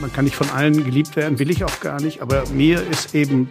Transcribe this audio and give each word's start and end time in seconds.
man 0.00 0.12
kann 0.12 0.24
nicht 0.24 0.36
von 0.36 0.50
allen 0.50 0.84
geliebt 0.84 1.16
werden, 1.16 1.38
will 1.38 1.50
ich 1.50 1.64
auch 1.64 1.80
gar 1.80 2.00
nicht, 2.00 2.22
aber 2.22 2.44
mir 2.50 2.82
ist 2.88 3.14
eben 3.14 3.50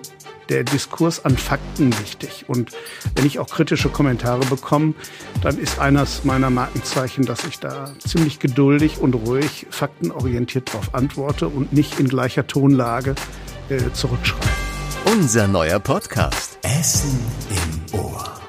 der 0.50 0.64
Diskurs 0.64 1.24
an 1.26 1.38
Fakten 1.38 1.98
wichtig. 2.00 2.46
Und 2.48 2.72
wenn 3.16 3.26
ich 3.26 3.40
auch 3.40 3.48
kritische 3.48 3.90
Kommentare 3.90 4.46
bekomme, 4.48 4.94
dann 5.42 5.58
ist 5.60 5.80
eines 5.80 6.24
meiner 6.24 6.50
Markenzeichen, 6.50 7.26
dass 7.26 7.44
ich 7.46 7.60
da 7.60 7.94
ziemlich 8.00 8.40
geduldig 8.40 8.98
und 9.00 9.14
ruhig, 9.14 9.68
faktenorientiert 9.70 10.70
darauf 10.70 10.96
antworte 10.96 11.48
und 11.48 11.72
nicht 11.72 12.00
in 12.00 12.08
gleicher 12.08 12.48
Tonlage 12.48 13.16
äh, 13.70 13.92
zurückschreibe. 13.94 14.48
Unser 15.06 15.48
neuer 15.48 15.80
Podcast. 15.80 16.58
Essen 16.64 17.20
im 17.50 18.00
Ohr. 18.00 18.40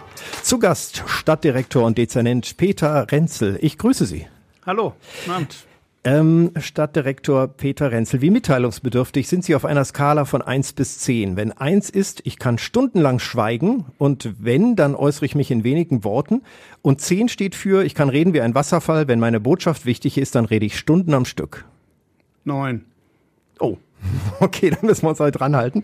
Zu 0.42 0.58
Gast 0.58 1.04
Stadtdirektor 1.06 1.84
und 1.84 1.98
Dezernent 1.98 2.56
Peter 2.56 3.06
Renzel. 3.10 3.58
Ich 3.60 3.76
grüße 3.78 4.06
Sie. 4.06 4.26
Hallo, 4.64 4.94
guten 5.24 5.30
Abend. 5.30 5.69
Ähm, 6.02 6.52
Stadtdirektor 6.58 7.48
Peter 7.48 7.92
Renzel, 7.92 8.22
wie 8.22 8.30
mitteilungsbedürftig 8.30 9.28
sind 9.28 9.44
Sie 9.44 9.54
auf 9.54 9.66
einer 9.66 9.84
Skala 9.84 10.24
von 10.24 10.40
eins 10.40 10.72
bis 10.72 10.98
zehn? 10.98 11.36
Wenn 11.36 11.52
eins 11.52 11.90
ist, 11.90 12.22
ich 12.24 12.38
kann 12.38 12.56
stundenlang 12.56 13.18
schweigen 13.18 13.84
und 13.98 14.32
wenn, 14.38 14.76
dann 14.76 14.94
äußere 14.94 15.26
ich 15.26 15.34
mich 15.34 15.50
in 15.50 15.62
wenigen 15.62 16.02
Worten. 16.02 16.40
Und 16.80 17.02
zehn 17.02 17.28
steht 17.28 17.54
für, 17.54 17.84
ich 17.84 17.94
kann 17.94 18.08
reden 18.08 18.32
wie 18.32 18.40
ein 18.40 18.54
Wasserfall. 18.54 19.08
Wenn 19.08 19.20
meine 19.20 19.40
Botschaft 19.40 19.84
wichtig 19.84 20.16
ist, 20.16 20.34
dann 20.36 20.46
rede 20.46 20.64
ich 20.64 20.78
Stunden 20.78 21.12
am 21.12 21.26
Stück. 21.26 21.66
Neun. 22.44 22.86
Oh, 23.58 23.76
Okay, 24.40 24.70
dann 24.70 24.86
müssen 24.86 25.02
wir 25.02 25.10
uns 25.10 25.20
halt 25.20 25.38
dran 25.38 25.56
halten. 25.56 25.82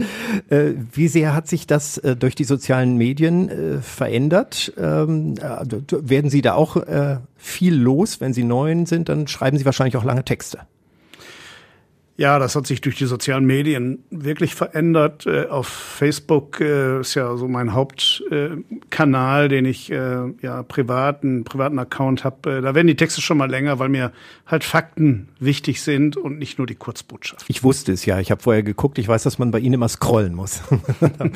Äh, 0.49 0.73
wie 0.93 1.09
sehr 1.09 1.35
hat 1.35 1.47
sich 1.47 1.67
das 1.67 1.99
äh, 1.99 2.17
durch 2.17 2.35
die 2.35 2.45
sozialen 2.45 2.97
Medien 2.97 3.49
äh, 3.49 3.83
verändert? 3.83 4.73
Ähm, 4.79 5.35
werden 5.37 6.31
Sie 6.31 6.43
da 6.43 6.55
auch 6.55 6.77
viel 7.37 7.75
los? 7.75 8.21
Wenn 8.21 8.33
Sie 8.33 8.45
neuen 8.45 8.87
sind, 8.87 9.09
dann 9.09 9.27
schreiben 9.27 9.59
Sie 9.59 9.65
wahrscheinlich 9.65 9.97
auch 9.97 10.05
lange 10.05 10.25
Texte. 10.25 10.61
Ja, 12.19 12.39
das 12.39 12.57
hat 12.57 12.67
sich 12.67 12.81
durch 12.81 12.97
die 12.97 13.05
sozialen 13.05 13.45
Medien 13.45 14.03
wirklich 14.11 14.55
verändert. 14.55 15.27
Äh, 15.27 15.47
auf 15.49 15.67
Facebook 15.67 16.61
äh, 16.61 17.01
ist 17.01 17.15
ja 17.15 17.37
so 17.37 17.47
mein 17.47 17.75
Hauptkanal, 17.75 19.49
den 19.49 19.67
ich 19.67 19.93
äh, 19.93 20.33
ja 20.41 20.63
privaten 20.63 21.45
privaten 21.45 21.79
Account 21.79 22.25
habe. 22.25 22.63
Da 22.63 22.75
werden 22.75 22.87
die 22.87 22.97
Texte 22.97 23.21
schon 23.21 23.37
mal 23.37 23.51
länger, 23.51 23.79
weil 23.79 23.91
mir 23.91 24.13
halt 24.47 24.65
Fakten 24.65 25.29
wichtig 25.41 25.83
sind 25.83 26.17
und 26.17 26.39
nicht 26.39 26.57
nur 26.57 26.67
die 26.67 26.75
Kurzbotschaft. 26.75 27.45
Ich 27.49 27.63
wusste 27.63 27.93
es 27.93 28.07
ja. 28.07 28.19
Ich 28.19 28.31
habe 28.31 28.43
vorher 28.43 28.63
geguckt. 28.63 28.97
Ich 28.99 29.09
weiß, 29.09 29.23
dass 29.23 29.39
man 29.39 29.51
bei 29.51 29.59
Ihnen 29.59 29.75
immer 29.75 29.89
scrollen 29.89 30.35
muss. 30.35 30.63
da, 31.01 31.29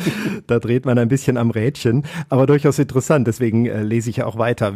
da, 0.47 0.59
dreht 0.59 0.87
man 0.87 0.99
ein 0.99 1.09
bisschen 1.09 1.37
am 1.37 1.51
Rädchen, 1.51 2.05
aber 2.31 2.47
durchaus 2.47 2.79
interessant. 2.79 3.27
Deswegen 3.27 3.67
lese 3.67 4.09
ich 4.09 4.17
ja 4.17 4.27
auch 4.27 4.39
weiter. 4.39 4.75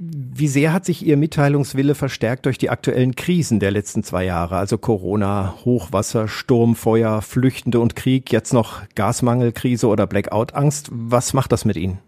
Wie 0.00 0.46
sehr 0.46 0.72
hat 0.72 0.84
sich 0.84 1.04
Ihr 1.04 1.16
Mitteilungswille 1.16 1.96
verstärkt 1.96 2.46
durch 2.46 2.56
die 2.56 2.70
aktuellen 2.70 3.16
Krisen 3.16 3.58
der 3.58 3.72
letzten 3.72 4.04
zwei 4.04 4.24
Jahre? 4.24 4.56
Also 4.56 4.78
Corona, 4.78 5.56
Hochwasser, 5.64 6.28
Sturm, 6.28 6.76
Feuer, 6.76 7.20
Flüchtende 7.20 7.80
und 7.80 7.96
Krieg, 7.96 8.30
jetzt 8.30 8.52
noch 8.52 8.82
Gasmangelkrise 8.94 9.88
oder 9.88 10.06
Blackout-Angst. 10.06 10.90
Was 10.92 11.34
macht 11.34 11.50
das 11.50 11.64
mit 11.64 11.76
Ihnen? 11.76 11.98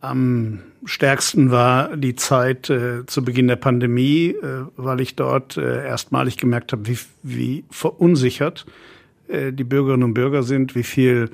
Am 0.00 0.60
stärksten 0.86 1.50
war 1.50 1.94
die 1.94 2.14
Zeit 2.14 2.70
äh, 2.70 3.04
zu 3.04 3.22
Beginn 3.22 3.48
der 3.48 3.56
Pandemie, 3.56 4.28
äh, 4.30 4.64
weil 4.76 5.02
ich 5.02 5.14
dort 5.14 5.58
äh, 5.58 5.86
erstmalig 5.86 6.38
gemerkt 6.38 6.72
habe, 6.72 6.86
wie, 6.86 6.98
wie 7.22 7.64
verunsichert 7.70 8.64
äh, 9.28 9.52
die 9.52 9.64
Bürgerinnen 9.64 10.04
und 10.04 10.14
Bürger 10.14 10.42
sind, 10.42 10.74
wie 10.74 10.84
viel 10.84 11.30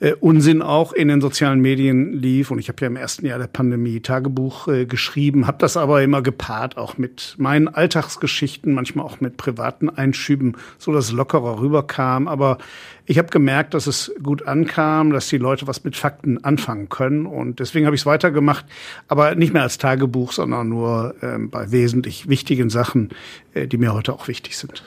äh, 0.00 0.14
Unsinn 0.14 0.62
auch 0.62 0.92
in 0.92 1.08
den 1.08 1.20
sozialen 1.20 1.60
Medien 1.60 2.12
lief. 2.14 2.50
Und 2.50 2.58
ich 2.58 2.68
habe 2.68 2.78
ja 2.80 2.86
im 2.88 2.96
ersten 2.96 3.26
Jahr 3.26 3.38
der 3.38 3.46
Pandemie 3.46 4.00
Tagebuch 4.00 4.66
äh, 4.68 4.86
geschrieben, 4.86 5.46
habe 5.46 5.58
das 5.58 5.76
aber 5.76 6.02
immer 6.02 6.22
gepaart 6.22 6.76
auch 6.76 6.98
mit 6.98 7.34
meinen 7.38 7.68
Alltagsgeschichten, 7.68 8.74
manchmal 8.74 9.04
auch 9.04 9.20
mit 9.20 9.36
privaten 9.36 9.88
Einschüben, 9.88 10.56
so 10.78 10.92
dass 10.92 11.12
lockerer 11.12 11.60
rüberkam. 11.60 12.28
Aber 12.28 12.58
ich 13.06 13.18
habe 13.18 13.28
gemerkt, 13.28 13.74
dass 13.74 13.86
es 13.86 14.12
gut 14.22 14.46
ankam, 14.46 15.12
dass 15.12 15.28
die 15.28 15.38
Leute 15.38 15.66
was 15.66 15.84
mit 15.84 15.96
Fakten 15.96 16.42
anfangen 16.44 16.88
können. 16.88 17.26
Und 17.26 17.60
deswegen 17.60 17.86
habe 17.86 17.94
ich 17.94 18.02
es 18.02 18.06
weitergemacht, 18.06 18.64
aber 19.08 19.34
nicht 19.34 19.52
mehr 19.52 19.62
als 19.62 19.78
Tagebuch, 19.78 20.32
sondern 20.32 20.68
nur 20.68 21.14
äh, 21.20 21.38
bei 21.38 21.70
wesentlich 21.72 22.28
wichtigen 22.28 22.70
Sachen, 22.70 23.10
äh, 23.52 23.66
die 23.66 23.78
mir 23.78 23.92
heute 23.92 24.12
auch 24.12 24.28
wichtig 24.28 24.56
sind. 24.56 24.82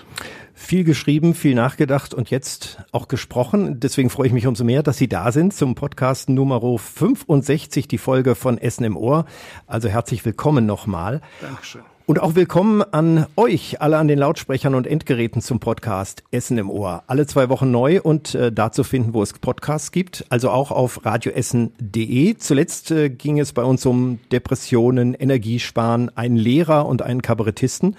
Viel 0.55 0.83
geschrieben, 0.83 1.33
viel 1.33 1.55
nachgedacht 1.55 2.13
und 2.13 2.29
jetzt 2.29 2.77
auch 2.91 3.07
gesprochen. 3.07 3.79
Deswegen 3.79 4.11
freue 4.11 4.27
ich 4.27 4.33
mich 4.33 4.45
umso 4.45 4.63
mehr, 4.63 4.83
dass 4.83 4.97
Sie 4.97 5.07
da 5.07 5.31
sind 5.31 5.53
zum 5.53 5.73
Podcast 5.73 6.29
Nummer 6.29 6.61
65, 6.61 7.87
die 7.87 7.97
Folge 7.97 8.35
von 8.35 8.59
Essen 8.59 8.83
im 8.83 8.95
Ohr. 8.95 9.25
Also 9.65 9.89
herzlich 9.89 10.23
willkommen 10.25 10.67
nochmal. 10.67 11.21
Dankeschön. 11.41 11.81
Und 12.05 12.19
auch 12.21 12.35
willkommen 12.35 12.83
an 12.83 13.27
euch, 13.37 13.81
alle 13.81 13.97
an 13.97 14.09
den 14.09 14.19
Lautsprechern 14.19 14.75
und 14.75 14.85
Endgeräten 14.85 15.41
zum 15.41 15.61
Podcast 15.61 16.23
Essen 16.31 16.57
im 16.57 16.69
Ohr. 16.69 17.03
Alle 17.07 17.25
zwei 17.25 17.47
Wochen 17.47 17.71
neu 17.71 18.01
und 18.01 18.35
äh, 18.35 18.51
da 18.51 18.73
zu 18.73 18.83
finden, 18.83 19.13
wo 19.13 19.23
es 19.23 19.31
Podcasts 19.31 19.91
gibt, 19.91 20.25
also 20.27 20.49
auch 20.49 20.69
auf 20.69 21.05
radioessen.de. 21.05 22.35
Zuletzt 22.37 22.91
äh, 22.91 23.09
ging 23.09 23.39
es 23.39 23.53
bei 23.53 23.63
uns 23.63 23.85
um 23.85 24.19
Depressionen, 24.33 25.13
Energiesparen, 25.13 26.15
einen 26.15 26.35
Lehrer 26.35 26.85
und 26.87 27.01
einen 27.01 27.21
Kabarettisten. 27.21 27.95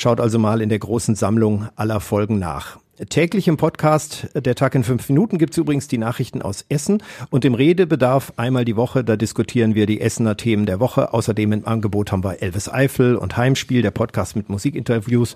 Schaut 0.00 0.20
also 0.20 0.38
mal 0.38 0.62
in 0.62 0.68
der 0.68 0.78
großen 0.78 1.16
Sammlung 1.16 1.66
aller 1.74 1.98
Folgen 1.98 2.38
nach. 2.38 2.78
Täglich 3.08 3.48
im 3.48 3.56
Podcast 3.56 4.28
Der 4.32 4.54
Tag 4.54 4.76
in 4.76 4.84
fünf 4.84 5.08
Minuten 5.08 5.38
gibt's 5.38 5.56
übrigens 5.56 5.88
die 5.88 5.98
Nachrichten 5.98 6.40
aus 6.40 6.64
Essen 6.68 7.02
und 7.30 7.44
im 7.44 7.54
Redebedarf 7.54 8.32
einmal 8.36 8.64
die 8.64 8.76
Woche, 8.76 9.02
da 9.02 9.16
diskutieren 9.16 9.74
wir 9.74 9.86
die 9.86 10.00
Essener 10.00 10.36
Themen 10.36 10.66
der 10.66 10.78
Woche. 10.78 11.12
Außerdem 11.12 11.50
im 11.50 11.66
Angebot 11.66 12.12
haben 12.12 12.22
wir 12.22 12.40
Elvis 12.40 12.68
Eifel 12.68 13.16
und 13.16 13.36
Heimspiel, 13.36 13.82
der 13.82 13.90
Podcast 13.90 14.36
mit 14.36 14.48
Musikinterviews 14.48 15.34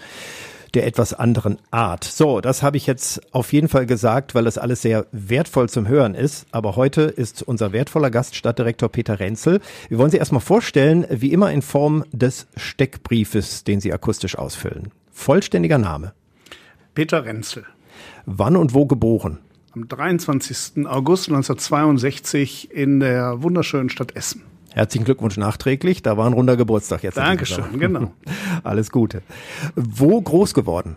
der 0.75 0.87
etwas 0.87 1.13
anderen 1.15 1.59
Art. 1.71 2.05
So, 2.05 2.41
das 2.41 2.63
habe 2.63 2.77
ich 2.77 2.87
jetzt 2.87 3.21
auf 3.33 3.53
jeden 3.53 3.69
Fall 3.69 3.87
gesagt, 3.87 4.35
weil 4.35 4.45
das 4.45 4.59
alles 4.59 4.83
sehr 4.83 5.07
wertvoll 5.13 5.69
zum 5.69 5.87
Hören 5.89 6.15
ist. 6.15 6.47
Aber 6.51 6.77
heute 6.77 7.03
ist 7.03 7.43
unser 7.43 7.73
wertvoller 7.73 8.11
Gast 8.11 8.35
Stadtdirektor 8.37 8.89
Peter 8.89 9.21
Renzel. 9.21 9.61
Wir 9.89 9.99
wollen 9.99 10.11
Sie 10.11 10.17
erstmal 10.17 10.41
vorstellen, 10.41 11.07
wie 11.11 11.33
immer 11.33 11.53
in 11.53 11.63
Form 11.63 12.05
des 12.13 12.47
Steckbriefes, 12.57 13.65
den 13.65 13.81
Sie 13.81 13.93
akustisch 13.93 14.37
ausfüllen. 14.37 14.91
Vollständiger 15.11 15.79
Name. 15.79 16.13
Peter 16.95 17.25
Renzel. 17.25 17.65
Wann 18.27 18.57
und 18.57 18.75
wo 18.75 18.87
geboren? 18.87 19.39
Am 19.73 19.89
23. 19.89 20.87
August 20.87 21.29
1962 21.29 22.71
in 22.71 23.01
der 23.01 23.43
wunderschönen 23.43 23.89
Stadt 23.89 24.15
Essen. 24.15 24.43
Herzlichen 24.75 25.05
Glückwunsch 25.05 25.37
nachträglich. 25.37 26.03
Da 26.03 26.17
war 26.17 26.27
ein 26.27 26.33
runder 26.33 26.57
Geburtstag 26.57 27.03
jetzt. 27.03 27.19
Dankeschön, 27.19 27.79
genau. 27.79 28.13
Alles 28.65 28.91
Gute. 28.91 29.23
Wo 29.75 30.21
groß 30.21 30.55
geworden? 30.55 30.97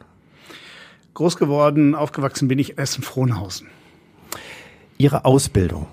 Groß 1.14 1.38
geworden, 1.38 1.96
aufgewachsen 1.96 2.48
bin 2.48 2.60
ich 2.60 2.72
in 2.72 2.78
Essen-Frohnhausen. 2.78 3.68
Ihre 4.98 5.26
Ausbildung? 5.26 5.88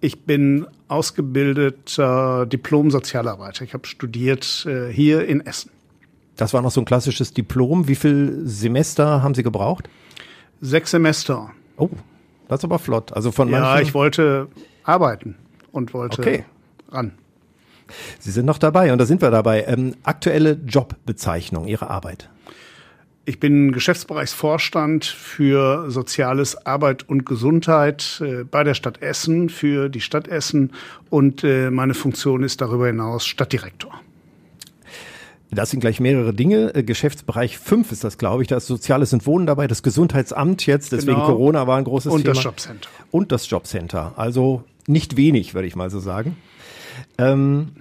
Ich 0.00 0.24
bin 0.24 0.66
ausgebildeter 0.88 2.46
Diplom-Sozialarbeiter. 2.46 3.64
Ich 3.64 3.74
habe 3.74 3.86
studiert 3.86 4.66
äh, 4.68 4.92
hier 4.92 5.26
in 5.26 5.40
Essen. 5.40 5.70
Das 6.36 6.52
war 6.52 6.62
noch 6.62 6.70
so 6.70 6.80
ein 6.82 6.84
klassisches 6.84 7.32
Diplom. 7.32 7.88
Wie 7.88 7.94
viel 7.94 8.42
Semester 8.44 9.22
haben 9.22 9.34
Sie 9.34 9.42
gebraucht? 9.42 9.88
Sechs 10.60 10.90
Semester. 10.90 11.50
Oh, 11.76 11.88
das 12.48 12.60
ist 12.60 12.64
aber 12.64 12.78
flott. 12.78 13.12
Also 13.12 13.32
von 13.32 13.48
Ja, 13.48 13.80
ich 13.80 13.94
wollte 13.94 14.48
arbeiten 14.84 15.36
und 15.72 15.94
wollte 15.94 16.20
okay 16.20 16.44
ran. 16.90 17.12
Sie 18.18 18.30
sind 18.30 18.46
noch 18.46 18.58
dabei 18.58 18.92
und 18.92 18.98
da 18.98 19.06
sind 19.06 19.22
wir 19.22 19.30
dabei. 19.30 19.64
Ähm, 19.66 19.94
aktuelle 20.02 20.52
Jobbezeichnung, 20.52 21.66
Ihre 21.66 21.88
Arbeit. 21.88 22.28
Ich 23.28 23.40
bin 23.40 23.72
Geschäftsbereichsvorstand 23.72 25.04
für 25.04 25.90
Soziales, 25.90 26.64
Arbeit 26.64 27.08
und 27.08 27.26
Gesundheit 27.26 28.22
äh, 28.24 28.44
bei 28.44 28.62
der 28.62 28.74
Stadt 28.74 29.02
Essen, 29.02 29.48
für 29.48 29.88
die 29.88 30.00
Stadt 30.00 30.28
Essen 30.28 30.72
und 31.10 31.42
äh, 31.42 31.70
meine 31.70 31.94
Funktion 31.94 32.44
ist 32.44 32.60
darüber 32.60 32.86
hinaus 32.86 33.26
Stadtdirektor. 33.26 33.92
Das 35.50 35.70
sind 35.70 35.80
gleich 35.80 35.98
mehrere 35.98 36.32
Dinge. 36.32 36.72
Äh, 36.74 36.84
Geschäftsbereich 36.84 37.58
5 37.58 37.90
ist 37.90 38.04
das, 38.04 38.18
glaube 38.18 38.42
ich. 38.42 38.48
Da 38.48 38.58
ist 38.58 38.66
Soziales 38.66 39.12
und 39.12 39.26
Wohnen 39.26 39.46
dabei, 39.46 39.66
das 39.66 39.82
Gesundheitsamt 39.82 40.64
jetzt, 40.66 40.92
deswegen 40.92 41.16
genau. 41.16 41.26
Corona 41.26 41.66
war 41.66 41.78
ein 41.78 41.84
großes 41.84 42.12
und 42.12 42.22
Thema. 42.22 42.30
Und 42.30 42.36
das 42.36 42.44
Jobcenter. 42.44 42.88
Und 43.10 43.32
das 43.32 43.50
Jobcenter. 43.50 44.12
Also 44.16 44.62
nicht 44.86 45.16
wenig, 45.16 45.54
würde 45.54 45.66
ich 45.66 45.74
mal 45.74 45.90
so 45.90 45.98
sagen. 45.98 46.36
Ähm, 47.18 47.72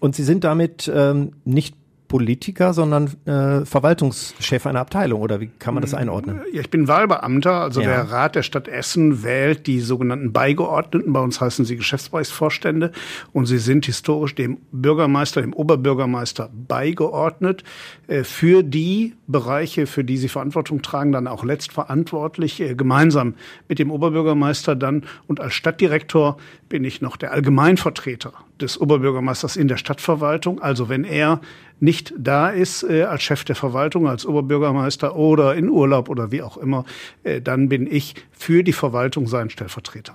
und 0.00 0.16
Sie 0.16 0.24
sind 0.24 0.44
damit 0.44 0.90
ähm, 0.92 1.32
nicht 1.44 1.76
Politiker, 2.12 2.74
sondern 2.74 3.06
äh, 3.24 3.64
Verwaltungschef 3.64 4.66
einer 4.66 4.80
Abteilung 4.80 5.22
oder 5.22 5.40
wie 5.40 5.46
kann 5.46 5.72
man 5.72 5.80
das 5.80 5.94
einordnen? 5.94 6.42
Ja, 6.52 6.60
ich 6.60 6.68
bin 6.68 6.86
Wahlbeamter, 6.86 7.62
also 7.62 7.80
ja. 7.80 7.86
der 7.86 8.10
Rat 8.10 8.34
der 8.34 8.42
Stadt 8.42 8.68
Essen 8.68 9.22
wählt 9.22 9.66
die 9.66 9.80
sogenannten 9.80 10.30
Beigeordneten, 10.30 11.14
bei 11.14 11.20
uns 11.20 11.40
heißen 11.40 11.64
sie 11.64 11.74
Geschäftsbereichsvorstände 11.76 12.92
und 13.32 13.46
sie 13.46 13.56
sind 13.56 13.86
historisch 13.86 14.34
dem 14.34 14.58
Bürgermeister, 14.72 15.40
dem 15.40 15.54
Oberbürgermeister 15.54 16.50
beigeordnet 16.52 17.64
äh, 18.08 18.24
für 18.24 18.62
die 18.62 19.14
Bereiche, 19.26 19.86
für 19.86 20.04
die 20.04 20.18
sie 20.18 20.28
Verantwortung 20.28 20.82
tragen, 20.82 21.12
dann 21.12 21.26
auch 21.26 21.44
letztverantwortlich 21.44 22.60
äh, 22.60 22.74
gemeinsam 22.74 23.36
mit 23.70 23.78
dem 23.78 23.90
Oberbürgermeister 23.90 24.76
dann 24.76 25.04
und 25.28 25.40
als 25.40 25.54
Stadtdirektor 25.54 26.36
bin 26.68 26.84
ich 26.84 27.00
noch 27.00 27.16
der 27.16 27.32
Allgemeinvertreter 27.32 28.34
des 28.62 28.80
Oberbürgermeisters 28.80 29.56
in 29.56 29.68
der 29.68 29.76
Stadtverwaltung. 29.76 30.62
Also 30.62 30.88
wenn 30.88 31.04
er 31.04 31.40
nicht 31.80 32.14
da 32.16 32.48
ist 32.48 32.84
äh, 32.84 33.02
als 33.02 33.22
Chef 33.22 33.44
der 33.44 33.56
Verwaltung, 33.56 34.06
als 34.06 34.24
Oberbürgermeister 34.24 35.16
oder 35.16 35.54
in 35.54 35.68
Urlaub 35.68 36.08
oder 36.08 36.30
wie 36.30 36.42
auch 36.42 36.56
immer, 36.56 36.84
äh, 37.24 37.40
dann 37.40 37.68
bin 37.68 37.86
ich 37.86 38.14
für 38.30 38.62
die 38.62 38.72
Verwaltung 38.72 39.26
sein 39.26 39.50
Stellvertreter. 39.50 40.14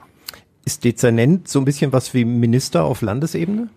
Ist 0.65 0.83
Dezernent 0.83 1.47
so 1.47 1.59
ein 1.59 1.65
bisschen 1.65 1.93
was 1.93 2.13
wie 2.13 2.25
Minister 2.25 2.83
auf 2.83 3.01
Landesebene? 3.01 3.69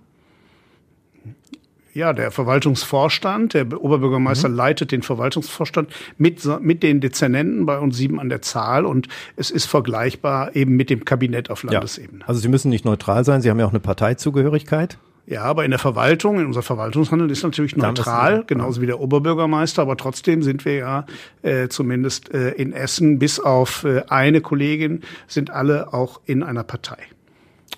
Ja, 1.93 2.13
der 2.13 2.31
Verwaltungsvorstand, 2.31 3.55
der 3.55 3.83
Oberbürgermeister 3.83 4.49
mhm. 4.49 4.55
leitet 4.55 4.93
den 4.93 5.03
Verwaltungsvorstand 5.03 5.89
mit, 6.19 6.41
mit 6.61 6.83
den 6.83 7.01
Dezernenten, 7.01 7.67
bei 7.67 7.79
uns 7.79 7.97
sieben 7.97 8.21
an 8.21 8.29
der 8.29 8.43
Zahl 8.43 8.87
und 8.87 9.09
es 9.37 9.51
ist 9.51 9.67
vergleichbar 9.67 10.55
eben 10.55 10.77
mit 10.77 10.89
dem 10.89 11.05
Kabinett 11.05 11.51
auf 11.51 11.65
Landesebene. 11.65 12.21
Ja, 12.21 12.29
also 12.29 12.41
Sie 12.41 12.49
müssen 12.49 12.69
nicht 12.69 12.85
neutral 12.85 13.25
sein, 13.25 13.43
Sie 13.43 13.51
haben 13.51 13.59
ja 13.59 13.67
auch 13.67 13.71
eine 13.71 13.81
Parteizugehörigkeit. 13.81 14.99
Ja, 15.27 15.43
aber 15.43 15.65
in 15.65 15.71
der 15.71 15.79
Verwaltung, 15.79 16.41
in 16.41 16.47
unser 16.47 16.63
Verwaltungshandel 16.63 17.31
ist 17.31 17.43
natürlich 17.43 17.77
neutral, 17.77 18.41
ist, 18.41 18.49
genauso 18.49 18.81
wie 18.81 18.87
der 18.87 19.01
Oberbürgermeister, 19.01 19.83
aber 19.83 19.97
trotzdem 19.97 20.43
sind 20.43 20.65
wir 20.65 20.75
ja 20.75 21.07
äh, 21.43 21.69
zumindest 21.69 22.35
äh, 22.35 22.51
in 22.51 22.73
Essen, 22.73 23.19
bis 23.19 23.39
auf 23.39 23.85
äh, 23.85 24.03
eine 24.09 24.41
Kollegin, 24.41 25.03
sind 25.29 25.51
alle 25.51 25.93
auch 25.93 26.21
in 26.25 26.43
einer 26.43 26.65
Partei. 26.65 26.99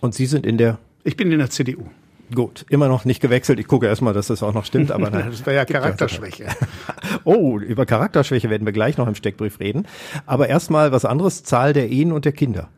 Und 0.01 0.15
Sie 0.15 0.27
sind 0.27 0.47
in 0.47 0.57
der? 0.57 0.79
Ich 1.05 1.17
bin 1.17 1.31
in 1.31 1.39
der 1.39 1.51
CDU. 1.51 1.85
Gut, 2.35 2.65
immer 2.69 2.89
noch 2.89 3.05
nicht 3.05 3.21
gewechselt. 3.21 3.59
Ich 3.59 3.67
gucke 3.67 3.87
erstmal, 3.87 4.15
dass 4.15 4.29
das 4.29 4.43
auch 4.43 4.55
noch 4.55 4.65
stimmt, 4.65 4.91
aber 4.91 5.11
nein. 5.11 5.27
das 5.31 5.45
wäre 5.45 5.57
ja 5.57 5.65
Charakterschwäche. 5.65 6.47
oh, 7.25 7.59
über 7.59 7.87
Charakterschwäche 7.87 8.49
werden 8.49 8.65
wir 8.65 8.73
gleich 8.73 8.97
noch 8.97 9.07
im 9.07 9.15
Steckbrief 9.15 9.61
reden. 9.61 9.87
Aber 10.27 10.49
erstmal 10.49 10.93
was 10.93 11.05
anderes, 11.05 11.45
Zahl 11.45 11.73
der 11.73 11.91
Ehen 11.91 12.13
und 12.13 12.25
der 12.25 12.33
Kinder. 12.33 12.69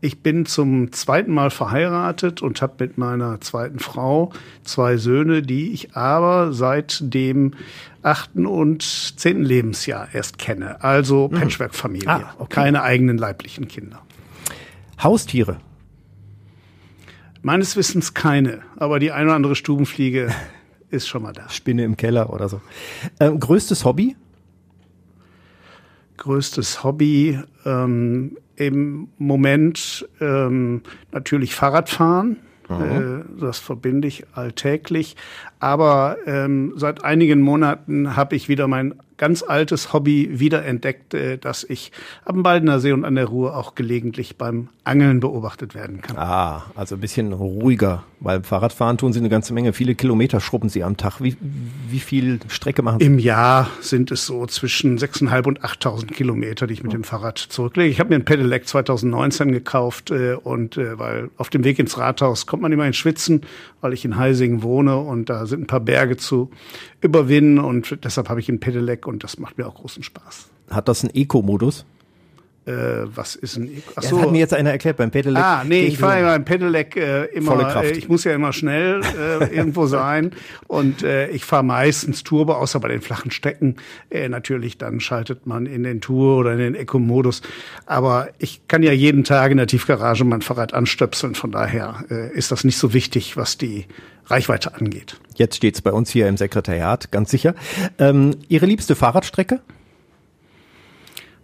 Ich 0.00 0.22
bin 0.22 0.46
zum 0.46 0.92
zweiten 0.92 1.32
Mal 1.32 1.50
verheiratet 1.50 2.40
und 2.40 2.62
habe 2.62 2.74
mit 2.78 2.98
meiner 2.98 3.40
zweiten 3.40 3.80
Frau 3.80 4.32
zwei 4.62 4.96
Söhne, 4.96 5.42
die 5.42 5.72
ich 5.72 5.96
aber 5.96 6.52
seit 6.52 6.98
dem 7.02 7.54
achten 8.02 8.46
und 8.46 8.82
zehnten 8.82 9.44
Lebensjahr 9.44 10.08
erst 10.12 10.38
kenne. 10.38 10.84
Also 10.84 11.28
mhm. 11.28 11.38
Patchwork-Familie. 11.38 12.08
Ah, 12.08 12.34
okay. 12.38 12.54
Keine 12.54 12.82
eigenen 12.82 13.18
leiblichen 13.18 13.66
Kinder. 13.66 14.00
Haustiere. 15.02 15.58
Meines 17.48 17.76
Wissens 17.76 18.12
keine, 18.12 18.60
aber 18.76 18.98
die 18.98 19.10
eine 19.10 19.28
oder 19.28 19.36
andere 19.36 19.56
Stubenfliege 19.56 20.28
ist 20.90 21.08
schon 21.08 21.22
mal 21.22 21.32
da. 21.32 21.48
Spinne 21.48 21.82
im 21.82 21.96
Keller 21.96 22.30
oder 22.30 22.46
so. 22.46 22.60
Ähm, 23.20 23.40
größtes 23.40 23.86
Hobby? 23.86 24.16
Größtes 26.18 26.84
Hobby 26.84 27.40
ähm, 27.64 28.36
im 28.56 29.08
Moment 29.16 30.06
ähm, 30.20 30.82
natürlich 31.10 31.54
Fahrradfahren. 31.54 32.36
Mhm. 32.68 33.24
Äh, 33.38 33.40
das 33.40 33.58
verbinde 33.58 34.08
ich 34.08 34.26
alltäglich. 34.34 35.16
Aber 35.58 36.18
ähm, 36.26 36.74
seit 36.76 37.02
einigen 37.02 37.40
Monaten 37.40 38.14
habe 38.14 38.36
ich 38.36 38.50
wieder 38.50 38.68
mein 38.68 38.94
ganz 39.18 39.42
altes 39.42 39.92
Hobby 39.92 40.40
wiederentdeckt, 40.40 41.12
äh, 41.12 41.36
dass 41.36 41.64
ich 41.64 41.92
am 42.24 42.42
Baldener 42.42 42.80
See 42.80 42.92
und 42.92 43.04
an 43.04 43.16
der 43.16 43.26
Ruhr 43.26 43.56
auch 43.56 43.74
gelegentlich 43.74 44.36
beim 44.36 44.68
Angeln 44.84 45.20
beobachtet 45.20 45.74
werden 45.74 46.00
kann. 46.00 46.16
Ah, 46.16 46.64
also 46.74 46.94
ein 46.94 47.00
bisschen 47.00 47.32
ruhiger, 47.32 48.04
weil 48.20 48.42
Fahrradfahren 48.42 48.96
tun 48.96 49.12
Sie 49.12 49.18
eine 49.18 49.28
ganze 49.28 49.52
Menge. 49.52 49.72
Viele 49.74 49.94
Kilometer 49.94 50.40
schrubben 50.40 50.70
Sie 50.70 50.82
am 50.82 50.96
Tag. 50.96 51.20
Wie, 51.20 51.36
wie 51.90 52.00
viel 52.00 52.38
Strecke 52.48 52.82
machen 52.82 53.00
Sie? 53.00 53.06
Im 53.06 53.18
Jahr 53.18 53.68
sind 53.80 54.10
es 54.10 54.24
so 54.24 54.46
zwischen 54.46 54.98
6.500 54.98 55.46
und 55.46 55.60
8.000 55.60 56.06
Kilometer, 56.12 56.66
die 56.66 56.74
ich 56.74 56.82
mit 56.82 56.92
dem 56.92 57.04
Fahrrad 57.04 57.38
zurücklege. 57.38 57.90
Ich 57.90 58.00
habe 58.00 58.10
mir 58.10 58.16
ein 58.16 58.24
Pedelec 58.24 58.66
2019 58.66 59.52
gekauft 59.52 60.10
äh, 60.10 60.34
und 60.34 60.76
äh, 60.76 60.98
weil 60.98 61.30
auf 61.36 61.50
dem 61.50 61.64
Weg 61.64 61.78
ins 61.78 61.98
Rathaus 61.98 62.46
kommt 62.46 62.62
man 62.62 62.72
immer 62.72 62.86
ins 62.86 62.96
Schwitzen, 62.96 63.42
weil 63.80 63.92
ich 63.92 64.04
in 64.04 64.16
Heising 64.16 64.62
wohne 64.62 64.96
und 64.96 65.28
da 65.28 65.46
sind 65.46 65.62
ein 65.62 65.66
paar 65.66 65.80
Berge 65.80 66.16
zu 66.16 66.50
überwinden 67.00 67.58
und 67.58 67.98
deshalb 68.04 68.28
habe 68.28 68.40
ich 68.40 68.48
ein 68.48 68.60
Pedelec 68.60 69.06
und 69.08 69.24
das 69.24 69.38
macht 69.38 69.58
mir 69.58 69.66
auch 69.66 69.74
großen 69.74 70.02
Spaß. 70.02 70.48
Hat 70.70 70.88
das 70.88 71.02
einen 71.02 71.14
Eco-Modus? 71.14 71.84
Äh, 72.68 73.06
was 73.16 73.34
ist 73.34 73.56
ein? 73.56 73.82
Ach 73.96 74.02
so. 74.02 74.16
Das 74.16 74.26
hat 74.26 74.32
mir 74.32 74.38
jetzt 74.38 74.52
einer 74.52 74.70
erklärt 74.70 74.98
beim 74.98 75.10
Pedelec. 75.10 75.42
Ah, 75.42 75.64
nee, 75.66 75.86
ich 75.86 75.96
fahre 75.96 76.20
ja 76.20 76.26
beim 76.26 76.44
Pedelec 76.44 76.96
äh, 76.96 77.24
immer, 77.26 77.52
Volle 77.52 77.64
Kraft. 77.64 77.84
Äh, 77.86 77.92
ich 77.92 78.08
muss 78.08 78.24
ja 78.24 78.34
immer 78.34 78.52
schnell 78.52 79.00
äh, 79.18 79.56
irgendwo 79.56 79.86
sein 79.86 80.32
und 80.66 81.02
äh, 81.02 81.28
ich 81.30 81.46
fahre 81.46 81.62
meistens 81.62 82.24
Turbo, 82.24 82.52
außer 82.52 82.78
bei 82.80 82.88
den 82.88 83.00
flachen 83.00 83.30
Strecken. 83.30 83.76
Äh, 84.10 84.28
natürlich, 84.28 84.76
dann 84.76 85.00
schaltet 85.00 85.46
man 85.46 85.64
in 85.64 85.82
den 85.82 86.02
Tour 86.02 86.36
oder 86.36 86.52
in 86.52 86.58
den 86.58 86.74
Eco-Modus. 86.74 87.40
Aber 87.86 88.28
ich 88.38 88.68
kann 88.68 88.82
ja 88.82 88.92
jeden 88.92 89.24
Tag 89.24 89.50
in 89.50 89.56
der 89.56 89.66
Tiefgarage 89.66 90.24
mein 90.24 90.42
Fahrrad 90.42 90.74
anstöpseln, 90.74 91.34
von 91.34 91.50
daher 91.50 92.04
äh, 92.10 92.36
ist 92.36 92.52
das 92.52 92.64
nicht 92.64 92.76
so 92.76 92.92
wichtig, 92.92 93.38
was 93.38 93.56
die 93.56 93.86
Reichweite 94.26 94.74
angeht. 94.74 95.18
Jetzt 95.36 95.56
steht's 95.56 95.80
bei 95.80 95.92
uns 95.92 96.10
hier 96.10 96.28
im 96.28 96.36
Sekretariat, 96.36 97.10
ganz 97.10 97.30
sicher. 97.30 97.54
Ähm, 97.98 98.32
Ihre 98.48 98.66
liebste 98.66 98.94
Fahrradstrecke? 98.94 99.60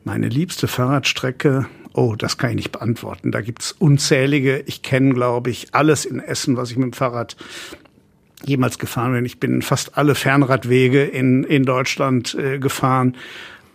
Meine 0.05 0.29
liebste 0.29 0.69
Fahrradstrecke, 0.69 1.67
oh, 1.95 2.15
das 2.15 2.37
kann 2.37 2.51
ich 2.51 2.57
nicht 2.57 2.73
beantworten. 2.73 3.33
Da 3.33 3.41
gibt's 3.41 3.73
unzählige. 3.73 4.63
Ich 4.67 4.83
kenne, 4.83 5.15
glaube 5.15 5.49
ich, 5.51 5.75
alles 5.75 6.05
in 6.05 6.21
Essen, 6.21 6.59
was 6.59 6.71
ich 6.71 6.77
mit 6.77 6.85
dem 6.85 6.93
Fahrrad 6.93 7.37
jemals 8.45 8.79
gefahren 8.79 9.13
bin. 9.13 9.25
Ich 9.25 9.41
bin 9.41 9.63
fast 9.63 9.97
alle 9.97 10.15
Fernradwege 10.15 11.05
in, 11.05 11.45
in 11.45 11.65
Deutschland 11.65 12.35
äh, 12.35 12.59
gefahren. 12.59 13.17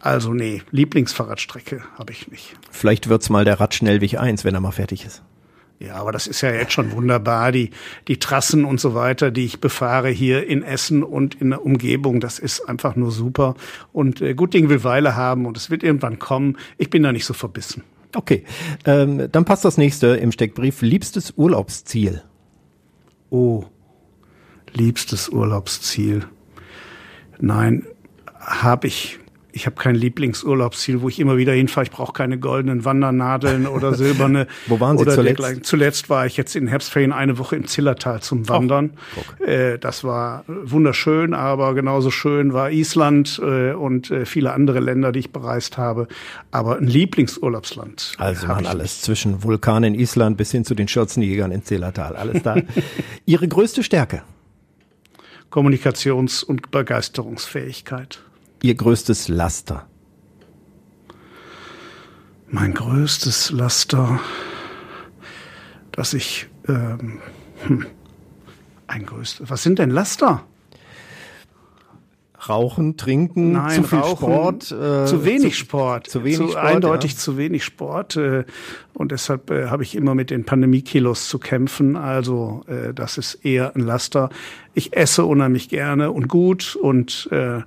Also 0.01 0.31
nee, 0.31 0.61
Lieblingsfahrradstrecke 0.69 1.81
habe 1.97 2.13
ich 2.13 2.27
nicht. 2.29 2.55
Vielleicht 2.69 3.09
wird's 3.09 3.31
mal 3.31 3.43
der 3.43 3.59
Radschnellweg 3.59 4.19
1, 4.19 4.45
wenn 4.45 4.53
er 4.53 4.61
mal 4.61 4.71
fertig 4.71 5.05
ist. 5.05 5.23
Ja, 5.79 5.95
aber 5.95 6.11
das 6.11 6.27
ist 6.27 6.41
ja 6.41 6.51
jetzt 6.51 6.73
schon 6.73 6.91
wunderbar. 6.91 7.53
Die, 7.53 7.71
die 8.09 8.17
Trassen 8.17 8.65
und 8.65 8.81
so 8.81 8.95
weiter, 8.95 9.31
die 9.31 9.45
ich 9.45 9.61
befahre 9.61 10.09
hier 10.09 10.45
in 10.45 10.61
Essen 10.61 11.03
und 11.03 11.35
in 11.35 11.51
der 11.51 11.65
Umgebung, 11.65 12.19
das 12.19 12.37
ist 12.37 12.67
einfach 12.67 12.97
nur 12.97 13.11
super. 13.11 13.55
Und 13.93 14.21
äh, 14.21 14.33
gut 14.33 14.53
Ding 14.53 14.67
will 14.67 14.83
Weile 14.83 15.15
haben 15.15 15.45
und 15.45 15.55
es 15.55 15.69
wird 15.69 15.81
irgendwann 15.81 16.19
kommen. 16.19 16.57
Ich 16.77 16.89
bin 16.89 17.03
da 17.03 17.13
nicht 17.13 17.25
so 17.25 17.33
verbissen. 17.33 17.83
Okay, 18.13 18.43
ähm, 18.85 19.31
dann 19.31 19.45
passt 19.45 19.63
das 19.63 19.77
nächste 19.77 20.07
im 20.07 20.33
Steckbrief. 20.33 20.81
Liebstes 20.81 21.33
Urlaubsziel. 21.37 22.23
Oh, 23.29 23.63
liebstes 24.73 25.29
Urlaubsziel. 25.29 26.25
Nein, 27.39 27.85
habe 28.37 28.87
ich 28.87 29.19
ich 29.51 29.65
habe 29.65 29.75
kein 29.75 29.95
Lieblingsurlaubsziel, 29.95 31.01
wo 31.01 31.09
ich 31.09 31.19
immer 31.19 31.37
wieder 31.37 31.53
hinfahre. 31.53 31.85
Ich 31.85 31.91
brauche 31.91 32.13
keine 32.13 32.37
goldenen 32.37 32.85
Wandernadeln 32.85 33.67
oder 33.67 33.93
silberne. 33.93 34.47
wo 34.67 34.79
waren 34.79 34.97
Sie 34.97 35.05
zuletzt? 35.05 35.25
Dergleichen. 35.25 35.63
Zuletzt 35.63 36.09
war 36.09 36.25
ich 36.25 36.37
jetzt 36.37 36.55
in 36.55 36.67
Herbstferien 36.67 37.11
eine 37.11 37.37
Woche 37.37 37.55
im 37.55 37.67
Zillertal 37.67 38.21
zum 38.21 38.47
Wandern. 38.47 38.91
Oh, 39.15 39.43
äh, 39.43 39.79
das 39.79 40.03
war 40.03 40.43
wunderschön, 40.47 41.33
aber 41.33 41.73
genauso 41.73 42.11
schön 42.11 42.53
war 42.53 42.71
Island 42.71 43.41
äh, 43.43 43.71
und 43.73 44.11
äh, 44.11 44.25
viele 44.25 44.53
andere 44.53 44.79
Länder, 44.79 45.11
die 45.11 45.19
ich 45.19 45.31
bereist 45.31 45.77
habe. 45.77 46.07
Aber 46.51 46.77
ein 46.77 46.87
Lieblingsurlaubsland. 46.87 48.13
Also 48.17 48.47
man 48.47 48.65
alles 48.65 48.81
nicht. 48.81 49.03
zwischen 49.03 49.43
Vulkanen 49.43 49.95
in 49.95 49.99
Island 49.99 50.37
bis 50.37 50.51
hin 50.51 50.63
zu 50.63 50.75
den 50.75 50.87
Schürzenjägern 50.87 51.51
in 51.51 51.63
Zillertal. 51.63 52.15
Alles 52.15 52.43
da. 52.43 52.57
Ihre 53.25 53.47
größte 53.47 53.83
Stärke? 53.83 54.21
Kommunikations- 55.49 56.43
und 56.43 56.69
Begeisterungsfähigkeit. 56.69 58.21
Ihr 58.61 58.75
größtes 58.75 59.29
Laster? 59.29 59.87
Mein 62.49 62.73
größtes 62.73 63.51
Laster, 63.51 64.19
dass 65.93 66.13
ich 66.13 66.47
ähm, 66.67 67.19
hm, 67.63 67.85
ein 68.87 69.05
größtes. 69.05 69.49
Was 69.49 69.63
sind 69.63 69.79
denn 69.79 69.91
Laster? 69.91 70.43
Rauchen, 72.49 72.97
trinken, 72.97 73.53
Nein, 73.53 73.75
zu 73.75 73.83
viel 73.83 73.99
Rauchen, 73.99 74.17
Sport, 74.17 74.71
äh, 74.71 75.05
zu 75.05 75.25
wenig 75.25 75.53
zu, 75.53 75.59
Sport, 75.59 76.07
zu 76.07 76.23
wenig 76.23 76.37
zu, 76.37 76.47
Sport, 76.49 76.65
eindeutig 76.65 77.11
ja. 77.13 77.17
zu 77.17 77.37
wenig 77.37 77.63
Sport 77.63 78.15
äh, 78.15 78.45
und 78.93 79.11
deshalb 79.11 79.51
äh, 79.51 79.67
habe 79.67 79.83
ich 79.83 79.95
immer 79.95 80.15
mit 80.15 80.31
den 80.31 80.45
Pandemiekilos 80.45 81.27
zu 81.27 81.37
kämpfen. 81.37 81.95
Also 81.95 82.63
äh, 82.67 82.93
das 82.93 83.17
ist 83.17 83.35
eher 83.45 83.75
ein 83.75 83.81
Laster. 83.81 84.29
Ich 84.73 84.95
esse 84.95 85.25
unheimlich 85.25 85.69
gerne 85.69 86.11
und 86.11 86.27
gut 86.27 86.75
und 86.75 87.27
äh, 87.31 87.61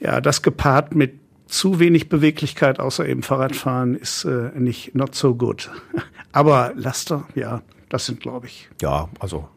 ja, 0.00 0.20
das 0.20 0.42
gepaart 0.42 0.94
mit 0.94 1.20
zu 1.46 1.80
wenig 1.80 2.08
Beweglichkeit, 2.08 2.80
außer 2.80 3.06
eben 3.06 3.22
Fahrradfahren, 3.22 3.94
ist 3.96 4.24
äh, 4.24 4.50
nicht 4.54 4.94
not 4.94 5.14
so 5.14 5.34
good. 5.34 5.70
Aber 6.32 6.72
Laster, 6.76 7.26
ja, 7.34 7.62
das 7.88 8.06
sind, 8.06 8.20
glaube 8.20 8.46
ich. 8.46 8.68
Ja, 8.80 9.08
also. 9.18 9.48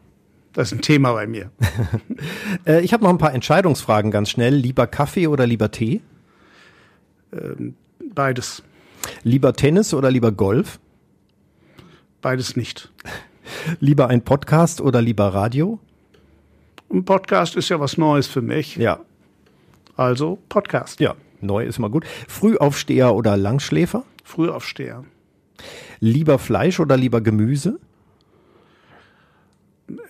Das 0.52 0.70
ist 0.70 0.78
ein 0.78 0.82
Thema 0.82 1.12
bei 1.12 1.26
mir. 1.26 1.50
äh, 2.66 2.80
ich 2.80 2.92
habe 2.92 3.02
noch 3.02 3.10
ein 3.10 3.18
paar 3.18 3.34
Entscheidungsfragen 3.34 4.10
ganz 4.10 4.30
schnell. 4.30 4.54
Lieber 4.54 4.86
Kaffee 4.86 5.26
oder 5.26 5.46
lieber 5.46 5.70
Tee? 5.70 6.00
Ähm, 7.32 7.74
beides. 8.14 8.62
Lieber 9.24 9.52
Tennis 9.54 9.92
oder 9.94 10.10
lieber 10.10 10.30
Golf? 10.30 10.78
Beides 12.22 12.54
nicht. 12.54 12.92
lieber 13.80 14.08
ein 14.08 14.22
Podcast 14.22 14.80
oder 14.80 15.02
lieber 15.02 15.28
Radio? 15.34 15.80
Ein 16.92 17.04
Podcast 17.04 17.56
ist 17.56 17.68
ja 17.68 17.80
was 17.80 17.98
Neues 17.98 18.28
für 18.28 18.42
mich. 18.42 18.76
Ja, 18.76 19.00
also 19.96 20.38
Podcast. 20.48 21.00
Ja, 21.00 21.14
neu 21.40 21.64
ist 21.64 21.78
immer 21.78 21.90
gut. 21.90 22.04
Frühaufsteher 22.28 23.14
oder 23.14 23.36
Langschläfer? 23.36 24.04
Frühaufsteher. 24.24 25.04
Lieber 26.00 26.38
Fleisch 26.38 26.80
oder 26.80 26.96
lieber 26.96 27.20
Gemüse? 27.20 27.78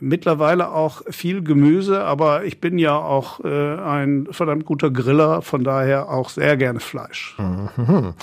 mittlerweile 0.00 0.70
auch 0.70 1.02
viel 1.08 1.42
Gemüse, 1.42 2.04
aber 2.04 2.44
ich 2.44 2.60
bin 2.60 2.78
ja 2.78 2.96
auch 2.96 3.40
äh, 3.44 3.76
ein 3.76 4.28
verdammt 4.30 4.64
guter 4.64 4.90
Griller, 4.90 5.42
von 5.42 5.64
daher 5.64 6.08
auch 6.10 6.28
sehr 6.28 6.56
gerne 6.56 6.80
Fleisch. 6.80 7.36
Mhm. 7.38 8.14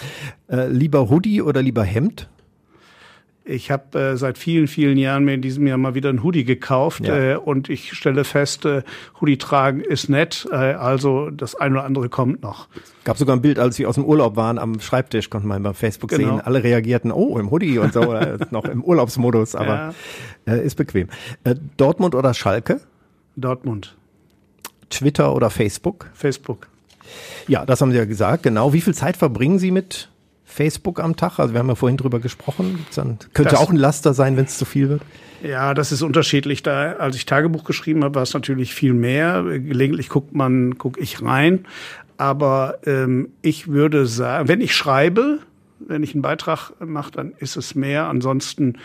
Äh, 0.49 0.67
lieber 0.67 1.09
Hoodie 1.09 1.41
oder 1.41 1.61
lieber 1.61 1.83
Hemd? 1.83 2.29
Ich 3.43 3.71
habe 3.71 3.99
äh, 3.99 4.17
seit 4.17 4.37
vielen, 4.37 4.67
vielen 4.67 4.97
Jahren 4.97 5.25
mir 5.25 5.33
in 5.33 5.41
diesem 5.41 5.65
Jahr 5.65 5.79
mal 5.79 5.95
wieder 5.95 6.09
ein 6.09 6.21
Hoodie 6.21 6.43
gekauft 6.43 7.07
ja. 7.07 7.33
äh, 7.33 7.35
und 7.37 7.69
ich 7.69 7.93
stelle 7.93 8.23
fest, 8.23 8.65
äh, 8.65 8.83
Hoodie 9.19 9.37
tragen 9.37 9.81
ist 9.81 10.09
nett, 10.09 10.47
äh, 10.51 10.55
also 10.55 11.31
das 11.31 11.55
eine 11.55 11.75
oder 11.75 11.85
andere 11.85 12.07
kommt 12.07 12.43
noch. 12.43 12.67
Gab 13.03 13.17
sogar 13.17 13.35
ein 13.35 13.41
Bild, 13.41 13.57
als 13.57 13.79
wir 13.79 13.89
aus 13.89 13.95
dem 13.95 14.05
Urlaub 14.05 14.35
waren, 14.35 14.59
am 14.59 14.79
Schreibtisch 14.79 15.31
konnte 15.31 15.47
man 15.47 15.63
bei 15.63 15.73
Facebook 15.73 16.11
genau. 16.11 16.37
sehen, 16.37 16.41
alle 16.41 16.63
reagierten, 16.63 17.11
oh, 17.11 17.39
im 17.39 17.49
Hoodie 17.49 17.79
und 17.79 17.93
so, 17.93 18.15
noch 18.51 18.65
im 18.65 18.83
Urlaubsmodus, 18.83 19.55
aber 19.55 19.93
ja. 20.45 20.53
äh, 20.53 20.63
ist 20.63 20.75
bequem. 20.75 21.07
Äh, 21.43 21.55
Dortmund 21.77 22.13
oder 22.13 22.35
Schalke? 22.35 22.79
Dortmund. 23.35 23.95
Twitter 24.91 25.33
oder 25.33 25.49
Facebook? 25.49 26.11
Facebook. 26.13 26.67
Ja, 27.47 27.65
das 27.65 27.81
haben 27.81 27.91
Sie 27.91 27.97
ja 27.97 28.05
gesagt, 28.05 28.43
genau. 28.43 28.71
Wie 28.73 28.81
viel 28.81 28.93
Zeit 28.93 29.17
verbringen 29.17 29.57
Sie 29.57 29.71
mit 29.71 30.10
Facebook 30.51 30.99
am 30.99 31.15
Tag? 31.15 31.39
Also 31.39 31.53
wir 31.53 31.59
haben 31.59 31.69
ja 31.69 31.75
vorhin 31.75 31.97
drüber 31.97 32.19
gesprochen. 32.19 32.85
Dann 32.95 33.17
könnte 33.33 33.51
das, 33.51 33.59
auch 33.59 33.69
ein 33.69 33.77
Laster 33.77 34.13
sein, 34.13 34.37
wenn 34.37 34.45
es 34.45 34.57
zu 34.57 34.65
viel 34.65 34.89
wird. 34.89 35.01
Ja, 35.43 35.73
das 35.73 35.91
ist 35.91 36.01
unterschiedlich. 36.01 36.61
Da, 36.61 36.93
als 36.93 37.15
ich 37.15 37.25
Tagebuch 37.25 37.63
geschrieben 37.63 38.03
habe, 38.03 38.15
war 38.15 38.23
es 38.23 38.33
natürlich 38.33 38.73
viel 38.73 38.93
mehr. 38.93 39.43
Gelegentlich 39.43 40.09
guckt 40.09 40.35
man, 40.35 40.77
gucke 40.77 40.99
ich 40.99 41.21
rein. 41.21 41.65
Aber 42.17 42.79
ähm, 42.85 43.29
ich 43.41 43.69
würde 43.69 44.05
sagen, 44.05 44.47
wenn 44.47 44.61
ich 44.61 44.75
schreibe, 44.75 45.39
wenn 45.79 46.03
ich 46.03 46.13
einen 46.13 46.21
Beitrag 46.21 46.73
mache, 46.79 47.11
dann 47.11 47.33
ist 47.39 47.55
es 47.55 47.73
mehr. 47.73 48.07
Ansonsten 48.07 48.77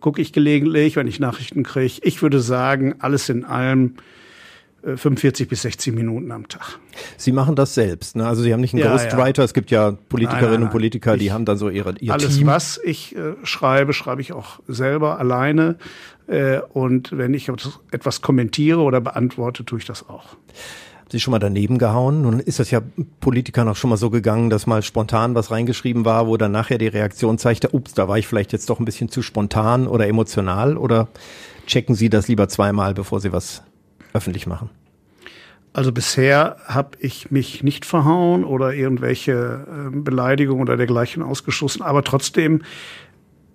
gucke 0.00 0.20
ich 0.20 0.32
gelegentlich, 0.32 0.96
wenn 0.96 1.06
ich 1.06 1.18
Nachrichten 1.20 1.62
kriege. 1.62 2.00
Ich 2.02 2.20
würde 2.20 2.40
sagen, 2.40 2.96
alles 2.98 3.28
in 3.28 3.44
allem 3.44 3.94
45 4.84 5.48
bis 5.48 5.62
60 5.62 5.94
Minuten 5.94 6.32
am 6.32 6.48
Tag. 6.48 6.78
Sie 7.16 7.32
machen 7.32 7.54
das 7.54 7.74
selbst, 7.74 8.16
ne? 8.16 8.26
Also 8.26 8.42
Sie 8.42 8.52
haben 8.52 8.60
nicht 8.60 8.74
einen 8.74 8.82
ja, 8.82 8.92
Ghostwriter. 8.92 9.42
Ja. 9.42 9.44
Es 9.44 9.54
gibt 9.54 9.70
ja 9.70 9.92
Politikerinnen 9.92 10.40
nein, 10.40 10.50
nein, 10.50 10.60
nein. 10.60 10.62
und 10.68 10.72
Politiker, 10.72 11.16
die 11.16 11.26
ich, 11.26 11.30
haben 11.32 11.44
dann 11.44 11.56
so 11.56 11.68
ihre 11.68 11.94
ihr 11.98 12.12
alles, 12.12 12.36
Team. 12.36 12.48
was 12.48 12.80
ich 12.82 13.14
äh, 13.14 13.34
schreibe, 13.44 13.92
schreibe 13.92 14.20
ich 14.20 14.32
auch 14.32 14.60
selber 14.66 15.18
alleine. 15.18 15.76
Äh, 16.26 16.60
und 16.72 17.16
wenn 17.16 17.34
ich 17.34 17.48
etwas 17.90 18.22
kommentiere 18.22 18.80
oder 18.80 19.00
beantworte, 19.00 19.64
tue 19.64 19.78
ich 19.78 19.84
das 19.84 20.08
auch. 20.08 20.36
Sie 21.12 21.20
schon 21.20 21.32
mal 21.32 21.38
daneben 21.38 21.76
gehauen? 21.78 22.22
Nun 22.22 22.40
ist 22.40 22.58
das 22.58 22.70
ja 22.70 22.80
Politikern 23.20 23.68
auch 23.68 23.76
schon 23.76 23.90
mal 23.90 23.98
so 23.98 24.08
gegangen, 24.08 24.48
dass 24.48 24.66
mal 24.66 24.82
spontan 24.82 25.34
was 25.34 25.50
reingeschrieben 25.50 26.06
war, 26.06 26.26
wo 26.26 26.38
dann 26.38 26.52
nachher 26.52 26.78
die 26.78 26.88
Reaktion 26.88 27.36
zeigte, 27.36 27.74
ups, 27.74 27.92
da 27.92 28.08
war 28.08 28.16
ich 28.16 28.26
vielleicht 28.26 28.52
jetzt 28.52 28.70
doch 28.70 28.78
ein 28.78 28.86
bisschen 28.86 29.10
zu 29.10 29.20
spontan 29.20 29.86
oder 29.86 30.08
emotional 30.08 30.78
oder 30.78 31.08
checken 31.66 31.94
Sie 31.94 32.08
das 32.08 32.28
lieber 32.28 32.48
zweimal, 32.48 32.94
bevor 32.94 33.20
Sie 33.20 33.30
was 33.30 33.62
öffentlich 34.12 34.46
machen? 34.46 34.70
Also 35.74 35.90
bisher 35.90 36.56
habe 36.66 36.98
ich 37.00 37.30
mich 37.30 37.62
nicht 37.62 37.86
verhauen 37.86 38.44
oder 38.44 38.74
irgendwelche 38.74 39.32
äh, 39.32 39.96
Beleidigungen 39.96 40.62
oder 40.62 40.76
dergleichen 40.76 41.22
ausgeschlossen, 41.22 41.82
aber 41.82 42.04
trotzdem 42.04 42.62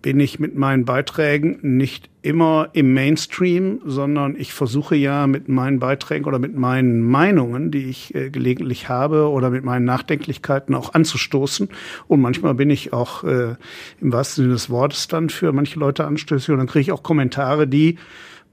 bin 0.01 0.19
ich 0.19 0.39
mit 0.39 0.55
meinen 0.55 0.85
Beiträgen 0.85 1.59
nicht 1.61 2.09
immer 2.21 2.69
im 2.73 2.93
Mainstream, 2.93 3.81
sondern 3.85 4.35
ich 4.35 4.53
versuche 4.53 4.95
ja 4.95 5.27
mit 5.27 5.49
meinen 5.49 5.79
Beiträgen 5.79 6.25
oder 6.25 6.39
mit 6.39 6.55
meinen 6.55 7.01
Meinungen, 7.01 7.71
die 7.71 7.85
ich 7.85 8.15
äh, 8.15 8.29
gelegentlich 8.29 8.89
habe 8.89 9.29
oder 9.29 9.49
mit 9.49 9.63
meinen 9.63 9.85
Nachdenklichkeiten 9.85 10.75
auch 10.75 10.93
anzustoßen. 10.93 11.69
Und 12.07 12.21
manchmal 12.21 12.53
bin 12.53 12.69
ich 12.69 12.93
auch 12.93 13.23
äh, 13.23 13.55
im 13.99 14.13
wahrsten 14.13 14.43
Sinne 14.43 14.53
des 14.53 14.69
Wortes 14.69 15.07
dann 15.07 15.29
für 15.29 15.51
manche 15.51 15.79
Leute 15.79 16.05
anstößig 16.05 16.49
und 16.51 16.57
dann 16.57 16.67
kriege 16.67 16.81
ich 16.81 16.91
auch 16.91 17.03
Kommentare, 17.03 17.67
die 17.67 17.97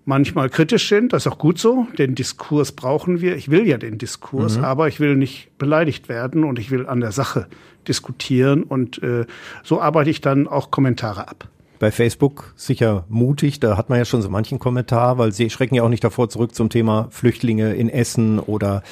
manchmal 0.04 0.50
kritisch 0.50 0.88
sind. 0.88 1.12
Das 1.12 1.26
ist 1.26 1.32
auch 1.32 1.38
gut 1.38 1.58
so. 1.58 1.86
Den 1.98 2.14
Diskurs 2.14 2.72
brauchen 2.72 3.20
wir. 3.20 3.36
Ich 3.36 3.50
will 3.50 3.66
ja 3.66 3.78
den 3.78 3.98
Diskurs, 3.98 4.58
mhm. 4.58 4.64
aber 4.64 4.88
ich 4.88 5.00
will 5.00 5.16
nicht 5.16 5.56
beleidigt 5.58 6.08
werden 6.08 6.44
und 6.44 6.58
ich 6.58 6.70
will 6.70 6.86
an 6.86 7.00
der 7.00 7.12
Sache 7.12 7.46
diskutieren. 7.88 8.62
Und 8.62 9.02
äh, 9.02 9.26
so 9.62 9.80
arbeite 9.80 10.10
ich 10.10 10.20
dann 10.20 10.46
auch 10.46 10.70
Kommentare 10.70 11.28
ab. 11.28 11.48
Bei 11.78 11.90
Facebook 11.90 12.54
sicher 12.56 13.04
mutig, 13.08 13.60
da 13.60 13.76
hat 13.76 13.90
man 13.90 13.98
ja 13.98 14.04
schon 14.04 14.22
so 14.22 14.30
manchen 14.30 14.58
Kommentar, 14.58 15.18
weil 15.18 15.32
sie 15.32 15.50
schrecken 15.50 15.74
ja 15.74 15.82
auch 15.82 15.88
nicht 15.88 16.04
davor 16.04 16.28
zurück 16.28 16.54
zum 16.54 16.70
Thema 16.70 17.08
Flüchtlinge 17.10 17.74
in 17.74 17.88
Essen 17.88 18.38
oder 18.38 18.82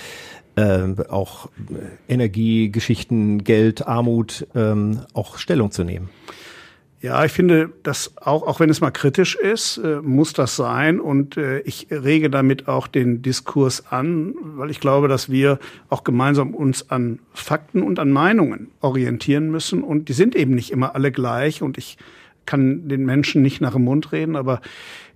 äh, 0.57 0.89
auch 1.09 1.49
Energiegeschichten, 2.09 3.45
Geld, 3.45 3.87
Armut, 3.87 4.47
ähm, 4.55 5.01
auch 5.15 5.39
Stellung 5.39 5.71
zu 5.71 5.85
nehmen. 5.85 6.11
Ja, 7.03 7.25
ich 7.25 7.33
finde, 7.33 7.71
dass 7.83 8.17
auch, 8.17 8.47
auch 8.47 8.61
wenn 8.61 8.71
es 8.71 8.81
mal 8.81 8.93
kritisch 8.93 9.35
ist, 9.35 9.79
äh, 9.79 10.01
muss 10.01 10.35
das 10.35 10.55
sein. 10.55 11.01
Und 11.01 11.37
äh, 11.37 11.59
ich 11.63 11.89
rege 11.91 12.31
damit 12.31 12.69
auch 12.69 12.87
den 12.87 13.23
Diskurs 13.23 13.89
an, 13.91 14.35
weil 14.55 14.71
ich 14.71 14.79
glaube, 14.79 15.09
dass 15.09 15.29
wir 15.29 15.59
auch 15.89 16.05
gemeinsam 16.05 16.55
uns 16.55 16.91
an 16.91 17.19
Fakten 17.35 17.83
und 17.83 17.99
an 17.99 18.13
Meinungen 18.13 18.71
orientieren 18.81 19.51
müssen. 19.51 19.83
Und 19.83 20.09
die 20.09 20.13
sind 20.13 20.37
eben 20.37 20.55
nicht 20.55 20.71
immer 20.71 20.95
alle 20.95 21.11
gleich. 21.11 21.61
Und 21.61 21.77
ich 21.77 21.99
kann 22.47 22.89
den 22.89 23.05
Menschen 23.05 23.43
nicht 23.43 23.61
nach 23.61 23.73
dem 23.75 23.85
Mund 23.85 24.13
reden, 24.13 24.37
aber 24.37 24.61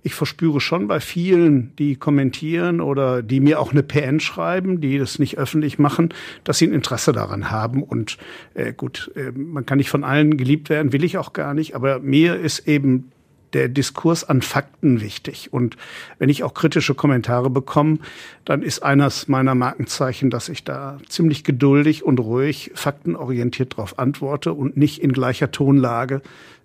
ich 0.03 0.13
verspüre 0.13 0.61
schon 0.61 0.87
bei 0.87 0.99
vielen, 0.99 1.75
die 1.77 1.95
kommentieren 1.95 2.79
oder 2.79 3.21
die 3.21 3.39
mir 3.39 3.59
auch 3.59 3.71
eine 3.71 3.83
PN 3.83 4.19
schreiben, 4.19 4.79
die 4.79 4.97
das 4.97 5.19
nicht 5.19 5.37
öffentlich 5.37 5.79
machen, 5.79 6.13
dass 6.43 6.59
sie 6.59 6.67
ein 6.67 6.73
Interesse 6.73 7.11
daran 7.11 7.51
haben. 7.51 7.83
Und 7.83 8.17
äh, 8.53 8.73
gut, 8.73 9.11
äh, 9.15 9.31
man 9.31 9.65
kann 9.65 9.79
nicht 9.79 9.89
von 9.89 10.03
allen 10.03 10.37
geliebt 10.37 10.69
werden, 10.69 10.93
will 10.93 11.03
ich 11.03 11.17
auch 11.17 11.33
gar 11.33 11.53
nicht, 11.53 11.75
aber 11.75 11.99
mir 11.99 12.35
ist 12.37 12.67
eben 12.67 13.11
der 13.53 13.69
Diskurs 13.69 14.23
an 14.23 14.41
Fakten 14.41 15.01
wichtig. 15.01 15.51
Und 15.51 15.77
wenn 16.19 16.29
ich 16.29 16.43
auch 16.43 16.53
kritische 16.53 16.95
Kommentare 16.95 17.49
bekomme, 17.49 17.99
dann 18.45 18.61
ist 18.61 18.83
eines 18.83 19.27
meiner 19.27 19.55
Markenzeichen, 19.55 20.29
dass 20.29 20.49
ich 20.49 20.63
da 20.63 20.99
ziemlich 21.07 21.43
geduldig 21.43 22.03
und 22.03 22.19
ruhig, 22.19 22.71
faktenorientiert 22.75 23.73
darauf 23.73 23.99
antworte 23.99 24.53
und 24.53 24.77
nicht 24.77 25.01
in 25.01 25.13
gleicher 25.13 25.51
Tonlage 25.51 26.21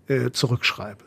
äh, 0.08 0.30
zurückschreibe. 0.30 1.04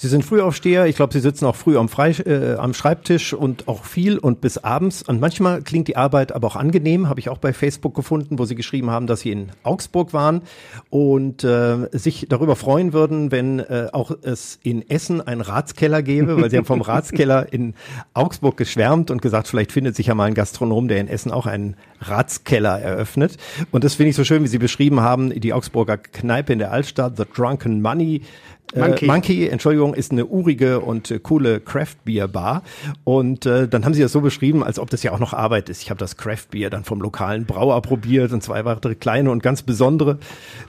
Sie 0.00 0.06
sind 0.06 0.24
Frühaufsteher. 0.24 0.86
Ich 0.86 0.94
glaube, 0.94 1.12
Sie 1.12 1.18
sitzen 1.18 1.44
auch 1.44 1.56
früh 1.56 1.76
am, 1.76 1.88
Frei, 1.88 2.12
äh, 2.12 2.54
am 2.54 2.72
Schreibtisch 2.72 3.34
und 3.34 3.66
auch 3.66 3.84
viel 3.84 4.16
und 4.16 4.40
bis 4.40 4.56
abends. 4.58 5.02
Und 5.02 5.20
manchmal 5.20 5.60
klingt 5.62 5.88
die 5.88 5.96
Arbeit 5.96 6.30
aber 6.30 6.46
auch 6.46 6.54
angenehm. 6.54 7.08
Habe 7.08 7.18
ich 7.18 7.28
auch 7.28 7.38
bei 7.38 7.52
Facebook 7.52 7.96
gefunden, 7.96 8.38
wo 8.38 8.44
Sie 8.44 8.54
geschrieben 8.54 8.92
haben, 8.92 9.08
dass 9.08 9.22
Sie 9.22 9.32
in 9.32 9.48
Augsburg 9.64 10.12
waren 10.12 10.42
und 10.88 11.42
äh, 11.42 11.88
sich 11.90 12.26
darüber 12.28 12.54
freuen 12.54 12.92
würden, 12.92 13.32
wenn 13.32 13.58
äh, 13.58 13.88
auch 13.92 14.12
es 14.22 14.60
in 14.62 14.88
Essen 14.88 15.20
einen 15.20 15.40
Ratskeller 15.40 16.00
gäbe, 16.04 16.40
weil 16.40 16.48
Sie 16.48 16.58
haben 16.58 16.64
vom 16.64 16.80
Ratskeller 16.80 17.52
in 17.52 17.74
Augsburg 18.14 18.56
geschwärmt 18.56 19.10
und 19.10 19.20
gesagt, 19.20 19.48
vielleicht 19.48 19.72
findet 19.72 19.96
sich 19.96 20.06
ja 20.06 20.14
mal 20.14 20.26
ein 20.26 20.34
Gastronom, 20.34 20.86
der 20.86 21.00
in 21.00 21.08
Essen 21.08 21.32
auch 21.32 21.46
einen 21.46 21.74
Ratskeller 22.02 22.78
eröffnet. 22.78 23.36
Und 23.72 23.82
das 23.82 23.94
finde 23.94 24.10
ich 24.10 24.16
so 24.16 24.22
schön, 24.22 24.44
wie 24.44 24.48
Sie 24.48 24.58
beschrieben 24.58 25.00
haben, 25.00 25.30
die 25.40 25.52
Augsburger 25.52 25.96
Kneipe 25.96 26.52
in 26.52 26.60
der 26.60 26.70
Altstadt, 26.70 27.16
The 27.16 27.24
Drunken 27.34 27.82
Money 27.82 28.22
Monkey. 28.74 29.04
Äh, 29.06 29.08
Monkey, 29.08 29.48
Entschuldigung, 29.48 29.94
ist 29.94 30.12
eine 30.12 30.26
urige 30.26 30.80
und 30.80 31.10
äh, 31.10 31.18
coole 31.18 31.60
Craft 31.60 31.96
Beer 32.04 32.28
Bar. 32.28 32.62
Und 33.04 33.46
äh, 33.46 33.66
dann 33.66 33.84
haben 33.84 33.94
sie 33.94 34.02
das 34.02 34.12
so 34.12 34.20
beschrieben, 34.20 34.62
als 34.62 34.78
ob 34.78 34.90
das 34.90 35.02
ja 35.02 35.12
auch 35.12 35.18
noch 35.18 35.32
Arbeit 35.32 35.68
ist. 35.70 35.82
Ich 35.82 35.90
habe 35.90 35.98
das 35.98 36.16
Craft 36.16 36.48
Beer 36.50 36.68
dann 36.68 36.84
vom 36.84 37.00
lokalen 37.00 37.46
Brauer 37.46 37.80
probiert 37.80 38.32
und 38.32 38.42
zwei 38.42 38.64
weitere 38.64 38.94
kleine 38.94 39.30
und 39.30 39.42
ganz 39.42 39.62
besondere, 39.62 40.18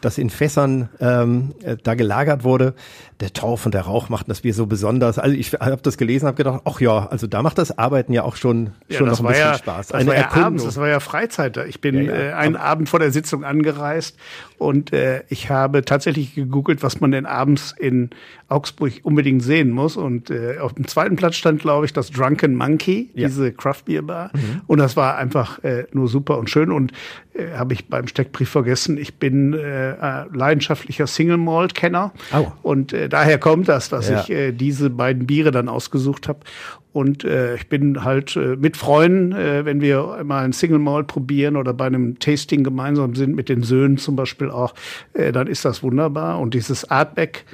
das 0.01 0.17
in 0.17 0.29
Fässern 0.29 0.89
ähm, 1.01 1.53
äh, 1.63 1.75
da 1.81 1.95
gelagert 1.95 2.43
wurde. 2.43 2.73
Der 3.19 3.33
Torf 3.33 3.65
und 3.65 3.73
der 3.73 3.81
Rauch 3.81 4.07
machten 4.07 4.31
das 4.31 4.41
Bier 4.41 4.53
so 4.53 4.65
besonders. 4.65 5.19
Also 5.19 5.35
ich 5.35 5.51
habe 5.53 5.81
das 5.81 5.97
gelesen, 5.97 6.25
habe 6.25 6.37
gedacht, 6.37 6.61
ach 6.63 6.79
ja, 6.79 7.07
also 7.07 7.27
da 7.27 7.41
macht 7.41 7.57
das 7.57 7.77
Arbeiten 7.77 8.13
ja 8.13 8.23
auch 8.23 8.37
schon 8.37 8.71
ja, 8.87 8.97
schon 8.97 9.07
noch 9.09 9.19
ein 9.19 9.27
bisschen 9.27 9.43
ja, 9.43 9.57
Spaß. 9.57 9.87
Das 9.87 9.99
Eine 9.99 10.11
war 10.11 10.15
ja 10.15 10.31
abends, 10.31 10.63
das 10.63 10.77
war 10.77 10.87
ja 10.87 11.01
Freizeit. 11.01 11.57
Ich 11.67 11.81
bin 11.81 12.05
ja, 12.05 12.13
äh, 12.13 12.31
einen 12.31 12.55
Abend 12.55 12.87
vor 12.87 12.99
der 12.99 13.11
Sitzung 13.11 13.43
angereist 13.43 14.15
und 14.57 14.93
äh, 14.93 15.23
ich 15.27 15.49
habe 15.49 15.83
tatsächlich 15.83 16.33
gegoogelt, 16.35 16.81
was 16.81 17.01
man 17.01 17.11
denn 17.11 17.25
abends 17.25 17.75
in 17.77 17.88
Augsburg 18.47 18.93
unbedingt 19.03 19.43
sehen 19.43 19.71
muss. 19.71 19.97
Und 19.97 20.29
äh, 20.29 20.57
auf 20.59 20.73
dem 20.73 20.87
zweiten 20.87 21.15
Platz 21.15 21.35
stand, 21.35 21.61
glaube 21.61 21.85
ich, 21.85 21.93
das 21.93 22.11
Drunken 22.11 22.55
Monkey, 22.55 23.09
ja. 23.13 23.27
diese 23.27 23.51
Craft 23.51 23.83
Beer 23.85 24.01
Bar. 24.01 24.31
Mhm. 24.33 24.61
Und 24.67 24.79
das 24.79 24.95
war 24.95 25.17
einfach 25.17 25.63
äh, 25.63 25.85
nur 25.91 26.07
super 26.07 26.37
und 26.37 26.49
schön. 26.49 26.71
Und 26.71 26.91
äh, 27.33 27.57
habe 27.57 27.73
ich 27.73 27.87
beim 27.87 28.07
Steckbrief 28.07 28.49
vergessen, 28.49 28.97
ich 28.97 29.15
bin 29.15 29.53
äh, 29.53 29.91
äh 29.91 30.25
leidenschaftlicher 30.33 31.07
Single 31.07 31.37
Malt 31.37 31.75
Kenner. 31.75 32.11
Oh. 32.33 32.47
Und 32.63 32.93
äh, 32.93 33.09
daher 33.09 33.37
kommt 33.37 33.67
das, 33.67 33.89
dass 33.89 34.09
ja. 34.09 34.21
ich 34.21 34.29
äh, 34.29 34.51
diese 34.51 34.89
beiden 34.89 35.27
Biere 35.27 35.51
dann 35.51 35.69
ausgesucht 35.69 36.27
habe. 36.27 36.39
Und 36.91 37.23
äh, 37.23 37.55
ich 37.55 37.69
bin 37.69 38.03
halt 38.03 38.35
äh, 38.35 38.55
mit 38.55 38.75
Freunden, 38.75 39.31
äh, 39.31 39.63
wenn 39.63 39.79
wir 39.79 40.23
mal 40.23 40.43
ein 40.43 40.53
Single 40.53 40.79
Malt 40.79 41.07
probieren 41.07 41.55
oder 41.55 41.73
bei 41.73 41.85
einem 41.85 42.17
Tasting 42.17 42.63
gemeinsam 42.63 43.13
sind, 43.13 43.35
mit 43.35 43.47
den 43.47 43.61
Söhnen 43.61 43.97
zum 43.97 44.15
Beispiel 44.15 44.49
auch, 44.49 44.73
äh, 45.13 45.31
dann 45.31 45.47
ist 45.47 45.65
das 45.65 45.83
wunderbar. 45.83 46.39
Und 46.39 46.53
dieses 46.55 46.89
Artback 46.89 47.45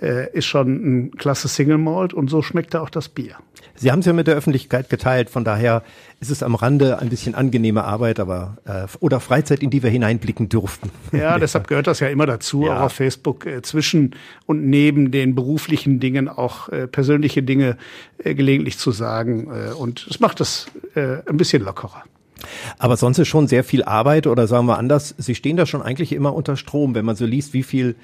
äh, 0.00 0.30
ist 0.32 0.46
schon 0.46 0.68
ein 0.68 1.10
klasse 1.12 1.48
Single 1.48 1.78
Malt 1.78 2.14
und 2.14 2.28
so 2.28 2.42
schmeckt 2.42 2.74
da 2.74 2.80
auch 2.80 2.90
das 2.90 3.08
Bier. 3.08 3.36
Sie 3.78 3.92
haben 3.92 3.98
es 3.98 4.06
ja 4.06 4.12
mit 4.12 4.26
der 4.26 4.36
Öffentlichkeit 4.36 4.88
geteilt, 4.88 5.28
von 5.28 5.44
daher 5.44 5.82
ist 6.20 6.30
es 6.30 6.42
am 6.42 6.54
Rande 6.54 6.98
ein 6.98 7.10
bisschen 7.10 7.34
angenehme 7.34 7.84
Arbeit, 7.84 8.20
aber 8.20 8.56
äh, 8.64 8.86
oder 9.00 9.20
Freizeit, 9.20 9.62
in 9.62 9.70
die 9.70 9.82
wir 9.82 9.90
hineinblicken 9.90 10.48
durften. 10.48 10.90
Ja, 11.12 11.38
deshalb 11.40 11.68
gehört 11.68 11.86
das 11.86 12.00
ja 12.00 12.08
immer 12.08 12.26
dazu, 12.26 12.64
ja. 12.64 12.78
auch 12.78 12.84
auf 12.84 12.92
Facebook 12.92 13.44
äh, 13.44 13.60
zwischen 13.62 14.14
und 14.46 14.66
neben 14.66 15.10
den 15.10 15.34
beruflichen 15.34 16.00
Dingen 16.00 16.28
auch 16.28 16.70
äh, 16.70 16.86
persönliche 16.86 17.42
Dinge 17.42 17.76
äh, 18.18 18.34
gelegentlich 18.34 18.78
zu 18.78 18.92
sagen. 18.92 19.50
Äh, 19.50 19.74
und 19.74 20.06
es 20.08 20.20
macht 20.20 20.40
es 20.40 20.66
äh, 20.94 21.18
ein 21.28 21.36
bisschen 21.36 21.62
lockerer. 21.62 22.02
Aber 22.78 22.96
sonst 22.96 23.18
ist 23.18 23.28
schon 23.28 23.46
sehr 23.46 23.64
viel 23.64 23.82
Arbeit 23.82 24.26
oder 24.26 24.46
sagen 24.46 24.66
wir 24.66 24.78
anders, 24.78 25.14
Sie 25.18 25.34
stehen 25.34 25.56
da 25.56 25.66
schon 25.66 25.82
eigentlich 25.82 26.12
immer 26.12 26.34
unter 26.34 26.56
Strom, 26.56 26.94
wenn 26.94 27.04
man 27.04 27.16
so 27.16 27.26
liest, 27.26 27.52
wie 27.52 27.62
viel 27.62 27.96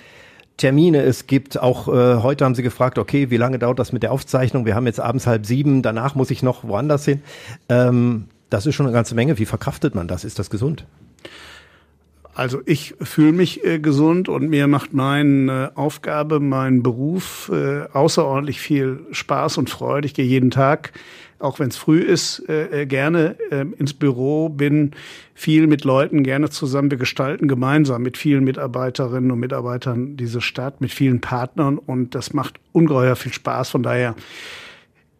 Termine 0.63 1.03
es 1.03 1.27
gibt. 1.27 1.61
Auch 1.61 1.89
äh, 1.89 2.23
heute 2.23 2.45
haben 2.45 2.55
Sie 2.55 2.63
gefragt, 2.63 2.97
okay, 2.97 3.31
wie 3.31 3.37
lange 3.37 3.59
dauert 3.59 3.81
das 3.81 3.93
mit 3.93 4.05
der 4.05 4.13
Aufzeichnung? 4.13 4.65
Wir 4.65 4.77
haben 4.77 4.87
jetzt 4.87 5.01
abends 5.01 5.27
halb 5.27 5.45
sieben, 5.45 5.83
danach 5.83 6.15
muss 6.15 6.31
ich 6.31 6.45
noch 6.45 6.63
woanders 6.63 7.05
hin. 7.05 7.21
Ähm, 7.69 8.27
das 8.49 8.65
ist 8.67 8.77
schon 8.77 8.87
eine 8.87 8.93
ganze 8.93 9.17
Menge. 9.17 9.41
Wie 9.41 9.45
verkraftet 9.45 9.97
man 9.97 10.07
das? 10.07 10.23
Ist 10.23 10.39
das 10.39 10.51
gesund? 10.51 10.87
Also 12.33 12.61
ich 12.65 12.95
fühle 13.03 13.33
mich 13.33 13.65
äh, 13.65 13.81
gesund 13.81 14.29
und 14.29 14.51
mir 14.51 14.69
macht 14.69 14.95
meine 14.95 15.73
Aufgabe, 15.75 16.39
mein 16.39 16.85
Beruf 16.85 17.51
äh, 17.53 17.89
außerordentlich 17.93 18.61
viel 18.61 19.01
Spaß 19.11 19.59
und 19.59 19.69
Freude. 19.69 20.07
Ich 20.07 20.15
gehe 20.15 20.25
jeden 20.25 20.53
Tag, 20.53 20.93
auch 21.43 21.59
wenn 21.59 21.69
es 21.69 21.77
früh 21.77 22.01
ist, 22.01 22.49
äh, 22.49 22.83
äh 22.83 22.87
gerne 22.87 23.37
äh, 23.51 23.65
ins 23.79 23.95
Büro, 23.95 24.49
bin 24.49 24.93
viel 25.35 25.67
mit 25.67 25.85
Leuten 25.85 26.23
gerne 26.23 26.51
zusammen. 26.51 26.91
Wir 26.91 26.99
gestalten 26.99 27.49
gemeinsam 27.49 28.03
mit 28.03 28.17
vielen 28.17 28.45
Mitarbeiterinnen 28.45 29.31
und 29.31 29.41
Mitarbeitern 29.41 30.17
diese 30.17 30.41
Stadt, 30.41 30.81
mit 30.81 30.93
vielen 30.93 31.21
Partnern 31.21 31.79
und 31.79 32.15
das 32.15 32.33
macht 32.33 32.61
ungeheuer 32.73 33.17
viel 33.17 33.33
Spaß. 33.33 33.71
Von 33.71 33.83
daher 33.83 34.15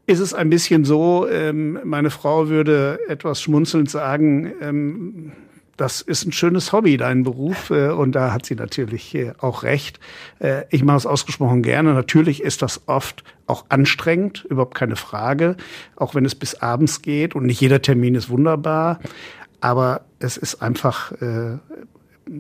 ist 0.07 0.21
es 0.21 0.35
ein 0.35 0.51
bisschen 0.51 0.85
so, 0.85 1.27
ähm, 1.29 1.79
meine 1.85 2.11
Frau 2.11 2.49
würde 2.49 2.99
etwas 3.09 3.41
schmunzelnd 3.41 3.91
sagen, 3.91 4.53
ähm, 4.61 5.33
das 5.77 6.01
ist 6.01 6.25
ein 6.27 6.33
schönes 6.33 6.73
Hobby, 6.73 6.97
dein 6.97 7.23
Beruf. 7.23 7.71
Äh, 7.71 7.91
und 7.91 8.13
da 8.13 8.33
hat 8.33 8.47
sie 8.47 8.55
natürlich 8.55 9.15
äh, 9.15 9.33
auch 9.39 9.63
recht. 9.63 10.01
Äh, 10.39 10.65
ich 10.71 10.85
mache 10.85 10.99
es 10.99 11.07
ausgesprochen 11.07 11.63
gerne. 11.63 11.95
Natürlich 11.95 12.43
ist 12.43 12.63
das 12.63 12.83
oft 12.87 13.25
auch 13.47 13.67
anstrengend, 13.69 14.47
überhaupt 14.49 14.75
keine 14.75 14.97
Frage. 14.97 15.57
Auch 15.97 16.15
wenn 16.15 16.25
es 16.25 16.35
bis 16.35 16.55
abends 16.57 17.03
geht 17.03 17.35
und 17.35 17.47
nicht 17.47 17.61
jeder 17.61 17.83
Termin 17.83 18.15
ist 18.15 18.29
wunderbar. 18.29 19.01
Aber 19.61 20.03
es 20.19 20.37
ist 20.37 20.61
einfach 20.63 21.13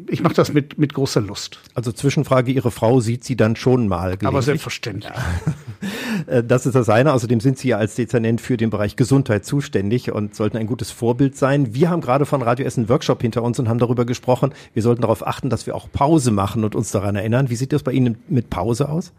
ich 0.09 0.23
mache 0.23 0.35
das 0.35 0.53
mit, 0.53 0.79
mit 0.79 0.95
großer 0.95 1.21
Lust. 1.21 1.59
Also 1.75 1.93
Zwischenfrage, 1.93 2.53
Ihre 2.53 2.71
Frau 2.71 3.01
sieht 3.01 3.25
Sie 3.25 3.37
dann 3.37 3.57
schon 3.57 3.89
mal 3.89 4.17
Aber 4.23 4.43
selbstverständlich. 4.43 5.12
Ja. 5.12 5.55
Äh, 6.26 6.45
das 6.45 6.67
ist 6.67 6.75
das 6.75 6.88
eine. 6.88 7.12
Außerdem 7.12 7.41
sind 7.41 7.59
Sie 7.59 7.69
ja 7.69 7.79
als 7.79 7.95
Dezernent 7.95 8.41
für 8.41 8.57
den 8.57 8.71
Bereich 8.71 8.97
Gesundheit 8.97 9.45
zuständig 9.45 10.12
und 10.12 10.35
sollten 10.35 10.57
ein 10.57 10.67
gutes 10.67 10.91
Vorbild 10.91 11.37
sein. 11.37 11.75
Wir 11.75 11.91
haben 11.91 12.00
gerade 12.00 12.26
von 12.26 12.43
Radio 12.43 12.67
Essen 12.67 12.88
Workshop 12.88 13.23
hinter 13.23 13.43
uns 13.43 13.59
und 13.59 13.69
haben 13.69 13.79
darüber 13.79 14.05
gesprochen, 14.05 14.52
wir 14.75 14.83
sollten 14.83 15.02
darauf 15.02 15.26
achten, 15.26 15.50
dass 15.50 15.67
wir 15.67 15.75
auch 15.75 15.91
Pause 15.93 16.31
machen 16.31 16.64
und 16.64 16.75
uns 16.75 16.91
daran 16.91 17.17
erinnern. 17.17 17.50
Wie 17.50 17.57
sieht 17.57 17.73
das 17.73 17.83
bei 17.83 17.93
Ihnen 17.93 18.19
mit 18.29 18.50
Pause 18.50 18.88
aus? 18.88 19.12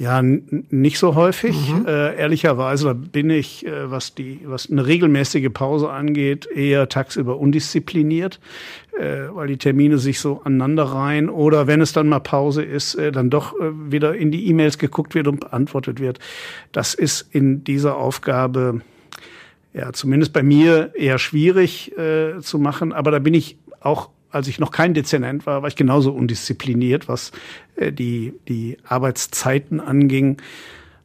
Ja, 0.00 0.22
nicht 0.22 0.98
so 0.98 1.14
häufig. 1.14 1.54
Mhm. 1.74 1.84
Äh, 1.84 2.16
ehrlicherweise, 2.16 2.86
da 2.86 2.92
bin 2.94 3.28
ich, 3.28 3.66
äh, 3.66 3.90
was 3.90 4.14
die, 4.14 4.40
was 4.44 4.70
eine 4.70 4.86
regelmäßige 4.86 5.50
Pause 5.52 5.90
angeht, 5.90 6.46
eher 6.46 6.88
tagsüber 6.88 7.36
undiszipliniert, 7.38 8.40
äh, 8.98 9.24
weil 9.30 9.48
die 9.48 9.58
Termine 9.58 9.98
sich 9.98 10.18
so 10.18 10.40
aneinander 10.42 10.84
reihen. 10.84 11.28
Oder 11.28 11.66
wenn 11.66 11.82
es 11.82 11.92
dann 11.92 12.08
mal 12.08 12.20
Pause 12.20 12.62
ist, 12.62 12.94
äh, 12.94 13.12
dann 13.12 13.28
doch 13.28 13.52
äh, 13.60 13.72
wieder 13.92 14.14
in 14.14 14.30
die 14.30 14.46
E-Mails 14.48 14.78
geguckt 14.78 15.14
wird 15.14 15.28
und 15.28 15.40
beantwortet 15.40 16.00
wird. 16.00 16.18
Das 16.72 16.94
ist 16.94 17.28
in 17.34 17.62
dieser 17.64 17.98
Aufgabe 17.98 18.80
ja 19.74 19.92
zumindest 19.92 20.32
bei 20.32 20.42
mir 20.42 20.94
eher 20.94 21.18
schwierig 21.18 21.92
äh, 21.98 22.40
zu 22.40 22.58
machen. 22.58 22.94
Aber 22.94 23.10
da 23.10 23.18
bin 23.18 23.34
ich 23.34 23.58
auch 23.80 24.08
als 24.30 24.48
ich 24.48 24.58
noch 24.58 24.70
kein 24.70 24.94
Dezernent 24.94 25.46
war, 25.46 25.62
war 25.62 25.68
ich 25.68 25.76
genauso 25.76 26.12
undiszipliniert, 26.12 27.08
was 27.08 27.32
äh, 27.76 27.92
die, 27.92 28.34
die 28.48 28.78
Arbeitszeiten 28.84 29.80
anging. 29.80 30.40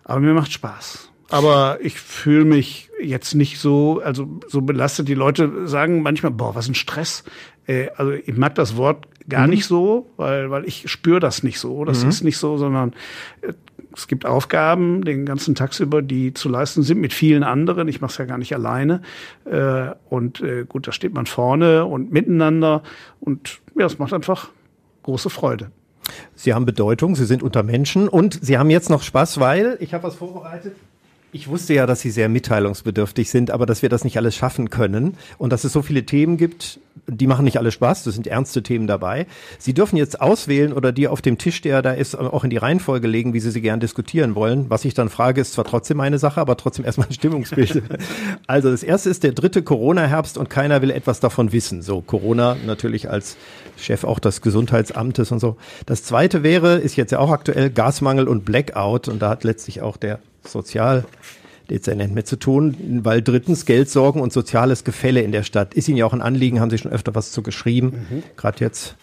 Aber 0.03 0.19
mir 0.19 0.33
macht 0.33 0.51
Spaß. 0.51 1.11
Aber 1.29 1.79
ich 1.81 1.99
fühle 1.99 2.45
mich 2.45 2.91
jetzt 3.01 3.33
nicht 3.33 3.59
so, 3.59 4.01
also 4.03 4.39
so 4.47 4.61
belastet. 4.61 5.07
Die 5.07 5.15
Leute 5.15 5.67
sagen 5.67 6.03
manchmal, 6.03 6.31
boah, 6.31 6.55
was 6.55 6.67
ein 6.67 6.75
Stress. 6.75 7.23
Äh, 7.67 7.89
also 7.95 8.11
ich 8.11 8.37
mag 8.37 8.55
das 8.55 8.77
Wort 8.77 9.07
gar 9.27 9.47
mhm. 9.47 9.53
nicht 9.53 9.65
so, 9.65 10.11
weil, 10.17 10.51
weil 10.51 10.65
ich 10.65 10.89
spüre 10.89 11.19
das 11.19 11.43
nicht 11.43 11.59
so. 11.59 11.83
Das 11.83 12.03
mhm. 12.03 12.09
ist 12.09 12.23
nicht 12.23 12.37
so, 12.37 12.57
sondern 12.57 12.93
äh, 13.41 13.53
es 13.95 14.07
gibt 14.07 14.25
Aufgaben 14.25 15.03
den 15.03 15.25
ganzen 15.25 15.55
Tag 15.55 15.79
über, 15.79 16.01
die 16.01 16.33
zu 16.33 16.49
leisten 16.49 16.83
sind 16.83 16.99
mit 16.99 17.13
vielen 17.13 17.43
anderen. 17.43 17.87
Ich 17.87 18.01
mache 18.01 18.11
es 18.11 18.17
ja 18.17 18.25
gar 18.25 18.37
nicht 18.37 18.53
alleine. 18.53 19.01
Äh, 19.45 19.87
und 20.09 20.41
äh, 20.41 20.65
gut, 20.67 20.87
da 20.87 20.91
steht 20.91 21.13
man 21.13 21.25
vorne 21.25 21.85
und 21.85 22.11
miteinander. 22.11 22.83
Und 23.19 23.61
ja, 23.77 23.85
es 23.85 23.97
macht 23.97 24.13
einfach 24.13 24.49
große 25.03 25.29
Freude. 25.29 25.71
Sie 26.35 26.53
haben 26.53 26.65
Bedeutung, 26.65 27.15
Sie 27.15 27.25
sind 27.25 27.41
unter 27.41 27.63
Menschen 27.63 28.07
und 28.07 28.39
Sie 28.41 28.57
haben 28.57 28.69
jetzt 28.69 28.89
noch 28.89 29.01
Spaß, 29.01 29.39
weil 29.39 29.77
ich 29.79 29.93
habe 29.93 30.03
was 30.03 30.15
vorbereitet. 30.15 30.75
Ich 31.35 31.49
wusste 31.49 31.73
ja, 31.73 31.85
dass 31.85 31.99
Sie 31.99 32.11
sehr 32.11 32.29
mitteilungsbedürftig 32.29 33.29
sind, 33.29 33.51
aber 33.51 33.65
dass 33.65 33.81
wir 33.81 33.89
das 33.89 34.05
nicht 34.05 34.15
alles 34.15 34.37
schaffen 34.37 34.69
können 34.69 35.17
und 35.37 35.51
dass 35.51 35.65
es 35.65 35.73
so 35.73 35.81
viele 35.81 36.05
Themen 36.05 36.37
gibt, 36.37 36.79
die 37.07 37.27
machen 37.27 37.43
nicht 37.43 37.57
alle 37.57 37.73
Spaß, 37.73 38.05
das 38.05 38.15
sind 38.15 38.25
ernste 38.25 38.63
Themen 38.63 38.87
dabei. 38.87 39.27
Sie 39.59 39.73
dürfen 39.73 39.97
jetzt 39.97 40.21
auswählen 40.21 40.71
oder 40.71 40.93
die 40.93 41.09
auf 41.09 41.21
dem 41.21 41.37
Tisch, 41.37 41.59
der 41.59 41.81
da 41.81 41.91
ist, 41.91 42.15
auch 42.15 42.45
in 42.45 42.51
die 42.51 42.57
Reihenfolge 42.57 43.09
legen, 43.09 43.33
wie 43.33 43.41
Sie 43.41 43.51
sie 43.51 43.59
gern 43.59 43.81
diskutieren 43.81 44.33
wollen. 44.33 44.69
Was 44.69 44.85
ich 44.85 44.93
dann 44.93 45.09
frage, 45.09 45.41
ist 45.41 45.51
zwar 45.51 45.65
trotzdem 45.65 45.99
eine 45.99 46.19
Sache, 46.19 46.39
aber 46.39 46.55
trotzdem 46.55 46.85
erstmal 46.85 47.07
ein 47.07 47.13
Stimmungsbild. 47.13 47.83
also 48.47 48.71
das 48.71 48.81
erste 48.81 49.09
ist 49.09 49.23
der 49.23 49.33
dritte 49.33 49.61
Corona-Herbst 49.61 50.37
und 50.37 50.49
keiner 50.49 50.81
will 50.81 50.89
etwas 50.89 51.19
davon 51.19 51.51
wissen. 51.51 51.81
So 51.81 51.99
Corona 51.99 52.55
natürlich 52.65 53.09
als 53.09 53.35
Chef 53.77 54.03
auch 54.03 54.19
des 54.19 54.41
Gesundheitsamtes 54.41 55.31
und 55.31 55.39
so. 55.39 55.57
Das 55.85 56.03
zweite 56.03 56.43
wäre, 56.43 56.75
ist 56.75 56.95
jetzt 56.95 57.11
ja 57.11 57.19
auch 57.19 57.31
aktuell, 57.31 57.69
Gasmangel 57.69 58.27
und 58.27 58.45
Blackout 58.45 59.07
und 59.07 59.21
da 59.21 59.29
hat 59.29 59.43
letztlich 59.43 59.81
auch 59.81 59.97
der 59.97 60.19
Sozialdezernent 60.45 62.13
mit 62.13 62.27
zu 62.27 62.37
tun, 62.37 63.01
weil 63.03 63.21
drittens 63.21 63.65
Geldsorgen 63.65 64.21
und 64.21 64.33
soziales 64.33 64.83
Gefälle 64.83 65.21
in 65.21 65.31
der 65.31 65.43
Stadt. 65.43 65.73
Ist 65.73 65.87
Ihnen 65.87 65.97
ja 65.97 66.05
auch 66.05 66.13
ein 66.13 66.21
Anliegen, 66.21 66.59
haben 66.59 66.69
Sie 66.69 66.77
schon 66.77 66.91
öfter 66.91 67.15
was 67.15 67.31
zu 67.31 67.41
geschrieben, 67.41 68.07
mhm. 68.09 68.23
gerade 68.37 68.59
jetzt, 68.59 68.95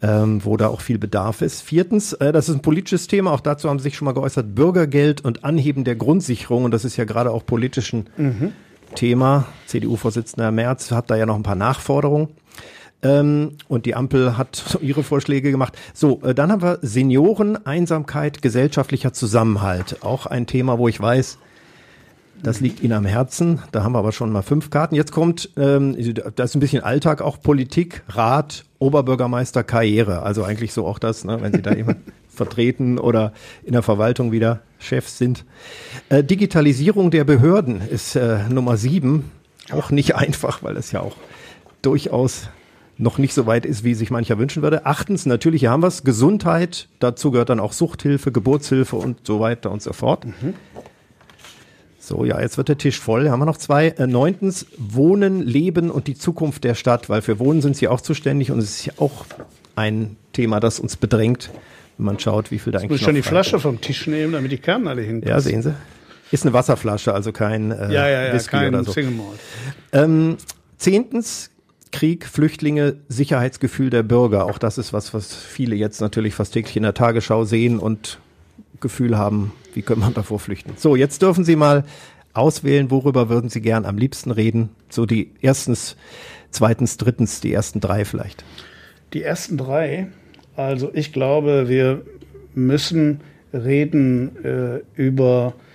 ähm, 0.00 0.44
wo 0.44 0.56
da 0.56 0.68
auch 0.68 0.80
viel 0.80 0.98
Bedarf 0.98 1.42
ist. 1.42 1.62
Viertens, 1.62 2.12
äh, 2.14 2.32
das 2.32 2.48
ist 2.48 2.54
ein 2.56 2.62
politisches 2.62 3.08
Thema, 3.08 3.32
auch 3.32 3.40
dazu 3.40 3.68
haben 3.68 3.78
Sie 3.78 3.84
sich 3.84 3.96
schon 3.96 4.06
mal 4.06 4.12
geäußert, 4.12 4.54
Bürgergeld 4.54 5.24
und 5.24 5.44
Anheben 5.44 5.84
der 5.84 5.96
Grundsicherung 5.96 6.64
und 6.64 6.70
das 6.70 6.84
ist 6.84 6.96
ja 6.96 7.04
gerade 7.04 7.30
auch 7.30 7.44
politischen 7.44 8.08
mhm. 8.16 8.52
Thema. 8.94 9.46
CDU-Vorsitzender 9.66 10.50
Merz 10.50 10.90
hat 10.90 11.10
da 11.10 11.16
ja 11.16 11.26
noch 11.26 11.36
ein 11.36 11.42
paar 11.42 11.54
Nachforderungen. 11.54 12.28
Ähm, 13.02 13.52
und 13.68 13.86
die 13.86 13.94
Ampel 13.94 14.36
hat 14.36 14.78
ihre 14.80 15.02
Vorschläge 15.02 15.50
gemacht. 15.50 15.76
So, 15.94 16.20
äh, 16.22 16.34
dann 16.34 16.50
haben 16.50 16.62
wir 16.62 16.78
Senioren, 16.82 17.64
Einsamkeit, 17.66 18.42
gesellschaftlicher 18.42 19.12
Zusammenhalt. 19.12 20.02
Auch 20.02 20.26
ein 20.26 20.46
Thema, 20.46 20.78
wo 20.78 20.88
ich 20.88 21.00
weiß, 21.00 21.38
das 22.42 22.60
liegt 22.60 22.82
Ihnen 22.82 22.92
am 22.92 23.04
Herzen. 23.04 23.60
Da 23.72 23.82
haben 23.82 23.92
wir 23.92 23.98
aber 23.98 24.12
schon 24.12 24.30
mal 24.30 24.42
fünf 24.42 24.70
Karten. 24.70 24.94
Jetzt 24.94 25.12
kommt, 25.12 25.50
ähm, 25.56 25.96
das 26.36 26.50
ist 26.50 26.56
ein 26.56 26.60
bisschen 26.60 26.82
Alltag, 26.82 27.20
auch 27.20 27.40
Politik, 27.40 28.02
Rat, 28.08 28.64
Oberbürgermeister, 28.78 29.64
Karriere. 29.64 30.22
Also 30.22 30.44
eigentlich 30.44 30.72
so 30.72 30.86
auch 30.86 30.98
das, 30.98 31.24
ne, 31.24 31.38
wenn 31.40 31.52
Sie 31.52 31.62
da 31.62 31.74
jemand 31.74 31.98
vertreten 32.28 32.98
oder 32.98 33.32
in 33.64 33.72
der 33.72 33.82
Verwaltung 33.82 34.30
wieder 34.30 34.60
Chefs 34.78 35.18
sind. 35.18 35.44
Äh, 36.08 36.22
Digitalisierung 36.22 37.10
der 37.10 37.24
Behörden 37.24 37.80
ist 37.80 38.14
äh, 38.14 38.48
Nummer 38.48 38.76
sieben. 38.76 39.30
Auch 39.72 39.90
nicht 39.90 40.14
einfach, 40.14 40.62
weil 40.62 40.76
es 40.76 40.92
ja 40.92 41.00
auch 41.00 41.16
durchaus 41.82 42.48
noch 42.98 43.18
nicht 43.18 43.32
so 43.32 43.46
weit 43.46 43.64
ist, 43.64 43.84
wie 43.84 43.94
sich 43.94 44.10
mancher 44.10 44.38
wünschen 44.38 44.62
würde. 44.62 44.84
Achtens, 44.84 45.24
natürlich, 45.24 45.60
hier 45.60 45.70
haben 45.70 45.82
wir 45.82 45.86
es, 45.86 46.04
Gesundheit, 46.04 46.88
dazu 46.98 47.30
gehört 47.30 47.48
dann 47.48 47.60
auch 47.60 47.72
Suchthilfe, 47.72 48.32
Geburtshilfe 48.32 48.96
und 48.96 49.26
so 49.26 49.40
weiter 49.40 49.70
und 49.70 49.82
so 49.82 49.92
fort. 49.92 50.26
Mhm. 50.26 50.54
So, 52.00 52.24
ja, 52.24 52.40
jetzt 52.40 52.56
wird 52.56 52.68
der 52.68 52.78
Tisch 52.78 52.98
voll. 52.98 53.22
Hier 53.22 53.32
haben 53.32 53.40
wir 53.40 53.46
noch 53.46 53.58
zwei. 53.58 53.88
Äh, 53.88 54.06
neuntens, 54.06 54.66
Wohnen, 54.78 55.42
Leben 55.42 55.90
und 55.90 56.06
die 56.06 56.14
Zukunft 56.14 56.64
der 56.64 56.74
Stadt, 56.74 57.08
weil 57.08 57.22
für 57.22 57.38
Wohnen 57.38 57.60
sind 57.60 57.76
Sie 57.76 57.86
auch 57.86 58.00
zuständig 58.00 58.50
und 58.50 58.58
es 58.58 58.70
ist 58.70 58.86
ja 58.86 58.94
auch 58.96 59.26
ein 59.76 60.16
Thema, 60.32 60.58
das 60.58 60.80
uns 60.80 60.96
bedrängt, 60.96 61.50
wenn 61.98 62.06
man 62.06 62.18
schaut, 62.18 62.50
wie 62.50 62.58
viel 62.58 62.72
da 62.72 62.78
ich 62.78 62.84
eigentlich 62.84 63.00
muss 63.02 63.04
schon 63.04 63.14
die 63.14 63.22
Flasche 63.22 63.60
vom 63.60 63.80
Tisch 63.80 64.06
nehmen, 64.06 64.32
damit 64.32 64.50
die 64.50 64.58
Kernen 64.58 64.88
alle 64.88 65.02
hinkommen. 65.02 65.28
Ja, 65.28 65.40
sehen 65.40 65.62
Sie. 65.62 65.74
Ist 66.30 66.44
eine 66.44 66.52
Wasserflasche, 66.52 67.12
also 67.12 67.32
kein 67.32 67.70
äh, 67.70 67.92
ja, 67.92 68.08
ja, 68.08 68.26
ja, 68.26 68.34
Whisky 68.34 68.50
kein 68.50 68.74
oder 68.74 68.84
so. 68.84 68.92
Single 68.92 69.12
Malt. 69.12 69.38
Ähm, 69.92 70.36
zehntens, 70.78 71.50
Krieg, 71.90 72.26
Flüchtlinge, 72.26 72.96
Sicherheitsgefühl 73.08 73.90
der 73.90 74.02
Bürger. 74.02 74.46
Auch 74.46 74.58
das 74.58 74.78
ist 74.78 74.92
was, 74.92 75.14
was 75.14 75.34
viele 75.34 75.76
jetzt 75.76 76.00
natürlich 76.00 76.34
fast 76.34 76.52
täglich 76.52 76.76
in 76.76 76.82
der 76.82 76.94
Tagesschau 76.94 77.44
sehen 77.44 77.78
und 77.78 78.18
Gefühl 78.80 79.18
haben, 79.18 79.52
wie 79.74 79.82
könnte 79.82 80.00
man 80.00 80.14
davor 80.14 80.38
flüchten. 80.38 80.74
So, 80.76 80.96
jetzt 80.96 81.22
dürfen 81.22 81.44
Sie 81.44 81.56
mal 81.56 81.84
auswählen, 82.32 82.90
worüber 82.90 83.28
würden 83.28 83.50
Sie 83.50 83.60
gern 83.60 83.84
am 83.84 83.98
liebsten 83.98 84.30
reden? 84.30 84.70
So 84.88 85.06
die 85.06 85.32
erstens, 85.40 85.96
zweitens, 86.50 86.96
drittens, 86.96 87.40
die 87.40 87.52
ersten 87.52 87.80
drei 87.80 88.04
vielleicht. 88.04 88.44
Die 89.12 89.22
ersten 89.22 89.56
drei, 89.56 90.08
also 90.56 90.90
ich 90.92 91.12
glaube, 91.12 91.68
wir 91.68 92.02
müssen 92.54 93.20
reden 93.52 94.44
äh, 94.44 94.80
über 94.94 95.54
ähm, 95.54 95.67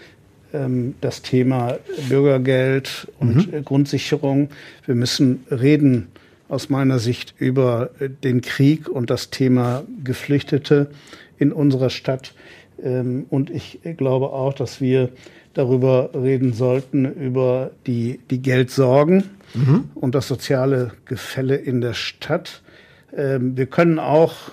das 1.02 1.24
Thema 1.24 1.80
Bürgergeld 2.10 3.08
und 3.20 3.52
mhm. 3.52 3.66
Grundsicherung. 3.66 4.50
Wir 4.86 4.94
müssen 4.94 5.46
reden 5.50 6.10
aus 6.48 6.70
meiner 6.70 7.00
Sicht 7.00 7.34
über 7.40 7.90
äh, 8.00 8.10
den 8.10 8.42
Krieg 8.42 8.88
und 8.88 9.10
das 9.10 9.30
Thema 9.32 9.84
Geflüchtete 10.04 10.92
in 11.38 11.52
unserer 11.52 11.90
Stadt. 11.90 12.34
Ähm, 12.82 13.26
und 13.30 13.50
ich 13.50 13.80
glaube 13.98 14.28
auch, 14.28 14.54
dass 14.54 14.80
wir 14.80 15.10
darüber 15.54 16.12
reden 16.14 16.54
sollten, 16.54 17.06
über 17.06 17.72
die, 17.86 18.20
die 18.30 18.42
Geldsorgen 18.42 19.24
mhm. 19.54 19.86
und 19.96 20.16
das 20.16 20.28
soziale 20.28 20.92
Gefälle 21.06 21.56
in 21.56 21.82
der 21.82 21.94
Stadt. 21.94 22.62
Ähm, 23.16 23.58
wir 23.58 23.66
können 23.66 24.00
auch 24.00 24.52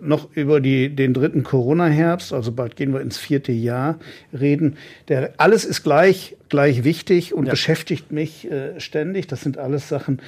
noch 0.00 0.28
über 0.34 0.60
die, 0.60 0.94
den 0.94 1.14
dritten 1.14 1.42
Corona-Herbst, 1.42 2.32
also 2.32 2.52
bald 2.52 2.76
gehen 2.76 2.92
wir 2.92 3.00
ins 3.00 3.18
vierte 3.18 3.52
Jahr, 3.52 3.98
reden. 4.32 4.76
Der, 5.08 5.34
alles 5.38 5.64
ist 5.64 5.82
gleich, 5.82 6.36
gleich 6.48 6.84
wichtig 6.84 7.34
und 7.34 7.46
ja. 7.46 7.52
beschäftigt 7.52 8.12
mich 8.12 8.50
äh, 8.50 8.78
ständig. 8.80 9.26
Das 9.26 9.42
sind 9.42 9.58
alles 9.58 9.88
Sachen, 9.88 10.20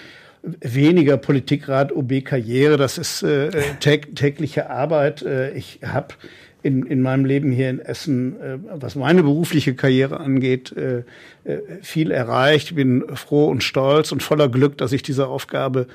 weniger 0.60 1.16
Politikrat, 1.16 1.92
OB 1.92 2.24
Karriere, 2.24 2.76
das 2.76 2.98
ist 2.98 3.22
äh, 3.22 3.50
tägliche 3.80 4.70
Arbeit. 4.70 5.22
Äh, 5.22 5.52
ich 5.52 5.80
habe 5.84 6.14
in, 6.62 6.84
in 6.84 7.00
meinem 7.00 7.24
Leben 7.24 7.52
hier 7.52 7.70
in 7.70 7.78
Essen, 7.78 8.40
äh, 8.40 8.58
was 8.74 8.96
meine 8.96 9.22
berufliche 9.22 9.74
Karriere 9.74 10.18
angeht, 10.18 10.74
äh, 10.76 11.04
äh, 11.44 11.60
viel 11.82 12.10
erreicht. 12.10 12.74
Bin 12.74 13.04
froh 13.14 13.46
und 13.46 13.62
stolz 13.62 14.10
und 14.10 14.22
voller 14.22 14.48
Glück, 14.48 14.76
dass 14.78 14.92
ich 14.92 15.02
diese 15.02 15.28
Aufgabe 15.28 15.86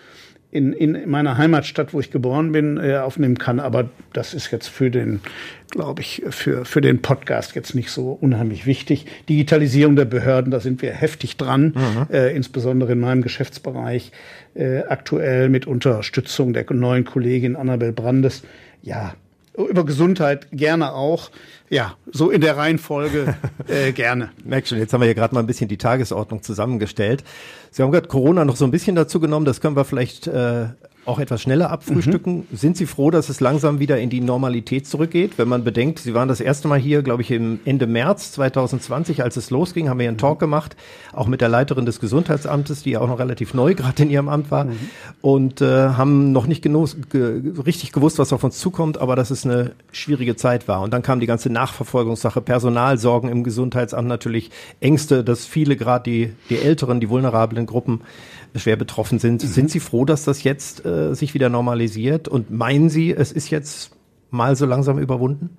in, 0.52 0.74
in 0.74 1.10
meiner 1.10 1.38
Heimatstadt, 1.38 1.94
wo 1.94 2.00
ich 2.02 2.12
geboren 2.12 2.52
bin, 2.52 2.78
äh, 2.78 2.98
aufnehmen 2.98 3.38
kann. 3.38 3.60
Aber 3.60 3.90
das 4.12 4.34
ist 4.34 4.52
jetzt 4.52 4.68
für 4.68 4.92
den, 4.92 5.22
glaube 5.70 6.02
ich, 6.02 6.22
für, 6.30 6.66
für 6.66 6.82
den 6.82 7.02
Podcast 7.02 7.56
jetzt 7.56 7.74
nicht 7.74 7.90
so 7.90 8.12
unheimlich 8.12 8.66
wichtig. 8.66 9.06
Digitalisierung 9.30 9.96
der 9.96 10.06
Behörden, 10.06 10.52
da 10.52 10.60
sind 10.60 10.82
wir 10.82 10.92
heftig 10.92 11.38
dran, 11.38 11.74
mhm. 11.76 12.14
äh, 12.14 12.36
insbesondere 12.36 12.92
in 12.92 13.00
meinem 13.00 13.22
Geschäftsbereich, 13.22 14.12
äh, 14.54 14.80
aktuell 14.80 15.48
mit 15.48 15.68
Unterstützung 15.68 16.52
der 16.52 16.66
neuen 16.72 17.06
Kollegin 17.06 17.56
Annabel 17.56 17.94
Brandes. 17.94 18.44
Ja, 18.82 19.14
über 19.56 19.86
Gesundheit 19.86 20.48
gerne 20.52 20.94
auch. 20.94 21.30
Ja, 21.70 21.96
so 22.12 22.30
in 22.30 22.42
der 22.42 22.58
Reihenfolge 22.58 23.36
äh, 23.68 23.92
gerne. 23.92 24.32
Merk 24.44 24.68
schon, 24.68 24.78
jetzt 24.78 24.94
haben 24.94 25.02
wir 25.02 25.08
ja 25.08 25.14
gerade 25.14 25.34
mal 25.34 25.42
ein 25.42 25.48
bisschen 25.48 25.68
die 25.68 25.78
Tagesordnung 25.78 26.44
zusammengestellt. 26.44 27.24
Sie 27.70 27.82
haben 27.82 27.92
gerade 27.92 28.08
Corona 28.08 28.46
noch 28.46 28.56
so 28.56 28.66
ein 28.66 28.72
bisschen 28.72 28.96
dazu 28.96 29.20
genommen, 29.20 29.46
das 29.46 29.62
können 29.62 29.76
wir 29.76 29.86
vielleicht 29.86 30.28
äh, 30.28 30.68
auch 31.06 31.20
etwas 31.20 31.42
schneller 31.42 31.72
abfrühstücken. 31.72 32.46
Mhm. 32.52 32.56
Sind 32.56 32.78
Sie 32.78 32.86
froh, 32.86 33.10
dass 33.10 33.30
es 33.30 33.40
langsam 33.40 33.80
wieder 33.80 34.00
in 34.00 34.10
die 34.10 34.22
Normalität 34.22 34.86
zurückgeht? 34.86 35.38
Wenn 35.38 35.48
man 35.48 35.64
bedenkt, 35.64 36.00
Sie 36.00 36.14
waren 36.14 36.28
das 36.28 36.40
erste 36.40 36.68
Mal 36.68 36.80
hier, 36.80 37.02
glaube 37.02 37.24
ich, 37.24 37.32
im 37.32 37.60
Ende 37.66 37.88
März 37.88 38.34
2020, 38.34 39.24
als 39.24 39.36
es 39.36 39.50
losging, 39.50 39.90
haben 39.90 40.00
wir 40.00 40.08
einen 40.08 40.20
Talk 40.20 40.40
gemacht, 40.40 40.76
auch 41.14 41.28
mit 41.28 41.42
der 41.42 41.50
Leiterin 41.50 41.86
des 41.86 42.00
Gesundheitsamtes, 42.00 42.84
die 42.84 42.92
ja 42.92 43.02
auch 43.02 43.08
noch 43.08 43.20
relativ 43.20 43.54
neu 43.54 43.74
gerade 43.82 44.04
in 44.04 44.10
ihrem 44.12 44.30
Amt 44.30 44.52
war, 44.52 44.66
mhm. 44.66 44.78
und 45.22 45.62
äh, 45.62 45.90
haben 45.90 46.32
noch 46.32 46.46
nicht 46.46 46.62
genoss, 46.62 46.96
ge, 47.10 47.42
richtig 47.66 47.92
gewusst, 47.92 48.20
was 48.20 48.32
auf 48.32 48.44
uns 48.44 48.60
zukommt, 48.60 49.00
aber 49.00 49.16
dass 49.16 49.32
es 49.32 49.46
eine 49.46 49.72
schwierige 49.92 50.36
Zeit 50.36 50.68
war. 50.68 50.82
Und 50.82 50.94
dann 50.94 51.02
kam 51.02 51.20
die 51.20 51.28
ganze 51.28 51.50
Nachverfolgungssache, 51.50 52.42
Personalsorgen 52.42 53.30
im 53.30 53.44
Gesundheitsamt 53.44 54.08
natürlich, 54.08 54.52
Ängste, 54.80 55.24
dass 55.24 55.46
viele 55.46 55.76
gerade 55.76 56.04
die, 56.04 56.34
die 56.50 56.58
Älteren, 56.58 57.00
die 57.00 57.10
vulnerablen 57.10 57.66
Gruppen 57.66 58.02
schwer 58.56 58.76
betroffen 58.76 59.20
sind. 59.20 59.44
Mhm. 59.44 59.48
Sind 59.48 59.72
Sie 59.72 59.80
froh, 59.80 60.06
dass 60.06 60.24
das 60.24 60.44
jetzt 60.44 60.86
äh, 60.92 61.16
sich 61.16 61.34
wieder 61.34 61.50
normalisiert? 61.50 62.28
Und 62.28 62.52
meinen 62.52 62.90
Sie, 62.90 63.12
es 63.12 63.32
ist 63.32 63.50
jetzt 63.50 63.92
mal 64.30 64.56
so 64.56 64.66
langsam 64.66 65.00
überwunden? 65.00 65.58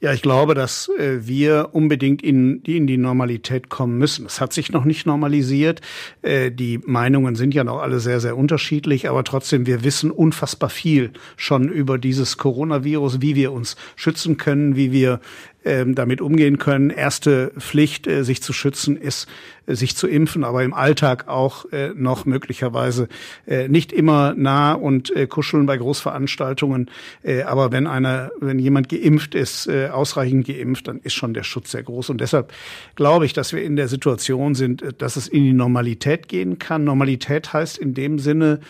Ja, 0.00 0.12
ich 0.12 0.22
glaube, 0.22 0.54
dass 0.54 0.88
äh, 0.96 1.26
wir 1.26 1.70
unbedingt 1.72 2.22
in 2.22 2.62
die, 2.62 2.76
in 2.76 2.86
die 2.86 2.98
Normalität 2.98 3.68
kommen 3.68 3.98
müssen. 3.98 4.26
Es 4.26 4.40
hat 4.40 4.52
sich 4.52 4.70
noch 4.70 4.84
nicht 4.84 5.06
normalisiert. 5.06 5.80
Äh, 6.22 6.52
die 6.52 6.78
Meinungen 6.78 7.34
sind 7.34 7.52
ja 7.52 7.64
noch 7.64 7.78
alle 7.78 7.98
sehr, 7.98 8.20
sehr 8.20 8.36
unterschiedlich, 8.36 9.08
aber 9.08 9.24
trotzdem, 9.24 9.66
wir 9.66 9.82
wissen 9.82 10.12
unfassbar 10.12 10.70
viel 10.70 11.10
schon 11.36 11.68
über 11.68 11.98
dieses 11.98 12.36
Coronavirus, 12.36 13.20
wie 13.22 13.34
wir 13.34 13.50
uns 13.50 13.74
schützen 13.96 14.36
können, 14.36 14.76
wie 14.76 14.92
wir 14.92 15.20
ähm, 15.68 15.94
damit 15.94 16.20
umgehen 16.20 16.58
können. 16.58 16.88
Erste 16.90 17.52
Pflicht, 17.58 18.06
äh, 18.06 18.24
sich 18.24 18.42
zu 18.42 18.52
schützen, 18.52 18.96
ist, 18.96 19.28
äh, 19.66 19.74
sich 19.74 19.94
zu 19.96 20.08
impfen, 20.08 20.42
aber 20.42 20.64
im 20.64 20.72
Alltag 20.72 21.28
auch 21.28 21.70
äh, 21.72 21.90
noch 21.94 22.24
möglicherweise 22.24 23.08
äh, 23.46 23.68
nicht 23.68 23.92
immer 23.92 24.34
nah 24.34 24.72
und 24.72 25.14
äh, 25.14 25.26
kuscheln 25.26 25.66
bei 25.66 25.76
Großveranstaltungen. 25.76 26.90
Äh, 27.22 27.42
aber 27.42 27.70
wenn 27.70 27.86
einer, 27.86 28.30
wenn 28.40 28.58
jemand 28.58 28.88
geimpft 28.88 29.34
ist, 29.34 29.68
äh, 29.68 29.88
ausreichend 29.88 30.46
geimpft, 30.46 30.88
dann 30.88 31.00
ist 31.00 31.14
schon 31.14 31.34
der 31.34 31.42
Schutz 31.44 31.70
sehr 31.70 31.82
groß. 31.82 32.08
Und 32.08 32.20
deshalb 32.20 32.52
glaube 32.94 33.26
ich, 33.26 33.34
dass 33.34 33.52
wir 33.52 33.62
in 33.62 33.76
der 33.76 33.88
Situation 33.88 34.54
sind, 34.54 34.80
äh, 34.80 34.92
dass 34.96 35.16
es 35.16 35.28
in 35.28 35.44
die 35.44 35.52
Normalität 35.52 36.28
gehen 36.28 36.58
kann. 36.58 36.84
Normalität 36.84 37.52
heißt 37.52 37.76
in 37.76 37.92
dem 37.92 38.18
Sinne, 38.18 38.60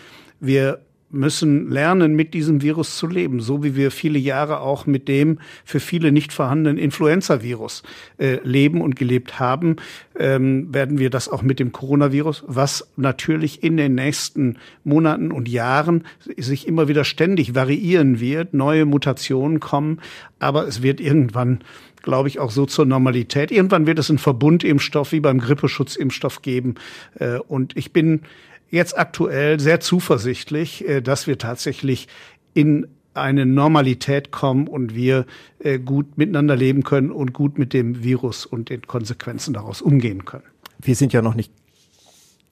wir 0.41 0.81
müssen 1.11 1.69
lernen, 1.69 2.15
mit 2.15 2.33
diesem 2.33 2.61
Virus 2.61 2.97
zu 2.97 3.07
leben, 3.07 3.39
so 3.39 3.63
wie 3.63 3.75
wir 3.75 3.91
viele 3.91 4.19
Jahre 4.19 4.59
auch 4.61 4.85
mit 4.85 5.07
dem 5.07 5.39
für 5.65 5.79
viele 5.79 6.11
nicht 6.11 6.31
vorhandenen 6.31 6.77
Influenza-Virus 6.77 7.83
äh, 8.17 8.39
leben 8.43 8.81
und 8.81 8.95
gelebt 8.95 9.39
haben, 9.39 9.77
ähm, 10.17 10.73
werden 10.73 10.99
wir 10.99 11.09
das 11.09 11.29
auch 11.29 11.41
mit 11.41 11.59
dem 11.59 11.71
Coronavirus, 11.71 12.43
was 12.47 12.89
natürlich 12.95 13.63
in 13.63 13.77
den 13.77 13.95
nächsten 13.95 14.57
Monaten 14.83 15.31
und 15.31 15.49
Jahren 15.49 16.03
sich 16.37 16.67
immer 16.67 16.87
wieder 16.87 17.03
ständig 17.03 17.55
variieren 17.55 18.19
wird, 18.19 18.53
neue 18.53 18.85
Mutationen 18.85 19.59
kommen, 19.59 19.99
aber 20.39 20.67
es 20.67 20.83
wird 20.83 20.99
irgendwann 20.99 21.59
glaube 22.01 22.29
ich, 22.29 22.39
auch 22.39 22.51
so 22.51 22.65
zur 22.65 22.85
Normalität. 22.85 23.51
Irgendwann 23.51 23.85
wird 23.85 23.99
es 23.99 24.09
einen 24.09 24.19
Verbundimpfstoff 24.19 25.11
wie 25.11 25.19
beim 25.19 25.39
Grippeschutzimpfstoff 25.39 26.41
geben. 26.41 26.75
Äh, 27.15 27.39
und 27.39 27.75
ich 27.75 27.91
bin 27.91 28.21
jetzt 28.69 28.97
aktuell 28.97 29.59
sehr 29.59 29.79
zuversichtlich, 29.79 30.87
äh, 30.87 31.01
dass 31.01 31.27
wir 31.27 31.37
tatsächlich 31.37 32.07
in 32.53 32.87
eine 33.13 33.45
Normalität 33.45 34.31
kommen 34.31 34.67
und 34.67 34.95
wir 34.95 35.25
äh, 35.59 35.79
gut 35.79 36.17
miteinander 36.17 36.55
leben 36.55 36.83
können 36.83 37.11
und 37.11 37.33
gut 37.33 37.57
mit 37.57 37.73
dem 37.73 38.03
Virus 38.03 38.45
und 38.45 38.69
den 38.69 38.83
Konsequenzen 38.83 39.53
daraus 39.53 39.81
umgehen 39.81 40.25
können. 40.25 40.45
Wir 40.79 40.95
sind 40.95 41.11
ja 41.11 41.21
noch 41.21 41.35
nicht 41.35 41.51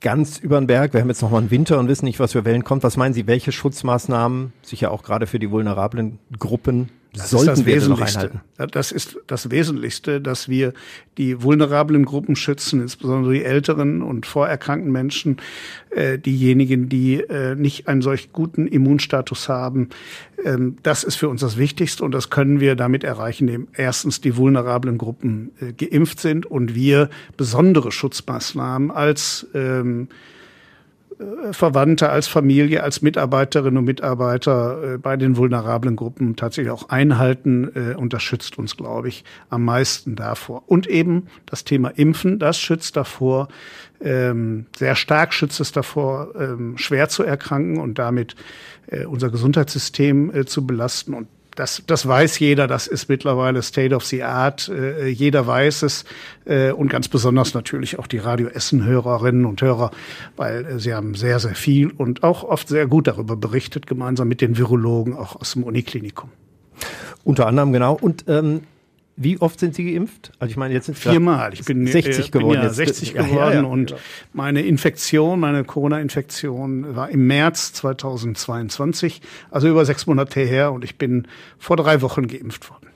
ganz 0.02 0.38
über 0.38 0.60
den 0.60 0.68
Berg. 0.68 0.94
Wir 0.94 1.02
haben 1.02 1.10
jetzt 1.10 1.22
noch 1.22 1.32
mal 1.32 1.40
einen 1.40 1.52
Winter 1.52 1.80
und 1.80 1.88
wissen 1.88 2.06
nicht, 2.06 2.20
was 2.20 2.34
für 2.34 2.46
Wellen 2.46 2.64
kommt. 2.64 2.84
Was 2.84 2.98
meinen 2.98 3.14
Sie, 3.14 3.28
welche 3.28 3.52
Schutzmaßnahmen, 3.52 4.54
sicher 4.62 4.92
auch 4.92 5.04
gerade 5.04 5.28
für 5.28 5.40
die 5.40 5.50
vulnerablen 5.50 6.20
Gruppen, 6.38 6.90
das 7.14 7.30
sollten 7.30 7.50
ist 7.50 7.60
das 7.60 7.66
wir 7.66 7.76
Wesentlichste. 7.76 8.20
noch 8.20 8.26
einhalten? 8.58 8.72
Das 8.72 8.92
ist 8.92 9.18
das 9.28 9.52
Wesentlichste, 9.52 10.22
dass 10.22 10.50
wir 10.50 10.74
die 11.18 11.42
vulnerablen 11.42 12.06
Gruppen 12.06 12.36
schützen, 12.36 12.82
insbesondere 12.82 13.34
die 13.34 13.44
älteren 13.44 14.02
und 14.02 14.26
vorerkrankten 14.26 14.92
Menschen, 14.92 15.38
äh, 15.90 16.20
diejenigen, 16.20 16.90
die 16.90 17.22
äh, 17.22 17.56
nicht 17.56 17.88
einen 17.88 18.02
solch 18.02 18.32
guten 18.34 18.68
Immunstatus 18.68 19.50
haben. 19.50 19.90
Ähm, 20.44 20.78
das 20.84 21.04
ist 21.04 21.16
für 21.16 21.30
uns 21.30 21.42
das 21.42 21.58
Wichtigste 21.58 22.04
und 22.04 22.12
das 22.12 22.30
können 22.30 22.60
wir 22.60 22.76
damit 22.76 23.04
erreichen, 23.04 23.48
indem 23.48 23.68
erstens 23.74 24.22
die 24.22 24.38
vulnerablen 24.38 24.98
Gruppen 24.98 25.52
äh, 25.60 25.74
geimpft 25.74 26.20
sind 26.20 26.46
und 26.46 26.76
wir 26.76 27.10
besondere 27.38 27.92
Schutzmaßnahmen 27.92 28.92
als 28.92 29.48
ähm, 29.54 30.08
äh, 30.12 30.37
Verwandte, 31.52 32.10
als 32.10 32.28
Familie, 32.28 32.84
als 32.84 33.02
Mitarbeiterinnen 33.02 33.78
und 33.78 33.86
Mitarbeiter 33.86 34.94
äh, 34.94 34.98
bei 34.98 35.18
den 35.18 35.36
vulnerablen 35.36 35.96
Gruppen 35.96 36.36
tatsächlich 36.36 36.72
auch 36.72 36.90
einhalten. 36.90 37.72
Äh, 37.74 37.96
und 37.96 38.14
das 38.14 38.22
schützt 38.22 38.58
uns, 38.60 38.78
glaube 38.78 39.08
ich, 39.08 39.24
am 39.50 39.66
meisten 39.66 40.16
davor. 40.16 40.64
Und 40.68 40.86
eben 40.86 41.28
das 41.48 41.64
Thema 41.64 41.90
Impfen, 41.90 42.38
das 42.38 42.60
schützt 42.60 42.98
davor, 42.98 43.48
ähm, 44.00 44.68
sehr 44.76 44.96
stark 44.96 45.34
schützt 45.34 45.60
es 45.60 45.72
davor, 45.72 46.36
ähm, 46.40 46.78
schwer 46.78 47.10
zu 47.10 47.24
erkranken 47.24 47.80
und 47.80 47.98
damit 47.98 48.36
unser 49.10 49.30
Gesundheitssystem 49.30 50.46
zu 50.46 50.66
belasten. 50.66 51.14
Und 51.14 51.28
das, 51.58 51.82
das 51.88 52.08
weiß 52.08 52.38
jeder, 52.40 52.68
das 52.68 52.86
ist 52.86 53.10
mittlerweile 53.10 53.62
State 53.64 53.96
of 53.96 54.06
the 54.06 54.24
Art. 54.24 54.70
Äh, 54.70 55.08
jeder 55.08 55.48
weiß 55.48 55.82
es 55.82 56.06
äh, 56.46 56.72
und 56.72 56.90
ganz 56.90 57.08
besonders 57.08 57.56
natürlich 57.56 57.98
auch 57.98 58.06
die 58.06 58.20
Radio 58.20 58.48
Essen-Hörerinnen 58.48 59.46
und 59.46 59.62
Hörer, 59.62 59.92
weil 60.36 60.66
äh, 60.66 60.80
sie 60.80 60.94
haben 60.94 61.16
sehr, 61.16 61.40
sehr 61.40 61.56
viel 61.56 61.90
und 61.90 62.24
auch 62.24 62.44
oft 62.44 62.68
sehr 62.68 62.86
gut 62.86 63.08
darüber 63.08 63.36
berichtet, 63.36 63.88
gemeinsam 63.88 64.28
mit 64.28 64.42
den 64.42 64.58
Virologen 64.58 65.18
auch 65.18 65.36
aus 65.36 65.54
dem 65.54 65.64
Uniklinikum. 65.64 66.30
Unter 67.24 67.48
anderem, 67.48 67.74
genau. 67.74 67.98
Und 68.00 68.26
ähm, 68.28 68.62
wie 69.20 69.42
oft 69.42 69.60
sind 69.60 69.74
Sie 69.74 69.92
geimpft? 69.92 70.32
Also 70.38 70.52
ich 70.52 70.58
meine, 70.58 70.76
jetzt 70.76 70.86
sind 70.86 70.98
viermal. 70.98 71.52
Ich 71.54 71.66
bin 71.66 71.88
60 71.88 72.28
äh, 72.28 72.30
geworden. 72.30 72.60
Bin 72.60 72.62
ja 72.62 72.70
60 72.70 73.14
geworden 73.14 73.36
ja, 73.36 73.54
ja, 73.54 73.64
und 73.64 73.96
meine 74.32 74.62
Infektion, 74.62 75.40
meine 75.40 75.64
Corona-Infektion 75.64 76.96
war 76.96 77.10
im 77.10 77.26
März 77.26 77.74
2022, 77.74 79.22
also 79.50 79.68
über 79.68 79.86
sechs 79.86 80.06
Monate 80.06 80.42
her 80.42 80.72
und 80.72 80.84
ich 80.84 80.98
bin 80.98 81.28
vor 81.58 81.78
drei 81.78 82.02
Wochen 82.04 82.28
geimpft 82.28 82.70
worden. 82.70 82.88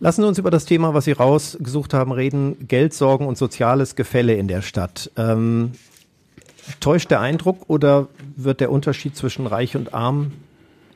Lassen 0.00 0.22
Sie 0.22 0.26
uns 0.26 0.38
über 0.38 0.50
das 0.50 0.64
Thema, 0.64 0.92
was 0.92 1.04
Sie 1.04 1.12
rausgesucht 1.12 1.94
haben, 1.94 2.10
reden. 2.10 2.66
Geldsorgen 2.66 3.24
und 3.24 3.38
soziales 3.38 3.94
Gefälle 3.94 4.34
in 4.34 4.48
der 4.48 4.60
Stadt. 4.60 5.12
Ähm, 5.16 5.70
täuscht 6.80 7.12
der 7.12 7.20
Eindruck 7.20 7.68
oder 7.68 8.08
wird 8.34 8.58
der 8.58 8.72
Unterschied 8.72 9.16
zwischen 9.16 9.46
Reich 9.46 9.76
und 9.76 9.94
Arm 9.94 10.32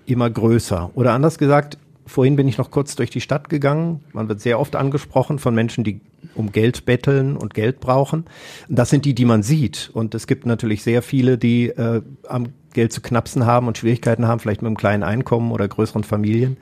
immer 0.07 0.29
größer? 0.29 0.91
Oder 0.95 1.13
anders 1.13 1.39
gesagt, 1.39 1.79
Vorhin 2.07 2.37
bin 2.37 2.47
ich 2.47 2.57
noch 2.57 2.71
kurz 2.71 2.95
durch 2.95 3.11
die 3.11 3.21
Stadt 3.21 3.49
gegangen. 3.49 4.05
Man 4.13 4.29
wird 4.29 4.41
sehr 4.41 4.61
oft 4.61 4.77
angesprochen 4.77 5.39
von 5.39 5.55
Menschen, 5.55 5.83
die 5.83 6.01
um 6.35 6.53
Geld 6.53 6.87
betteln 6.87 7.37
und 7.37 7.53
Geld 7.53 7.81
brauchen. 7.81 8.27
Das 8.69 8.91
sind 8.91 9.05
die, 9.05 9.15
die 9.15 9.25
man 9.25 9.43
sieht. 9.43 9.91
Und 9.93 10.15
es 10.15 10.27
gibt 10.27 10.47
natürlich 10.47 10.83
sehr 10.83 11.03
viele, 11.03 11.37
die 11.37 11.69
äh, 11.69 12.03
am 12.29 12.53
Geld 12.73 12.93
zu 12.93 13.01
knapsen 13.01 13.45
haben 13.45 13.67
und 13.67 13.79
Schwierigkeiten 13.79 14.27
haben, 14.27 14.39
vielleicht 14.39 14.63
mit 14.63 14.69
einem 14.69 14.77
kleinen 14.77 15.03
Einkommen 15.03 15.51
oder 15.51 15.67
größeren 15.67 16.05
Familien. 16.05 16.59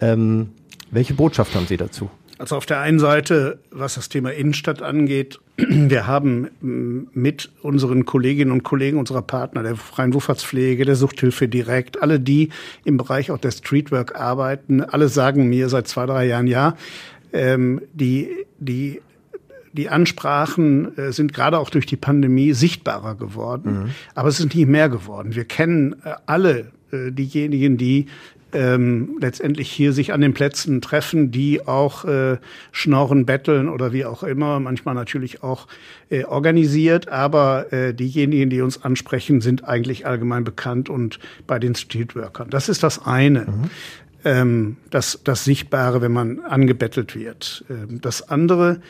Ähm, 0.00 0.50
welche 0.90 1.14
Botschaft 1.14 1.54
haben 1.54 1.66
Sie 1.66 1.76
dazu? 1.76 2.10
Also 2.42 2.56
auf 2.56 2.66
der 2.66 2.80
einen 2.80 2.98
Seite, 2.98 3.60
was 3.70 3.94
das 3.94 4.08
Thema 4.08 4.32
Innenstadt 4.32 4.82
angeht, 4.82 5.38
wir 5.56 6.08
haben 6.08 6.48
mit 7.14 7.52
unseren 7.62 8.04
Kolleginnen 8.04 8.50
und 8.50 8.64
Kollegen 8.64 8.98
unserer 8.98 9.22
Partner, 9.22 9.62
der 9.62 9.76
Freien 9.76 10.12
Wohlfahrtspflege, 10.12 10.84
der 10.84 10.96
Suchthilfe 10.96 11.46
direkt, 11.46 12.02
alle 12.02 12.18
die 12.18 12.48
im 12.84 12.96
Bereich 12.96 13.30
auch 13.30 13.38
der 13.38 13.52
Streetwork 13.52 14.16
arbeiten, 14.16 14.82
alle 14.82 15.08
sagen 15.08 15.48
mir 15.48 15.68
seit 15.68 15.86
zwei, 15.86 16.04
drei 16.04 16.26
Jahren, 16.26 16.48
ja, 16.48 16.76
ähm, 17.32 17.80
die, 17.92 18.28
die 18.58 19.00
die 19.72 19.88
Ansprachen 19.88 20.98
äh, 20.98 21.12
sind 21.12 21.32
gerade 21.32 21.60
auch 21.60 21.70
durch 21.70 21.86
die 21.86 21.96
Pandemie 21.96 22.54
sichtbarer 22.54 23.14
geworden, 23.14 23.84
mhm. 23.84 23.90
aber 24.16 24.28
es 24.28 24.40
ist 24.40 24.52
nicht 24.52 24.66
mehr 24.66 24.88
geworden. 24.88 25.36
Wir 25.36 25.44
kennen 25.44 25.94
äh, 26.04 26.14
alle 26.26 26.72
äh, 26.90 27.12
diejenigen, 27.12 27.76
die 27.76 28.06
ähm, 28.52 29.16
letztendlich 29.20 29.70
hier 29.70 29.92
sich 29.92 30.12
an 30.12 30.20
den 30.20 30.34
Plätzen 30.34 30.80
treffen, 30.80 31.30
die 31.30 31.66
auch 31.66 32.04
äh, 32.04 32.38
schnorren, 32.70 33.26
betteln 33.26 33.68
oder 33.68 33.92
wie 33.92 34.04
auch 34.04 34.22
immer, 34.22 34.60
manchmal 34.60 34.94
natürlich 34.94 35.42
auch 35.42 35.66
äh, 36.10 36.24
organisiert, 36.24 37.08
aber 37.08 37.72
äh, 37.72 37.94
diejenigen, 37.94 38.50
die 38.50 38.60
uns 38.60 38.82
ansprechen, 38.84 39.40
sind 39.40 39.64
eigentlich 39.64 40.06
allgemein 40.06 40.44
bekannt 40.44 40.88
und 40.88 41.18
bei 41.46 41.58
den 41.58 41.74
Streetworkern. 41.74 42.50
Das 42.50 42.68
ist 42.68 42.82
das 42.82 43.06
eine. 43.06 43.40
Mhm. 43.40 43.70
Ähm, 44.24 44.76
das, 44.90 45.20
das 45.24 45.44
Sichtbare, 45.44 46.00
wenn 46.00 46.12
man 46.12 46.40
angebettelt 46.40 47.16
wird. 47.16 47.64
Ähm, 47.68 48.00
das 48.00 48.28
andere 48.28 48.80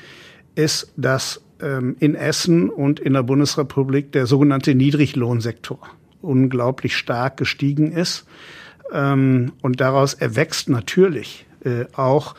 ist, 0.54 0.92
dass 0.96 1.40
ähm, 1.60 1.96
in 2.00 2.14
Essen 2.14 2.68
und 2.68 3.00
in 3.00 3.14
der 3.14 3.22
Bundesrepublik 3.22 4.12
der 4.12 4.26
sogenannte 4.26 4.74
Niedriglohnsektor 4.74 5.78
unglaublich 6.20 6.96
stark 6.96 7.36
gestiegen 7.36 7.92
ist. 7.92 8.26
Ähm, 8.92 9.52
und 9.62 9.80
daraus 9.80 10.14
erwächst 10.14 10.68
natürlich 10.68 11.46
äh, 11.64 11.86
auch 11.94 12.34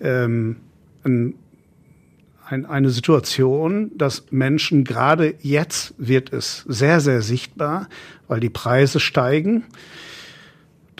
ähm, 0.00 0.56
ein, 1.04 1.34
ein, 2.46 2.66
eine 2.66 2.90
Situation, 2.90 3.90
dass 3.96 4.26
Menschen 4.30 4.84
gerade 4.84 5.34
jetzt 5.40 5.94
wird 5.98 6.32
es 6.32 6.64
sehr, 6.68 7.00
sehr 7.00 7.22
sichtbar, 7.22 7.88
weil 8.28 8.40
die 8.40 8.50
Preise 8.50 9.00
steigen. 9.00 9.64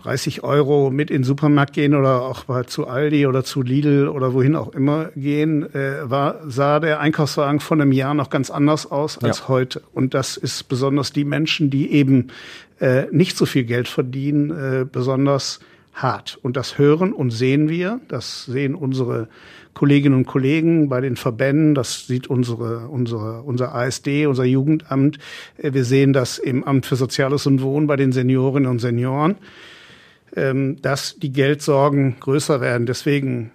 30 0.09 0.42
Euro 0.42 0.90
mit 0.90 1.11
in 1.11 1.18
den 1.18 1.25
Supermarkt 1.25 1.75
gehen 1.75 1.94
oder 1.94 2.23
auch 2.23 2.49
mal 2.49 2.64
zu 2.64 2.87
Aldi 2.87 3.27
oder 3.27 3.44
zu 3.44 3.61
Lidl 3.61 4.09
oder 4.09 4.33
wohin 4.33 4.57
auch 4.57 4.73
immer 4.73 5.11
gehen, 5.14 5.75
äh, 5.75 6.09
war, 6.09 6.40
sah 6.47 6.81
der 6.81 7.01
Einkaufswagen 7.01 7.61
von 7.61 7.79
einem 7.79 7.92
Jahr 7.92 8.14
noch 8.14 8.31
ganz 8.31 8.51
anders 8.51 8.90
aus 8.90 9.18
als 9.18 9.40
ja. 9.40 9.49
heute. 9.49 9.83
Und 9.92 10.14
das 10.14 10.38
ist 10.38 10.66
besonders 10.71 11.12
die 11.12 11.25
Menschen, 11.25 11.68
die 11.68 11.92
eben 11.92 12.29
äh, 12.81 13.05
nicht 13.11 13.37
so 13.37 13.44
viel 13.44 13.64
Geld 13.64 13.87
verdienen, 13.87 14.51
äh, 14.51 14.87
besonders 14.90 15.61
hart. 15.92 16.38
Und 16.40 16.57
das 16.57 16.79
hören 16.79 17.12
und 17.12 17.31
sehen 17.31 17.68
wir. 17.68 18.01
Das 18.09 18.47
sehen 18.47 18.75
unsere 18.75 19.29
Kolleginnen 19.75 20.16
und 20.16 20.27
Kollegen 20.27 20.88
bei 20.88 21.03
den 21.03 21.16
Verbänden. 21.16 21.75
Das 21.75 22.07
sieht 22.07 22.29
unsere, 22.29 22.88
unsere, 22.88 23.42
unser 23.42 23.75
ASD, 23.75 24.25
unser 24.25 24.44
Jugendamt. 24.44 25.18
Äh, 25.59 25.75
wir 25.75 25.85
sehen 25.85 26.14
das 26.14 26.38
im 26.38 26.64
Amt 26.64 26.87
für 26.87 26.97
Soziales 26.97 27.47
und 27.47 27.61
Wohnen 27.61 27.87
bei 27.87 27.97
den 27.97 28.12
Seniorinnen 28.12 28.71
und 28.71 28.79
Senioren, 28.79 29.37
dass 30.33 31.17
die 31.19 31.33
Geldsorgen 31.33 32.17
größer 32.21 32.61
werden. 32.61 32.87
Deswegen 32.87 33.51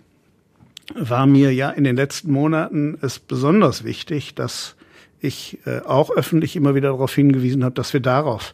war 0.96 1.26
mir 1.26 1.54
ja 1.54 1.70
in 1.70 1.84
den 1.84 1.96
letzten 1.96 2.32
Monaten 2.32 2.98
es 3.02 3.20
besonders 3.20 3.84
wichtig, 3.84 4.36
dass 4.36 4.76
ich 5.20 5.60
äh, 5.66 5.80
auch 5.80 6.12
öffentlich 6.12 6.56
immer 6.56 6.76
wieder 6.76 6.90
darauf 6.90 7.16
hingewiesen 7.16 7.64
habe, 7.64 7.76
dass 7.76 7.94
wir 7.94 8.02
darauf 8.02 8.54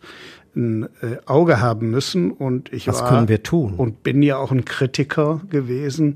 ein 0.55 0.83
äh, 1.01 1.17
Auge 1.25 1.59
haben 1.61 1.89
müssen. 1.89 2.31
Und 2.31 2.71
ich 2.71 2.87
Was 2.87 3.01
war 3.01 3.09
können 3.09 3.27
wir 3.27 3.41
tun? 3.43 3.73
und 3.75 4.03
bin 4.03 4.21
ja 4.21 4.37
auch 4.37 4.51
ein 4.51 4.65
Kritiker 4.65 5.41
gewesen 5.49 6.15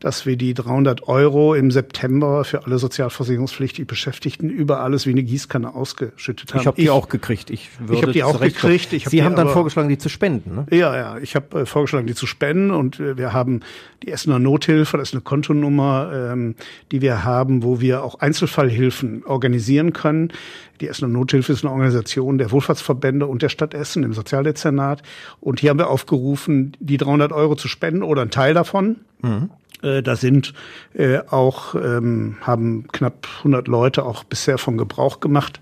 dass 0.00 0.24
wir 0.24 0.36
die 0.36 0.54
300 0.54 1.06
Euro 1.08 1.54
im 1.54 1.70
September 1.70 2.44
für 2.44 2.64
alle 2.64 2.78
sozialversicherungspflichtig 2.78 3.86
Beschäftigten 3.86 4.48
über 4.48 4.80
alles 4.80 5.06
wie 5.06 5.10
eine 5.10 5.22
Gießkanne 5.22 5.74
ausgeschüttet 5.74 6.52
haben. 6.52 6.60
Ich 6.60 6.66
habe 6.66 6.80
die 6.80 6.90
auch 6.90 7.08
gekriegt. 7.08 7.50
Ich, 7.50 7.68
würde 7.78 7.94
ich 7.94 8.02
habe 8.02 8.12
die 8.12 8.22
auch 8.24 8.40
gekriegt. 8.40 8.92
Ich 8.92 9.04
hab 9.04 9.10
Sie 9.10 9.22
haben 9.22 9.36
dann 9.36 9.46
aber, 9.46 9.54
vorgeschlagen, 9.54 9.90
die 9.90 9.98
zu 9.98 10.08
spenden, 10.08 10.54
ne? 10.54 10.66
Ja, 10.70 10.96
ja. 10.96 11.18
Ich 11.18 11.36
habe 11.36 11.60
äh, 11.60 11.66
vorgeschlagen, 11.66 12.06
die 12.06 12.14
zu 12.14 12.26
spenden 12.26 12.70
und 12.70 12.98
äh, 12.98 13.18
wir 13.18 13.32
haben 13.32 13.60
die 14.02 14.08
Essener 14.08 14.38
Nothilfe, 14.38 14.96
das 14.96 15.10
ist 15.10 15.14
eine 15.14 15.20
Kontonummer, 15.20 16.30
ähm, 16.32 16.54
die 16.90 17.02
wir 17.02 17.24
haben, 17.24 17.62
wo 17.62 17.80
wir 17.80 18.02
auch 18.02 18.20
Einzelfallhilfen 18.20 19.24
organisieren 19.24 19.92
können. 19.92 20.32
Die 20.80 20.88
Essener 20.88 21.08
Nothilfe 21.08 21.52
ist 21.52 21.62
eine 21.62 21.72
Organisation 21.72 22.38
der 22.38 22.50
Wohlfahrtsverbände 22.50 23.26
und 23.26 23.42
der 23.42 23.50
Stadt 23.50 23.74
Essen 23.74 24.02
im 24.02 24.14
Sozialdezernat. 24.14 25.02
Und 25.40 25.60
hier 25.60 25.70
haben 25.70 25.78
wir 25.78 25.90
aufgerufen, 25.90 26.72
die 26.80 26.96
300 26.96 27.32
Euro 27.32 27.54
zu 27.54 27.68
spenden 27.68 28.02
oder 28.02 28.22
einen 28.22 28.30
Teil 28.30 28.54
davon. 28.54 28.96
Mhm. 29.20 29.50
Äh, 29.82 30.02
da 30.02 30.16
sind 30.16 30.52
äh, 30.94 31.18
auch, 31.30 31.74
ähm, 31.74 32.36
haben 32.42 32.86
knapp 32.92 33.26
100 33.38 33.68
Leute 33.68 34.04
auch 34.04 34.24
bisher 34.24 34.58
von 34.58 34.76
Gebrauch 34.76 35.20
gemacht. 35.20 35.60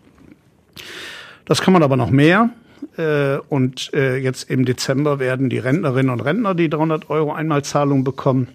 Das 1.45 1.63
kann 1.63 1.73
man 1.73 1.83
aber 1.83 1.97
noch 1.97 2.11
mehr. 2.11 2.51
Äh, 2.97 3.39
und 3.49 3.93
äh, 3.95 4.17
jetzt 4.17 4.51
im 4.51 4.65
Dezember 4.65 5.19
werden 5.19 5.51
die 5.51 5.59
Rentnerinnen 5.59 6.11
und 6.11 6.21
Rentner 6.21 6.55
die 6.55 6.69
300 6.69 7.11
Euro 7.11 7.33
Einmalzahlung 7.33 8.05
bekommen. 8.05 8.49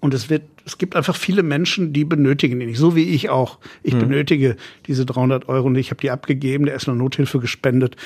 Und 0.00 0.14
es 0.14 0.30
wird, 0.30 0.42
es 0.66 0.78
gibt 0.78 0.96
einfach 0.96 1.14
viele 1.14 1.44
Menschen, 1.44 1.92
die 1.92 2.04
benötigen 2.04 2.58
die 2.58 2.66
nicht. 2.66 2.78
So 2.78 2.96
wie 2.96 3.14
ich 3.14 3.30
auch. 3.30 3.58
Ich 3.84 3.94
mhm. 3.94 4.00
benötige 4.00 4.56
diese 4.86 5.06
300 5.06 5.48
Euro 5.48 5.70
nicht. 5.70 5.86
Ich 5.86 5.90
habe 5.92 6.00
die 6.00 6.10
abgegeben, 6.10 6.66
der 6.66 6.74
Essener 6.74 6.96
Nothilfe 6.96 7.38
gespendet. 7.38 7.96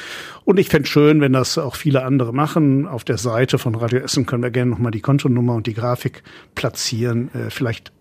Und 0.44 0.58
ich 0.58 0.68
fände 0.68 0.86
schön, 0.86 1.22
wenn 1.22 1.32
das 1.32 1.56
auch 1.56 1.74
viele 1.74 2.04
andere 2.04 2.34
machen. 2.34 2.86
Auf 2.86 3.02
der 3.02 3.16
Seite 3.16 3.56
von 3.56 3.74
Radio 3.74 4.00
Essen 4.00 4.26
können 4.26 4.42
wir 4.42 4.50
gerne 4.50 4.70
nochmal 4.70 4.92
die 4.92 5.00
Kontonummer 5.00 5.54
und 5.54 5.66
die 5.66 5.74
Grafik 5.74 6.22
platzieren. 6.54 7.30
Äh, 7.34 7.48
vielleicht 7.48 7.92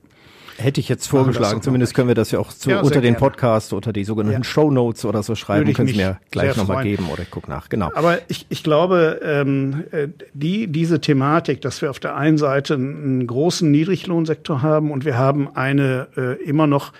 Hätte 0.59 0.81
ich 0.81 0.89
jetzt 0.89 1.07
vorgeschlagen. 1.07 1.61
Zumindest 1.61 1.93
können 1.93 2.09
wir 2.09 2.15
das 2.15 2.31
ja 2.31 2.39
auch 2.39 2.49
zu, 2.49 2.69
ja, 2.69 2.81
unter 2.81 2.99
den. 2.99 3.15
Podcast, 3.15 3.71
unter 3.73 3.93
die 3.93 4.03
sogenannten 4.03 4.41
ja. 4.41 4.43
Show 4.43 4.71
Notes 4.71 5.05
oder 5.05 5.23
so 5.23 5.35
schreiben. 5.35 5.73
Können 5.73 5.87
Sie 5.87 5.95
mir 5.95 6.19
gleich 6.31 6.55
nochmal 6.57 6.83
geben 6.83 7.09
oder 7.11 7.23
ich 7.23 7.31
guck 7.31 7.47
nach. 7.47 7.69
Genau. 7.69 7.91
Aber 7.95 8.19
ich, 8.27 8.45
ich 8.49 8.63
glaube, 8.63 9.19
ähm, 9.23 9.85
äh, 9.91 10.07
die, 10.33 10.67
diese 10.67 10.99
Thematik, 10.99 11.61
dass 11.61 11.81
wir 11.81 11.89
auf 11.89 11.99
der 11.99 12.15
einen 12.15 12.37
Seite 12.37 12.73
einen 12.73 13.25
großen 13.25 13.71
Niedriglohnsektor 13.71 14.61
haben 14.61 14.91
und 14.91 15.05
wir 15.05 15.17
haben 15.17 15.53
eine 15.55 16.07
äh, 16.17 16.43
immer 16.43 16.67
noch 16.67 16.91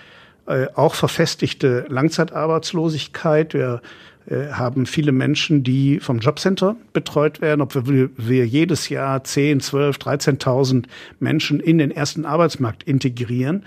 äh, 0.46 0.66
auch 0.74 0.94
verfestigte 0.94 1.84
Langzeitarbeitslosigkeit. 1.88 3.54
Wir 3.54 3.82
äh, 4.30 4.52
haben 4.52 4.86
viele 4.86 5.12
Menschen, 5.12 5.64
die 5.64 6.00
vom 6.00 6.20
Jobcenter 6.20 6.76
betreut 6.92 7.40
werden. 7.40 7.60
Ob 7.60 7.74
wir, 7.84 8.46
jedes 8.46 8.88
Jahr 8.88 9.24
10, 9.24 9.60
12, 9.60 9.96
13.000 9.96 10.84
Menschen 11.18 11.58
in 11.60 11.78
den 11.78 11.90
ersten 11.90 12.24
Arbeitsmarkt 12.24 12.84
integrieren, 12.84 13.64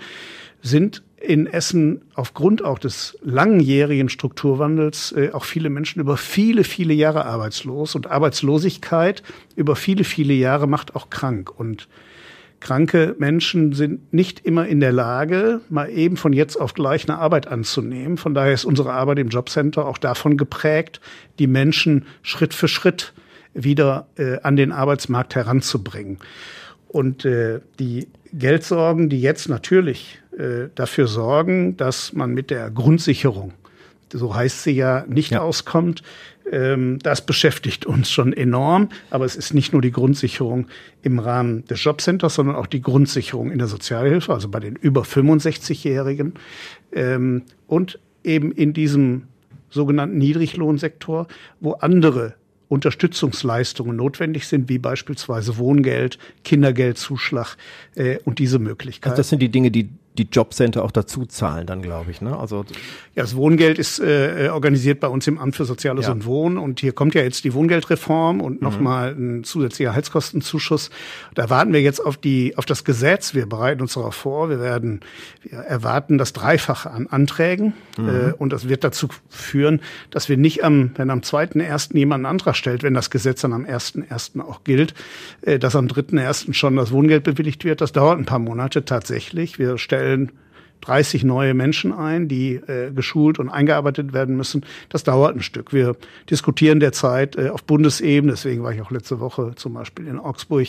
sind 0.62 1.02
in 1.20 1.46
Essen 1.46 2.02
aufgrund 2.14 2.64
auch 2.64 2.78
des 2.78 3.18
langjährigen 3.22 4.08
Strukturwandels 4.08 5.12
äh, 5.12 5.30
auch 5.32 5.44
viele 5.44 5.70
Menschen 5.70 6.00
über 6.00 6.16
viele, 6.16 6.64
viele 6.64 6.94
Jahre 6.94 7.26
arbeitslos. 7.26 7.94
Und 7.94 8.10
Arbeitslosigkeit 8.10 9.22
über 9.56 9.76
viele, 9.76 10.04
viele 10.04 10.34
Jahre 10.34 10.66
macht 10.66 10.96
auch 10.96 11.10
krank. 11.10 11.52
Und 11.58 11.88
Kranke 12.64 13.14
Menschen 13.18 13.74
sind 13.74 14.14
nicht 14.14 14.40
immer 14.46 14.66
in 14.66 14.80
der 14.80 14.90
Lage, 14.90 15.60
mal 15.68 15.90
eben 15.90 16.16
von 16.16 16.32
jetzt 16.32 16.56
auf 16.56 16.72
gleich 16.72 17.06
eine 17.06 17.18
Arbeit 17.18 17.46
anzunehmen. 17.46 18.16
Von 18.16 18.32
daher 18.32 18.54
ist 18.54 18.64
unsere 18.64 18.90
Arbeit 18.90 19.18
im 19.18 19.28
Jobcenter 19.28 19.84
auch 19.86 19.98
davon 19.98 20.38
geprägt, 20.38 21.02
die 21.38 21.46
Menschen 21.46 22.06
Schritt 22.22 22.54
für 22.54 22.66
Schritt 22.66 23.12
wieder 23.52 24.06
äh, 24.16 24.38
an 24.40 24.56
den 24.56 24.72
Arbeitsmarkt 24.72 25.34
heranzubringen. 25.34 26.20
Und 26.88 27.26
äh, 27.26 27.60
die 27.78 28.08
Geldsorgen, 28.32 29.10
die 29.10 29.20
jetzt 29.20 29.50
natürlich 29.50 30.20
äh, 30.38 30.68
dafür 30.74 31.06
sorgen, 31.06 31.76
dass 31.76 32.14
man 32.14 32.32
mit 32.32 32.48
der 32.48 32.70
Grundsicherung, 32.70 33.52
so 34.10 34.34
heißt 34.34 34.62
sie 34.62 34.72
ja, 34.72 35.04
nicht 35.06 35.32
ja. 35.32 35.42
auskommt, 35.42 36.02
das 36.50 37.24
beschäftigt 37.24 37.86
uns 37.86 38.10
schon 38.10 38.32
enorm. 38.32 38.90
Aber 39.10 39.24
es 39.24 39.34
ist 39.34 39.54
nicht 39.54 39.72
nur 39.72 39.82
die 39.82 39.90
Grundsicherung 39.90 40.66
im 41.02 41.18
Rahmen 41.18 41.64
des 41.64 41.82
Jobcenters, 41.82 42.34
sondern 42.34 42.56
auch 42.56 42.66
die 42.66 42.82
Grundsicherung 42.82 43.50
in 43.50 43.58
der 43.58 43.66
Sozialhilfe, 43.66 44.32
also 44.32 44.48
bei 44.48 44.60
den 44.60 44.76
über 44.76 45.02
65-Jährigen. 45.02 46.34
Ähm, 46.92 47.42
und 47.66 47.98
eben 48.22 48.52
in 48.52 48.72
diesem 48.72 49.24
sogenannten 49.70 50.18
Niedriglohnsektor, 50.18 51.26
wo 51.60 51.72
andere 51.72 52.34
Unterstützungsleistungen 52.68 53.96
notwendig 53.96 54.46
sind, 54.46 54.68
wie 54.68 54.78
beispielsweise 54.78 55.58
Wohngeld, 55.58 56.18
Kindergeldzuschlag 56.44 57.56
äh, 57.94 58.18
und 58.24 58.38
diese 58.38 58.58
Möglichkeiten. 58.58 59.12
Also 59.12 59.20
das 59.20 59.28
sind 59.28 59.40
die 59.40 59.50
Dinge, 59.50 59.70
die 59.70 59.90
die 60.16 60.28
Jobcenter 60.30 60.84
auch 60.84 60.92
dazu 60.92 61.26
zahlen, 61.26 61.66
dann 61.66 61.82
glaube 61.82 62.12
ich. 62.12 62.20
Ne? 62.20 62.36
Also 62.38 62.64
ja, 63.16 63.22
das 63.22 63.34
Wohngeld 63.34 63.78
ist 63.78 63.98
äh, 63.98 64.48
organisiert 64.52 65.00
bei 65.00 65.08
uns 65.08 65.26
im 65.26 65.38
Amt 65.38 65.56
für 65.56 65.64
Soziales 65.64 66.06
ja. 66.06 66.12
und 66.12 66.24
Wohnen 66.24 66.56
und 66.56 66.80
hier 66.80 66.92
kommt 66.92 67.14
ja 67.14 67.22
jetzt 67.22 67.42
die 67.42 67.52
Wohngeldreform 67.52 68.40
und 68.40 68.60
mhm. 68.60 68.68
nochmal 68.68 69.10
ein 69.10 69.42
zusätzlicher 69.42 69.92
Heizkostenzuschuss. 69.92 70.90
Da 71.34 71.50
warten 71.50 71.72
wir 71.72 71.80
jetzt 71.80 71.98
auf 71.98 72.16
die 72.16 72.56
auf 72.56 72.64
das 72.64 72.84
Gesetz. 72.84 73.34
Wir 73.34 73.46
bereiten 73.46 73.82
uns 73.82 73.94
darauf 73.94 74.14
vor. 74.14 74.50
Wir 74.50 74.60
werden 74.60 75.00
wir 75.42 75.58
erwarten 75.58 76.16
das 76.16 76.32
Dreifache 76.32 76.92
an 76.92 77.08
Anträgen 77.08 77.74
mhm. 77.98 78.08
äh, 78.08 78.32
und 78.38 78.52
das 78.52 78.68
wird 78.68 78.84
dazu 78.84 79.08
führen, 79.28 79.80
dass 80.10 80.28
wir 80.28 80.36
nicht 80.36 80.62
am 80.62 80.92
wenn 80.94 81.10
am 81.10 81.24
zweiten 81.24 81.58
ersten 81.58 81.96
jemand 81.96 82.24
einen 82.24 82.32
Antrag 82.32 82.54
stellt, 82.54 82.84
wenn 82.84 82.94
das 82.94 83.10
Gesetz 83.10 83.40
dann 83.40 83.52
am 83.52 83.64
ersten 83.64 84.02
ersten 84.02 84.40
auch 84.40 84.62
gilt, 84.62 84.94
äh, 85.42 85.58
dass 85.58 85.74
am 85.74 85.88
dritten 85.88 86.18
ersten 86.18 86.54
schon 86.54 86.76
das 86.76 86.92
Wohngeld 86.92 87.24
bewilligt 87.24 87.64
wird. 87.64 87.80
Das 87.80 87.90
dauert 87.90 88.20
ein 88.20 88.26
paar 88.26 88.38
Monate 88.38 88.84
tatsächlich. 88.84 89.58
Wir 89.58 89.76
stellen 89.76 90.03
stellen 90.04 90.32
30 90.82 91.24
neue 91.24 91.54
Menschen 91.54 91.94
ein, 91.94 92.28
die 92.28 92.56
äh, 92.56 92.90
geschult 92.92 93.38
und 93.38 93.48
eingearbeitet 93.48 94.12
werden 94.12 94.36
müssen. 94.36 94.66
Das 94.90 95.02
dauert 95.02 95.34
ein 95.34 95.40
Stück. 95.40 95.72
Wir 95.72 95.96
diskutieren 96.28 96.78
derzeit 96.78 97.36
äh, 97.36 97.48
auf 97.48 97.64
Bundesebene, 97.64 98.34
deswegen 98.34 98.62
war 98.62 98.72
ich 98.74 98.82
auch 98.82 98.90
letzte 98.90 99.18
Woche 99.18 99.52
zum 99.56 99.72
Beispiel 99.72 100.06
in 100.06 100.18
Augsburg 100.18 100.68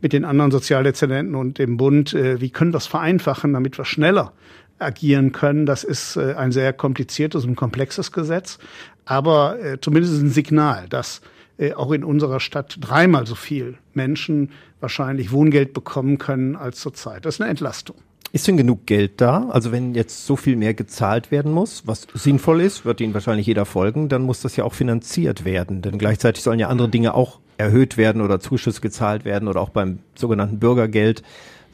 mit 0.00 0.12
den 0.12 0.24
anderen 0.24 0.52
Sozialdezernenten 0.52 1.34
und 1.34 1.58
dem 1.58 1.78
Bund, 1.78 2.14
äh, 2.14 2.40
wie 2.40 2.50
können 2.50 2.70
wir 2.70 2.74
das 2.74 2.86
vereinfachen, 2.86 3.54
damit 3.54 3.76
wir 3.76 3.84
schneller 3.84 4.32
agieren 4.78 5.32
können. 5.32 5.66
Das 5.66 5.82
ist 5.82 6.14
äh, 6.14 6.34
ein 6.34 6.52
sehr 6.52 6.72
kompliziertes 6.72 7.44
und 7.44 7.56
komplexes 7.56 8.12
Gesetz, 8.12 8.58
aber 9.04 9.58
äh, 9.58 9.80
zumindest 9.80 10.22
ein 10.22 10.30
Signal, 10.30 10.86
dass 10.88 11.22
äh, 11.58 11.72
auch 11.72 11.90
in 11.90 12.04
unserer 12.04 12.38
Stadt 12.38 12.76
dreimal 12.80 13.26
so 13.26 13.34
viel 13.34 13.78
Menschen 13.94 14.52
wahrscheinlich 14.78 15.32
Wohngeld 15.32 15.72
bekommen 15.72 16.18
können 16.18 16.54
als 16.54 16.78
zurzeit. 16.78 17.24
Das 17.24 17.34
ist 17.34 17.40
eine 17.40 17.50
Entlastung. 17.50 17.96
Ist 18.36 18.46
denn 18.48 18.58
genug 18.58 18.84
Geld 18.84 19.22
da? 19.22 19.48
Also 19.48 19.72
wenn 19.72 19.94
jetzt 19.94 20.26
so 20.26 20.36
viel 20.36 20.56
mehr 20.56 20.74
gezahlt 20.74 21.30
werden 21.30 21.52
muss, 21.52 21.84
was 21.86 22.06
sinnvoll 22.12 22.60
ist, 22.60 22.84
wird 22.84 23.00
Ihnen 23.00 23.14
wahrscheinlich 23.14 23.46
jeder 23.46 23.64
folgen, 23.64 24.10
dann 24.10 24.20
muss 24.20 24.42
das 24.42 24.56
ja 24.56 24.64
auch 24.64 24.74
finanziert 24.74 25.46
werden. 25.46 25.80
Denn 25.80 25.96
gleichzeitig 25.96 26.42
sollen 26.42 26.58
ja 26.58 26.68
andere 26.68 26.90
Dinge 26.90 27.14
auch 27.14 27.38
erhöht 27.56 27.96
werden 27.96 28.20
oder 28.20 28.38
Zuschüsse 28.38 28.82
gezahlt 28.82 29.24
werden 29.24 29.48
oder 29.48 29.62
auch 29.62 29.70
beim 29.70 30.00
sogenannten 30.16 30.58
Bürgergeld 30.58 31.22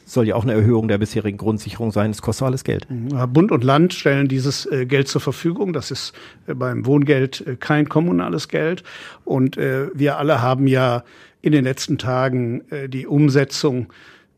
soll 0.05 0.25
ja 0.25 0.35
auch 0.35 0.43
eine 0.43 0.53
Erhöhung 0.53 0.87
der 0.87 0.99
bisherigen 0.99 1.37
Grundsicherung 1.37 1.91
sein. 1.91 2.11
Das 2.11 2.21
kostet 2.21 2.45
alles 2.45 2.63
Geld. 2.63 2.87
Bund 3.33 3.51
und 3.51 3.65
Land 3.65 3.93
stellen 3.93 4.29
dieses 4.29 4.65
äh, 4.65 4.85
Geld 4.85 5.09
zur 5.09 5.19
Verfügung. 5.19 5.73
Das 5.73 5.91
ist 5.91 6.13
äh, 6.47 6.53
beim 6.53 6.85
Wohngeld 6.85 7.45
äh, 7.45 7.57
kein 7.57 7.89
kommunales 7.89 8.47
Geld. 8.47 8.83
Und 9.25 9.57
wir 9.57 10.17
alle 10.17 10.41
haben 10.41 10.67
ja 10.67 11.03
in 11.41 11.51
den 11.51 11.65
letzten 11.65 11.97
Tagen 11.97 12.63
die 12.87 13.05
Umsetzung 13.05 13.87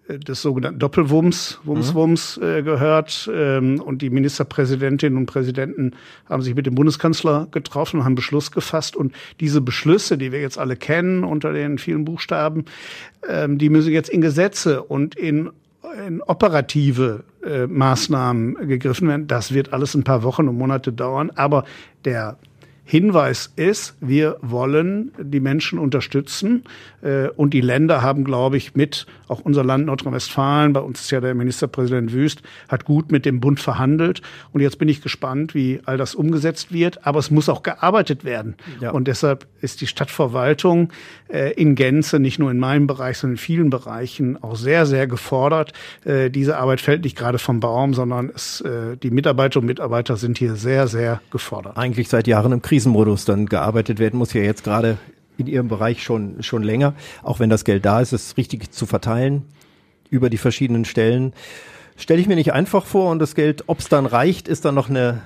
des 0.08 0.42
sogenannten 0.42 0.80
Doppelwumms, 0.80 1.60
Wumms-Wumms 1.64 2.38
mhm. 2.38 2.44
äh, 2.44 2.64
gehört. 2.64 3.30
Ähm, 3.34 3.82
und 3.82 4.02
die 4.02 4.10
Ministerpräsidentinnen 4.10 5.18
und 5.18 5.26
Präsidenten 5.26 5.92
haben 6.30 6.42
sich 6.42 6.56
mit 6.56 6.66
dem 6.66 6.76
Bundeskanzler 6.76 7.48
getroffen 7.52 8.00
und 8.00 8.06
haben 8.06 8.16
Beschluss 8.16 8.52
gefasst. 8.52 8.96
Und 8.96 9.14
diese 9.40 9.62
Beschlüsse, 9.62 10.18
die 10.18 10.32
wir 10.32 10.42
jetzt 10.42 10.58
alle 10.58 10.76
kennen 10.76 11.24
unter 11.24 11.54
den 11.54 11.78
vielen 11.78 12.06
Buchstaben, 12.06 12.66
ähm, 13.28 13.58
die 13.58 13.70
müssen 13.70 13.92
jetzt 13.92 14.10
in 14.10 14.22
Gesetze 14.22 14.84
und 14.84 15.16
in 15.16 15.50
in 16.08 16.22
operative 16.22 17.24
äh, 17.46 17.68
Maßnahmen 17.68 18.68
gegriffen 18.68 19.08
werden. 19.08 19.28
Das 19.28 19.54
wird 19.54 19.72
alles 19.72 19.96
ein 19.96 20.04
paar 20.04 20.24
Wochen 20.24 20.50
und 20.50 20.58
Monate 20.58 20.92
dauern. 20.92 21.32
Aber 21.36 21.64
der 22.04 22.38
Hinweis 22.88 23.52
ist, 23.56 23.96
wir 24.00 24.38
wollen 24.44 25.12
die 25.20 25.40
Menschen 25.40 25.80
unterstützen. 25.80 26.66
Äh, 27.02 27.30
und 27.30 27.56
die 27.56 27.62
Länder 27.62 28.04
haben, 28.04 28.24
glaube 28.24 28.58
ich, 28.58 28.76
mit, 28.76 29.08
auch 29.28 29.40
unser 29.40 29.64
Land 29.64 29.88
Nordrhein-Westfalen, 29.88 30.72
bei 30.74 30.82
uns 30.82 31.02
ist 31.02 31.10
ja 31.10 31.20
der 31.20 31.34
Ministerpräsident 31.34 32.14
Wüst, 32.14 32.44
hat 32.68 32.86
gut 32.86 33.12
mit 33.12 33.26
dem 33.26 33.40
Bund 33.40 33.60
verhandelt. 33.60 34.22
Und 34.54 34.62
jetzt 34.62 34.78
bin 34.78 34.88
ich 34.88 35.02
gespannt, 35.02 35.56
wie 35.56 35.82
all 35.86 35.98
das 35.98 36.14
umgesetzt 36.14 36.72
wird. 36.72 37.08
Aber 37.08 37.18
es 37.18 37.32
muss 37.32 37.50
auch 37.50 37.64
gearbeitet 37.64 38.24
werden. 38.24 38.54
Ja. 38.80 38.92
Und 38.92 39.08
deshalb 39.08 39.48
ist 39.62 39.82
die 39.82 39.88
Stadtverwaltung 39.88 40.94
äh, 41.28 41.54
in 41.54 41.74
Gänze, 41.74 42.20
nicht 42.20 42.38
nur 42.38 42.52
in 42.52 42.60
meinem 42.60 42.86
Bereich, 42.86 43.18
sondern 43.18 43.34
in 43.34 43.40
vielen 43.40 43.72
Bereichen 43.72 44.42
auch 44.44 44.56
sehr, 44.56 44.86
sehr 44.86 45.08
gefordert. 45.08 45.74
Äh, 46.04 46.30
diese 46.30 46.58
Arbeit 46.58 46.82
fällt 46.82 47.04
nicht 47.04 47.18
gerade 47.18 47.40
vom 47.40 47.60
Baum, 47.60 47.96
sondern 47.96 48.32
es, 48.34 48.64
die 49.02 49.12
Mitarbeiter 49.12 49.60
und 49.60 49.66
Mitarbeiter 49.66 50.18
sind 50.18 50.38
hier 50.38 50.56
sehr, 50.56 50.88
sehr 50.88 51.22
gefordert. 51.32 51.78
Eigentlich 51.78 52.10
seit 52.10 52.28
Jahren 52.28 52.52
im 52.52 52.62
Krieg 52.62 52.75
Krisenmodus 52.76 53.24
dann 53.24 53.46
gearbeitet 53.46 54.00
werden 54.00 54.18
muss, 54.18 54.34
ja 54.34 54.42
jetzt 54.42 54.66
gerade 54.66 54.98
in 55.38 55.48
Ihrem 55.48 55.70
Bereich 55.70 56.04
schon, 56.04 56.44
schon 56.44 56.62
länger. 56.62 56.94
Auch 57.24 57.40
wenn 57.40 57.50
das 57.50 57.64
Geld 57.64 57.86
da 57.86 58.02
ist, 58.02 58.12
es 58.12 58.36
richtig 58.36 58.70
zu 58.72 58.86
verteilen 58.86 59.44
über 60.10 60.30
die 60.30 60.38
verschiedenen 60.38 60.84
Stellen. 60.84 61.32
Stelle 61.96 62.20
ich 62.20 62.28
mir 62.28 62.36
nicht 62.36 62.52
einfach 62.52 62.86
vor 62.86 63.12
und 63.12 63.20
das 63.20 63.34
Geld, 63.34 63.64
ob 63.68 63.80
es 63.80 63.88
dann 63.88 64.06
reicht, 64.06 64.50
ist 64.50 64.66
dann 64.66 64.76
noch 64.76 64.90
eine, 64.90 65.22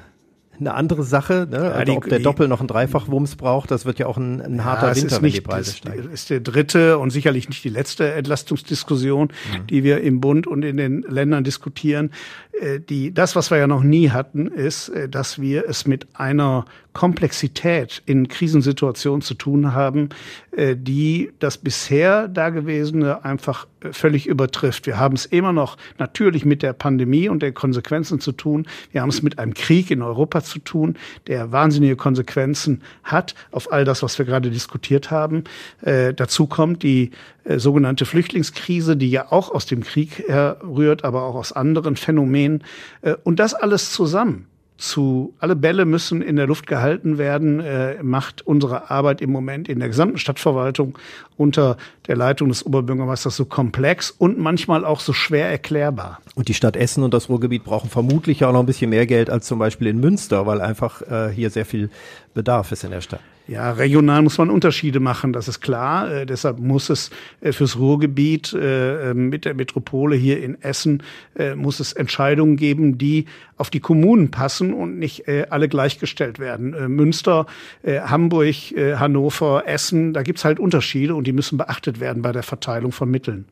eine 0.59 0.75
andere 0.75 1.01
Sache. 1.01 1.47
Ne? 1.49 1.57
Ja, 1.57 1.71
also 1.71 1.97
ob 1.97 2.07
der 2.07 2.19
Doppel 2.19 2.47
noch 2.47 2.59
einen 2.59 2.67
Dreifachwumms 2.67 3.35
braucht, 3.35 3.71
das 3.71 3.85
wird 3.85 3.97
ja 3.97 4.05
auch 4.05 4.17
ein, 4.17 4.41
ein 4.41 4.63
harter 4.63 4.89
ja, 4.89 4.95
Winter, 4.95 5.21
wenn 5.23 5.31
die 5.31 5.41
Preise 5.41 5.73
steigen. 5.75 6.03
Das 6.03 6.13
ist 6.13 6.29
der 6.29 6.41
dritte 6.41 6.99
und 6.99 7.09
sicherlich 7.09 7.49
nicht 7.49 7.63
die 7.63 7.69
letzte 7.69 8.13
Entlastungsdiskussion, 8.13 9.29
mhm. 9.29 9.67
die 9.67 9.83
wir 9.83 10.01
im 10.01 10.21
Bund 10.21 10.45
und 10.45 10.63
in 10.63 10.77
den 10.77 11.01
Ländern 11.01 11.43
diskutieren. 11.43 12.11
Äh, 12.59 12.79
die, 12.79 13.13
das, 13.13 13.35
was 13.35 13.51
wir 13.51 13.57
ja 13.57 13.67
noch 13.67 13.83
nie 13.83 14.09
hatten, 14.09 14.47
ist, 14.47 14.89
äh, 14.89 15.09
dass 15.09 15.39
wir 15.39 15.67
es 15.67 15.87
mit 15.87 16.07
einer 16.13 16.65
Komplexität 16.93 18.01
in 18.05 18.27
Krisensituationen 18.27 19.21
zu 19.21 19.33
tun 19.33 19.73
haben, 19.73 20.09
äh, 20.51 20.75
die 20.75 21.31
das 21.39 21.57
bisher 21.57 22.27
Dagewesene 22.27 23.23
einfach 23.23 23.67
völlig 23.91 24.27
übertrifft. 24.27 24.87
Wir 24.87 24.97
haben 24.97 25.15
es 25.15 25.25
immer 25.25 25.53
noch 25.53 25.77
natürlich 25.97 26.43
mit 26.43 26.63
der 26.63 26.73
Pandemie 26.73 27.29
und 27.29 27.41
den 27.41 27.53
Konsequenzen 27.53 28.19
zu 28.19 28.31
tun. 28.31 28.67
Wir 28.91 29.01
haben 29.01 29.09
es 29.09 29.21
mit 29.21 29.39
einem 29.39 29.53
Krieg 29.53 29.91
in 29.91 30.01
Europa 30.01 30.43
zu 30.43 30.59
tun, 30.59 30.97
der 31.27 31.51
wahnsinnige 31.51 31.95
Konsequenzen 31.95 32.81
hat 33.03 33.35
auf 33.51 33.71
all 33.71 33.85
das, 33.85 34.03
was 34.03 34.17
wir 34.17 34.25
gerade 34.25 34.49
diskutiert 34.49 35.11
haben. 35.11 35.43
Äh, 35.81 36.13
dazu 36.13 36.47
kommt 36.47 36.83
die 36.83 37.11
äh, 37.49 37.57
sogenannte 37.57 38.05
Flüchtlingskrise, 38.05 38.95
die 38.95 39.09
ja 39.09 39.31
auch 39.31 39.51
aus 39.51 39.65
dem 39.65 39.83
Krieg 39.83 40.23
herrührt, 40.27 41.03
aber 41.03 41.23
auch 41.23 41.35
aus 41.35 41.51
anderen 41.51 41.95
Phänomenen. 41.95 42.63
Äh, 43.01 43.15
und 43.23 43.39
das 43.39 43.55
alles 43.55 43.91
zusammen 43.91 44.45
zu, 44.77 45.33
alle 45.39 45.55
Bälle 45.57 45.83
müssen 45.83 46.21
in 46.21 46.35
der 46.35 46.47
Luft 46.47 46.67
gehalten 46.67 47.17
werden, 47.17 47.59
äh, 47.59 48.01
macht 48.03 48.45
unsere 48.45 48.91
Arbeit 48.91 49.19
im 49.19 49.31
Moment 49.31 49.67
in 49.67 49.79
der 49.79 49.89
gesamten 49.89 50.19
Stadtverwaltung 50.19 50.97
unter 51.35 51.75
der 52.07 52.15
Leitung 52.15 52.49
des 52.49 52.65
Oberbürgermeisters 52.65 53.35
so 53.35 53.45
komplex 53.45 54.11
und 54.11 54.37
manchmal 54.37 54.85
auch 54.85 54.99
so 54.99 55.11
schwer 55.11 55.49
erklärbar. 55.49 56.19
Und 56.35 56.47
die 56.47 56.53
Stadt 56.53 56.77
Essen 56.77 57.03
und 57.03 57.13
das 57.13 57.29
Ruhrgebiet 57.29 57.63
brauchen 57.63 57.89
vermutlich 57.89 58.45
auch 58.45 58.53
noch 58.53 58.61
ein 58.61 58.67
bisschen 58.67 58.91
mehr 58.91 59.07
Geld 59.07 59.29
als 59.29 59.47
zum 59.47 59.59
Beispiel 59.59 59.87
in 59.87 59.99
Münster, 59.99 60.45
weil 60.45 60.61
einfach 60.61 61.01
hier 61.33 61.49
sehr 61.49 61.65
viel 61.65 61.89
Bedarf 62.33 62.71
ist 62.71 62.83
in 62.83 62.91
der 62.91 63.01
Stadt. 63.01 63.21
Ja, 63.49 63.71
regional 63.71 64.21
muss 64.21 64.37
man 64.37 64.51
Unterschiede 64.51 64.99
machen, 64.99 65.33
das 65.33 65.47
ist 65.47 65.59
klar. 65.59 66.11
Äh, 66.11 66.25
deshalb 66.27 66.59
muss 66.59 66.91
es 66.91 67.09
äh, 67.41 67.51
fürs 67.51 67.79
Ruhrgebiet 67.79 68.53
äh, 68.53 69.09
ähm, 69.09 69.29
mit 69.29 69.43
der 69.43 69.55
Metropole 69.55 70.15
hier 70.15 70.43
in 70.43 70.61
Essen 70.61 71.01
äh, 71.35 71.55
muss 71.55 71.79
es 71.79 71.93
Entscheidungen 71.93 72.57
geben, 72.57 72.99
die 72.99 73.25
auf 73.57 73.71
die 73.71 73.79
Kommunen 73.79 74.29
passen 74.29 74.71
und 74.71 74.99
nicht 74.99 75.27
äh, 75.27 75.47
alle 75.49 75.67
gleichgestellt 75.67 76.37
werden. 76.37 76.75
Äh, 76.75 76.87
Münster, 76.87 77.47
Hamburg, 77.83 78.55
Hannover, 78.75 79.63
Essen, 79.65 80.13
da 80.13 80.21
gibt's 80.21 80.45
halt 80.45 80.59
Unterschiede 80.59 81.15
und 81.15 81.25
die 81.25 81.33
müssen 81.33 81.57
beachtet 81.57 81.99
werden 81.99 82.21
bei 82.21 82.31
der 82.31 82.43
Verteilung 82.43 82.91
von 82.91 83.09
Mitteln. 83.09 83.45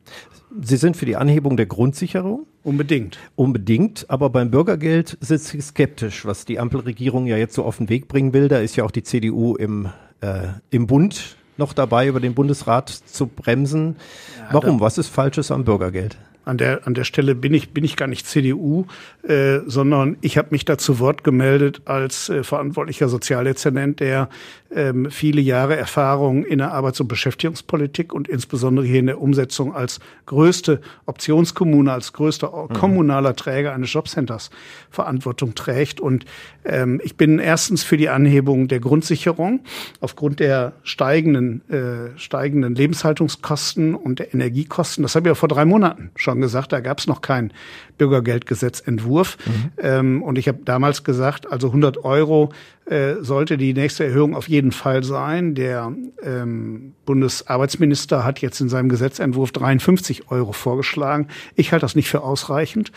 Sie 0.60 0.76
sind 0.76 0.96
für 0.96 1.06
die 1.06 1.16
Anhebung 1.16 1.56
der 1.56 1.66
Grundsicherung? 1.66 2.46
Unbedingt. 2.68 3.18
Unbedingt, 3.34 4.04
aber 4.10 4.28
beim 4.28 4.50
Bürgergeld 4.50 5.16
sitze 5.22 5.56
ich 5.56 5.64
skeptisch, 5.64 6.26
was 6.26 6.44
die 6.44 6.58
Ampelregierung 6.58 7.26
ja 7.26 7.38
jetzt 7.38 7.54
so 7.54 7.64
auf 7.64 7.78
den 7.78 7.88
Weg 7.88 8.08
bringen 8.08 8.34
will. 8.34 8.48
Da 8.48 8.58
ist 8.58 8.76
ja 8.76 8.84
auch 8.84 8.90
die 8.90 9.02
CDU 9.02 9.56
im, 9.56 9.88
äh, 10.20 10.48
im 10.68 10.86
Bund 10.86 11.38
noch 11.56 11.72
dabei, 11.72 12.08
über 12.08 12.20
den 12.20 12.34
Bundesrat 12.34 12.90
zu 12.90 13.26
bremsen. 13.26 13.96
Ja, 14.36 14.48
Warum? 14.52 14.80
Was 14.80 14.98
ist 14.98 15.08
Falsches 15.08 15.50
am 15.50 15.64
Bürgergeld? 15.64 16.18
An 16.48 16.56
der, 16.56 16.86
an 16.86 16.94
der 16.94 17.04
Stelle 17.04 17.34
bin 17.34 17.52
ich, 17.52 17.74
bin 17.74 17.84
ich 17.84 17.96
gar 17.96 18.06
nicht 18.06 18.26
CDU, 18.26 18.86
äh, 19.22 19.58
sondern 19.66 20.16
ich 20.22 20.38
habe 20.38 20.48
mich 20.52 20.64
da 20.64 20.78
zu 20.78 20.98
Wort 20.98 21.22
gemeldet 21.22 21.82
als 21.84 22.30
äh, 22.30 22.42
verantwortlicher 22.42 23.10
Sozialdezernent, 23.10 24.00
der 24.00 24.30
ähm, 24.74 25.10
viele 25.10 25.40
Jahre 25.40 25.76
Erfahrung 25.76 26.44
in 26.44 26.58
der 26.58 26.72
Arbeits- 26.72 27.00
und 27.00 27.08
Beschäftigungspolitik 27.08 28.12
und 28.12 28.28
insbesondere 28.28 28.86
hier 28.86 29.00
in 29.00 29.06
der 29.06 29.20
Umsetzung 29.20 29.74
als 29.74 30.00
größte 30.26 30.80
Optionskommune, 31.06 31.92
als 31.92 32.12
größter 32.12 32.50
mhm. 32.50 32.74
kommunaler 32.74 33.36
Träger 33.36 33.74
eines 33.74 33.92
Jobcenters 33.92 34.50
Verantwortung 34.90 35.54
trägt. 35.54 36.00
Und 36.00 36.24
ähm, 36.64 37.00
ich 37.04 37.16
bin 37.16 37.38
erstens 37.38 37.82
für 37.82 37.96
die 37.96 38.08
Anhebung 38.08 38.68
der 38.68 38.80
Grundsicherung 38.80 39.60
aufgrund 40.00 40.40
der 40.40 40.72
steigenden, 40.82 41.62
äh, 41.70 42.18
steigenden 42.18 42.74
Lebenshaltungskosten 42.74 43.94
und 43.94 44.18
der 44.18 44.34
Energiekosten. 44.34 45.02
Das 45.02 45.14
habe 45.14 45.28
ich 45.28 45.30
ja 45.30 45.34
vor 45.34 45.48
drei 45.48 45.64
Monaten 45.64 46.10
schon 46.16 46.37
schon 46.38 46.42
gesagt, 46.42 46.72
da 46.72 46.80
gab 46.80 46.98
es 46.98 47.06
noch 47.06 47.20
keinen 47.20 47.52
Bürgergeldgesetzentwurf. 47.98 49.36
Mhm. 49.44 49.70
Ähm, 49.78 50.22
und 50.22 50.38
ich 50.38 50.48
habe 50.48 50.60
damals 50.64 51.04
gesagt, 51.04 51.50
also 51.50 51.68
100 51.68 52.04
Euro 52.04 52.52
äh, 52.86 53.16
sollte 53.20 53.58
die 53.58 53.74
nächste 53.74 54.04
Erhöhung 54.04 54.34
auf 54.34 54.48
jeden 54.48 54.72
Fall 54.72 55.02
sein. 55.02 55.54
Der 55.54 55.92
ähm, 56.22 56.94
Bundesarbeitsminister 57.04 58.24
hat 58.24 58.40
jetzt 58.40 58.60
in 58.60 58.68
seinem 58.68 58.88
Gesetzentwurf 58.88 59.52
53 59.52 60.30
Euro 60.30 60.52
vorgeschlagen. 60.52 61.28
Ich 61.56 61.72
halte 61.72 61.84
das 61.84 61.96
nicht 61.96 62.08
für 62.08 62.22
ausreichend. 62.22 62.92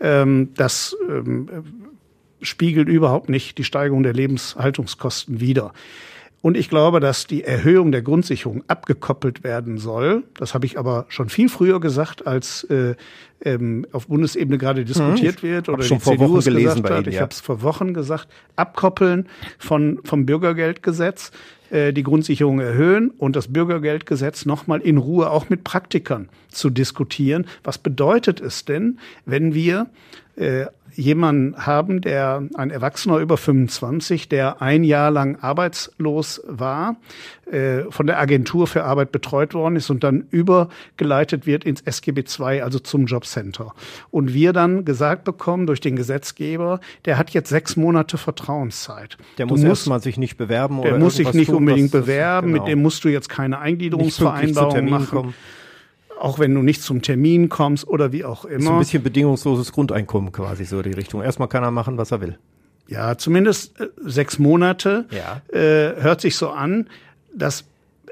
Ähm, 0.00 0.50
das 0.56 0.96
ähm, 1.08 1.48
spiegelt 2.40 2.88
überhaupt 2.88 3.28
nicht 3.28 3.58
die 3.58 3.64
Steigerung 3.64 4.02
der 4.02 4.14
Lebenshaltungskosten 4.14 5.40
wider. 5.40 5.72
Und 6.46 6.56
ich 6.56 6.68
glaube, 6.68 7.00
dass 7.00 7.26
die 7.26 7.42
Erhöhung 7.42 7.90
der 7.90 8.02
Grundsicherung 8.02 8.62
abgekoppelt 8.68 9.42
werden 9.42 9.78
soll. 9.78 10.22
Das 10.38 10.54
habe 10.54 10.64
ich 10.64 10.78
aber 10.78 11.06
schon 11.08 11.28
viel 11.28 11.48
früher 11.48 11.80
gesagt, 11.80 12.24
als 12.28 12.62
äh, 12.70 12.94
ähm, 13.44 13.86
auf 13.92 14.06
Bundesebene 14.06 14.58
gerade 14.58 14.84
diskutiert 14.84 15.42
hm, 15.42 15.48
wird 15.48 15.68
oder 15.68 15.82
die 15.82 15.98
CDU 15.98 16.38
es 16.38 16.46
gesagt 16.46 16.90
hat. 16.90 17.06
Ich 17.06 17.14
ja. 17.16 17.20
habe 17.22 17.32
es 17.32 17.40
vor 17.40 17.62
Wochen 17.62 17.94
gesagt. 17.94 18.28
Abkoppeln 18.56 19.28
von 19.58 20.00
vom 20.04 20.26
Bürgergeldgesetz 20.26 21.32
äh, 21.70 21.92
die 21.92 22.02
Grundsicherung 22.02 22.60
erhöhen 22.60 23.10
und 23.10 23.36
das 23.36 23.52
Bürgergeldgesetz 23.52 24.46
nochmal 24.46 24.80
in 24.80 24.98
Ruhe 24.98 25.30
auch 25.30 25.48
mit 25.48 25.64
Praktikern 25.64 26.28
zu 26.48 26.70
diskutieren. 26.70 27.46
Was 27.64 27.78
bedeutet 27.78 28.40
es 28.40 28.64
denn, 28.64 28.98
wenn 29.24 29.52
wir 29.54 29.88
äh, 30.36 30.66
jemanden 30.96 31.66
haben, 31.66 32.00
der 32.00 32.42
ein 32.54 32.70
Erwachsener 32.70 33.18
über 33.18 33.36
25, 33.36 34.28
der 34.28 34.62
ein 34.62 34.84
Jahr 34.84 35.10
lang 35.10 35.36
arbeitslos 35.40 36.42
war, 36.46 36.96
äh, 37.50 37.82
von 37.90 38.06
der 38.06 38.18
Agentur 38.18 38.66
für 38.66 38.84
Arbeit 38.84 39.12
betreut 39.12 39.54
worden 39.54 39.76
ist 39.76 39.90
und 39.90 40.04
dann 40.04 40.26
übergeleitet 40.30 41.46
wird 41.46 41.64
ins 41.64 41.82
SGB 41.82 42.24
II, 42.38 42.62
also 42.62 42.78
zum 42.78 43.06
Jobcenter. 43.26 43.74
Und 44.10 44.32
wir 44.32 44.52
dann 44.52 44.84
gesagt 44.84 45.24
bekommen 45.24 45.66
durch 45.66 45.80
den 45.80 45.96
Gesetzgeber, 45.96 46.80
der 47.04 47.18
hat 47.18 47.30
jetzt 47.30 47.48
sechs 47.48 47.76
Monate 47.76 48.18
Vertrauenszeit. 48.18 49.18
Der 49.38 49.46
muss 49.46 49.62
erstmal 49.62 50.00
sich 50.00 50.16
nicht 50.16 50.36
bewerben 50.36 50.76
der 50.76 50.82
oder 50.82 50.90
Der 50.92 51.00
muss 51.00 51.16
sich 51.16 51.32
nicht 51.32 51.48
tun, 51.48 51.56
unbedingt 51.56 51.90
bewerben, 51.90 52.52
genau. 52.52 52.62
mit 52.62 52.70
dem 52.70 52.82
musst 52.82 53.04
du 53.04 53.08
jetzt 53.08 53.28
keine 53.28 53.58
Eingliederungsvereinbarung 53.58 54.88
machen. 54.88 55.06
Kommen 55.08 55.34
auch 56.18 56.38
wenn 56.38 56.54
du 56.54 56.62
nicht 56.62 56.80
zum 56.80 57.02
Termin 57.02 57.50
kommst 57.50 57.86
oder 57.86 58.10
wie 58.10 58.24
auch 58.24 58.46
immer. 58.46 58.64
So 58.64 58.72
ein 58.72 58.78
bisschen 58.78 59.02
bedingungsloses 59.02 59.70
Grundeinkommen 59.70 60.32
quasi 60.32 60.64
so 60.64 60.80
die 60.80 60.92
Richtung. 60.92 61.20
Erstmal 61.20 61.48
kann 61.48 61.62
er 61.62 61.70
machen, 61.70 61.98
was 61.98 62.10
er 62.10 62.22
will. 62.22 62.38
Ja, 62.88 63.18
zumindest 63.18 63.78
äh, 63.78 63.88
sechs 64.02 64.38
Monate 64.38 65.04
ja. 65.10 65.42
äh, 65.52 66.00
hört 66.00 66.22
sich 66.22 66.36
so 66.36 66.48
an, 66.48 66.88
dass 67.34 67.64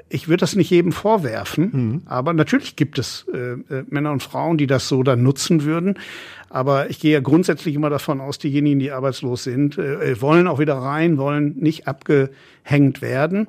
ich 0.09 0.27
würde 0.27 0.41
das 0.41 0.55
nicht 0.55 0.69
jedem 0.69 0.91
vorwerfen, 0.91 1.69
mhm. 1.71 2.01
aber 2.05 2.33
natürlich 2.33 2.75
gibt 2.75 2.99
es 2.99 3.25
äh, 3.33 3.53
äh, 3.53 3.83
Männer 3.89 4.11
und 4.11 4.21
Frauen, 4.21 4.57
die 4.57 4.67
das 4.67 4.87
so 4.87 5.03
dann 5.03 5.23
nutzen 5.23 5.63
würden. 5.63 5.97
Aber 6.49 6.89
ich 6.89 6.99
gehe 6.99 7.13
ja 7.13 7.19
grundsätzlich 7.19 7.75
immer 7.75 7.89
davon 7.89 8.21
aus, 8.21 8.37
diejenigen, 8.37 8.79
die 8.79 8.91
arbeitslos 8.91 9.43
sind, 9.43 9.77
äh, 9.77 10.21
wollen 10.21 10.47
auch 10.47 10.59
wieder 10.59 10.75
rein, 10.75 11.17
wollen 11.17 11.55
nicht 11.57 11.87
abgehängt 11.87 13.01
werden. 13.01 13.47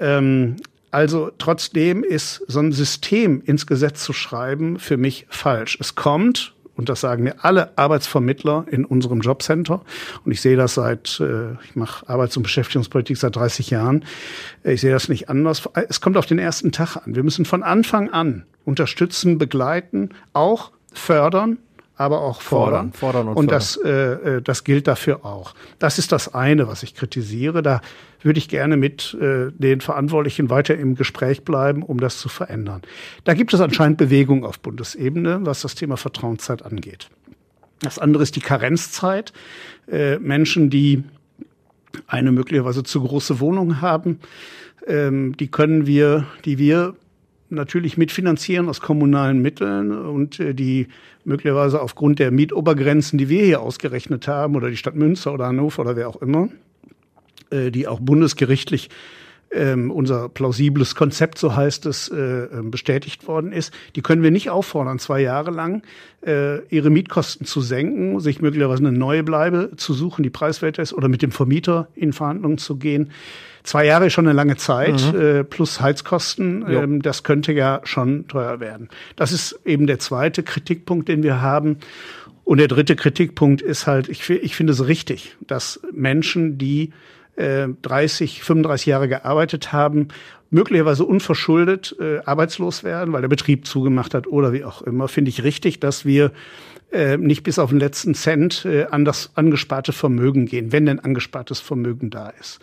Ähm, 0.00 0.56
also 0.90 1.30
trotzdem 1.38 2.04
ist 2.04 2.44
so 2.48 2.60
ein 2.60 2.72
System 2.72 3.40
ins 3.44 3.66
Gesetz 3.66 4.04
zu 4.04 4.12
schreiben 4.12 4.78
für 4.78 4.98
mich 4.98 5.26
falsch. 5.30 5.78
Es 5.80 5.94
kommt, 5.94 6.54
und 6.82 6.88
das 6.88 7.00
sagen 7.00 7.22
mir 7.22 7.44
alle 7.44 7.70
Arbeitsvermittler 7.78 8.66
in 8.68 8.84
unserem 8.84 9.20
Jobcenter. 9.20 9.82
Und 10.24 10.32
ich 10.32 10.40
sehe 10.40 10.56
das 10.56 10.74
seit, 10.74 11.20
äh, 11.20 11.52
ich 11.64 11.76
mache 11.76 12.08
Arbeits- 12.08 12.36
und 12.36 12.42
Beschäftigungspolitik 12.42 13.16
seit 13.16 13.36
30 13.36 13.70
Jahren. 13.70 14.04
Ich 14.64 14.80
sehe 14.80 14.90
das 14.90 15.08
nicht 15.08 15.28
anders. 15.28 15.62
Es 15.88 16.00
kommt 16.00 16.16
auf 16.16 16.26
den 16.26 16.40
ersten 16.40 16.72
Tag 16.72 16.96
an. 16.96 17.14
Wir 17.14 17.22
müssen 17.22 17.44
von 17.44 17.62
Anfang 17.62 18.10
an 18.10 18.46
unterstützen, 18.64 19.38
begleiten, 19.38 20.08
auch 20.32 20.72
fördern, 20.92 21.58
aber 22.02 22.20
auch 22.20 22.42
fordern. 22.42 22.92
Fordern, 22.92 22.92
fordern 22.92 23.28
und, 23.28 23.36
und 23.36 23.50
das, 23.50 23.76
äh, 23.76 23.90
äh, 23.90 24.42
das 24.42 24.64
gilt 24.64 24.86
dafür 24.86 25.24
auch. 25.24 25.54
Das 25.78 25.98
ist 25.98 26.12
das 26.12 26.34
eine, 26.34 26.68
was 26.68 26.82
ich 26.82 26.94
kritisiere. 26.94 27.62
Da 27.62 27.80
würde 28.22 28.38
ich 28.38 28.48
gerne 28.48 28.76
mit 28.76 29.16
äh, 29.20 29.50
den 29.52 29.80
Verantwortlichen 29.80 30.50
weiter 30.50 30.76
im 30.76 30.94
Gespräch 30.94 31.44
bleiben, 31.44 31.82
um 31.82 31.98
das 31.98 32.18
zu 32.18 32.28
verändern. 32.28 32.82
Da 33.24 33.34
gibt 33.34 33.54
es 33.54 33.60
anscheinend 33.60 33.98
Bewegung 33.98 34.44
auf 34.44 34.60
Bundesebene, 34.60 35.40
was 35.42 35.62
das 35.62 35.74
Thema 35.74 35.96
Vertrauenszeit 35.96 36.64
angeht. 36.64 37.08
Das 37.80 37.98
andere 37.98 38.22
ist 38.22 38.36
die 38.36 38.40
Karenzzeit. 38.40 39.32
Äh, 39.90 40.18
Menschen, 40.18 40.70
die 40.70 41.04
eine 42.06 42.32
möglicherweise 42.32 42.82
zu 42.84 43.02
große 43.02 43.40
Wohnung 43.40 43.80
haben, 43.80 44.20
ähm, 44.86 45.36
die 45.36 45.48
können 45.48 45.86
wir, 45.86 46.26
die 46.44 46.58
wir 46.58 46.94
natürlich 47.52 47.96
mitfinanzieren 47.96 48.68
aus 48.68 48.80
kommunalen 48.80 49.40
Mitteln 49.40 49.92
und 49.92 50.40
äh, 50.40 50.54
die 50.54 50.88
möglicherweise 51.24 51.80
aufgrund 51.80 52.18
der 52.18 52.30
Mietobergrenzen, 52.30 53.18
die 53.18 53.28
wir 53.28 53.44
hier 53.44 53.60
ausgerechnet 53.60 54.26
haben, 54.26 54.56
oder 54.56 54.70
die 54.70 54.76
Stadt 54.76 54.96
Münster 54.96 55.32
oder 55.32 55.46
Hannover 55.46 55.82
oder 55.82 55.96
wer 55.96 56.08
auch 56.08 56.20
immer, 56.20 56.48
äh, 57.50 57.70
die 57.70 57.86
auch 57.86 58.00
bundesgerichtlich 58.00 58.90
ähm, 59.52 59.90
unser 59.90 60.28
plausibles 60.28 60.94
Konzept, 60.94 61.38
so 61.38 61.54
heißt 61.54 61.86
es, 61.86 62.08
äh, 62.08 62.16
ähm, 62.16 62.70
bestätigt 62.70 63.26
worden 63.28 63.52
ist, 63.52 63.72
die 63.94 64.02
können 64.02 64.22
wir 64.22 64.30
nicht 64.30 64.50
auffordern, 64.50 64.98
zwei 64.98 65.20
Jahre 65.20 65.50
lang 65.50 65.82
äh, 66.26 66.64
ihre 66.68 66.90
Mietkosten 66.90 67.46
zu 67.46 67.60
senken, 67.60 68.18
sich 68.20 68.40
möglicherweise 68.40 68.86
eine 68.86 68.96
neue 68.96 69.22
Bleibe 69.22 69.72
zu 69.76 69.92
suchen, 69.92 70.22
die 70.22 70.30
preiswerter 70.30 70.82
ist, 70.82 70.94
oder 70.94 71.08
mit 71.08 71.22
dem 71.22 71.32
Vermieter 71.32 71.88
in 71.94 72.12
Verhandlungen 72.12 72.58
zu 72.58 72.76
gehen. 72.76 73.10
Zwei 73.64 73.86
Jahre 73.86 74.06
ist 74.06 74.12
schon 74.12 74.26
eine 74.26 74.34
lange 74.34 74.56
Zeit, 74.56 75.12
mhm. 75.12 75.20
äh, 75.20 75.44
plus 75.44 75.80
Heizkosten, 75.80 76.64
ähm, 76.68 77.02
das 77.02 77.22
könnte 77.22 77.52
ja 77.52 77.80
schon 77.84 78.26
teuer 78.28 78.60
werden. 78.60 78.88
Das 79.16 79.32
ist 79.32 79.60
eben 79.64 79.86
der 79.86 79.98
zweite 79.98 80.42
Kritikpunkt, 80.42 81.08
den 81.08 81.22
wir 81.22 81.40
haben. 81.40 81.78
Und 82.44 82.58
der 82.58 82.68
dritte 82.68 82.96
Kritikpunkt 82.96 83.62
ist 83.62 83.86
halt, 83.86 84.08
ich, 84.08 84.28
ich 84.28 84.56
finde 84.56 84.72
es 84.72 84.86
richtig, 84.86 85.36
dass 85.46 85.80
Menschen, 85.92 86.58
die 86.58 86.92
30, 87.36 88.38
äh, 88.40 88.42
35 88.42 88.86
Jahre 88.86 89.08
gearbeitet 89.08 89.72
haben, 89.72 90.08
möglicherweise 90.50 91.04
unverschuldet 91.04 91.96
äh, 91.98 92.18
arbeitslos 92.24 92.84
werden, 92.84 93.12
weil 93.12 93.22
der 93.22 93.28
Betrieb 93.28 93.66
zugemacht 93.66 94.12
hat 94.12 94.26
oder 94.26 94.52
wie 94.52 94.64
auch 94.64 94.82
immer, 94.82 95.08
finde 95.08 95.30
ich 95.30 95.42
richtig, 95.42 95.80
dass 95.80 96.04
wir 96.04 96.30
äh, 96.92 97.16
nicht 97.16 97.42
bis 97.42 97.58
auf 97.58 97.70
den 97.70 97.80
letzten 97.80 98.14
Cent 98.14 98.66
äh, 98.66 98.84
an 98.84 99.06
das 99.06 99.30
angesparte 99.34 99.92
Vermögen 99.92 100.44
gehen, 100.44 100.72
wenn 100.72 100.84
denn 100.84 101.00
angespartes 101.00 101.58
Vermögen 101.58 102.10
da 102.10 102.28
ist. 102.28 102.60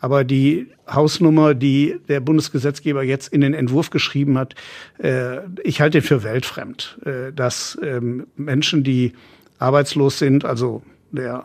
Aber 0.00 0.24
die 0.24 0.68
Hausnummer, 0.88 1.54
die 1.54 1.98
der 2.08 2.20
Bundesgesetzgeber 2.20 3.02
jetzt 3.02 3.32
in 3.32 3.40
den 3.40 3.54
Entwurf 3.54 3.90
geschrieben 3.90 4.38
hat, 4.38 4.54
äh, 4.98 5.38
ich 5.62 5.80
halte 5.80 5.98
den 5.98 6.06
für 6.06 6.22
weltfremd, 6.22 6.98
äh, 7.04 7.32
dass 7.32 7.78
ähm, 7.82 8.26
Menschen, 8.36 8.84
die 8.84 9.12
arbeitslos 9.58 10.18
sind, 10.18 10.44
also 10.44 10.82
der 11.10 11.44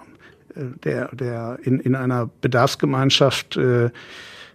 der, 0.55 1.09
der 1.13 1.57
in, 1.63 1.79
in 1.79 1.95
einer 1.95 2.29
Bedarfsgemeinschaft 2.41 3.57
äh, 3.57 3.85
äh, 3.85 3.89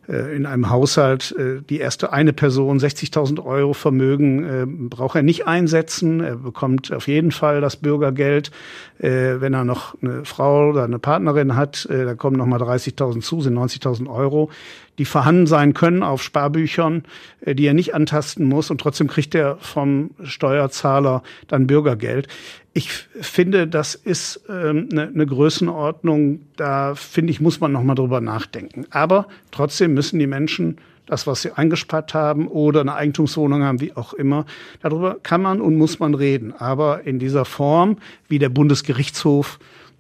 in 0.09 0.47
einem 0.47 0.71
Haushalt 0.71 1.35
äh, 1.39 1.61
die 1.69 1.79
erste 1.79 2.13
eine 2.13 2.33
Person 2.33 2.79
60.000 2.79 3.45
Euro 3.45 3.75
Vermögen 3.75 4.45
äh, 4.45 4.67
braucht 4.67 5.17
er 5.17 5.23
nicht 5.23 5.47
einsetzen. 5.47 6.21
Er 6.21 6.37
bekommt 6.37 6.93
auf 6.93 7.09
jeden 7.09 7.31
Fall 7.31 7.61
das 7.61 7.77
Bürgergeld. 7.77 8.51
Äh, 8.99 9.41
wenn 9.41 9.53
er 9.53 9.65
noch 9.65 9.95
eine 10.03 10.25
Frau 10.25 10.71
oder 10.71 10.85
eine 10.85 10.99
Partnerin 10.99 11.57
hat, 11.57 11.85
äh, 11.87 12.07
da 12.07 12.15
kommen 12.15 12.37
noch 12.37 12.47
mal 12.47 12.61
30.000 12.61 13.21
zu, 13.21 13.43
sind 13.43 13.57
90.000 13.59 14.09
Euro, 14.09 14.51
die 14.99 15.05
vorhanden 15.05 15.47
sein 15.47 15.75
können 15.75 16.03
auf 16.03 16.23
Sparbüchern, 16.23 17.05
äh, 17.41 17.55
die 17.55 17.67
er 17.67 17.75
nicht 17.75 17.95
antasten 17.95 18.47
muss 18.47 18.71
und 18.71 18.81
trotzdem 18.81 19.09
kriegt 19.09 19.35
er 19.35 19.57
vom 19.59 20.11
Steuerzahler 20.23 21.23
dann 21.47 21.67
Bürgergeld. 21.67 22.29
Ich 22.75 22.93
finde, 22.93 23.67
das 23.67 23.95
ist 23.95 24.43
ähm, 24.49 24.89
eine, 24.93 25.09
eine 25.09 25.27
Größenordnung, 25.27 26.41
da 26.57 26.95
finde 26.95 27.31
ich, 27.31 27.41
muss 27.41 27.61
man 27.61 27.73
noch 27.73 27.83
mal 27.83 27.95
drüber 27.95 28.21
nachdenken. 28.21 28.87
Aber 28.91 29.27
trotzdem 29.51 29.95
müssen 29.95 30.19
die 30.19 30.27
Menschen 30.27 30.79
das, 31.07 31.27
was 31.27 31.43
sie 31.43 31.53
eingespart 31.53 32.15
haben 32.15 32.47
oder 32.49 32.83
eine 32.83 32.95
Eigentumswohnung 32.95 33.63
haben, 33.63 33.81
wie 33.81 33.95
auch 33.97 34.13
immer. 34.13 34.45
Darüber 34.83 35.17
kann 35.23 35.41
man 35.43 35.61
und 35.61 35.77
muss 35.77 35.99
man 35.99 36.15
reden. 36.15 36.53
Aber 36.57 37.05
in 37.05 37.19
dieser 37.19 37.47
Form, 37.47 37.97
wie 38.29 38.39
der 38.39 38.51
Bundesgerichtshof 38.51 39.59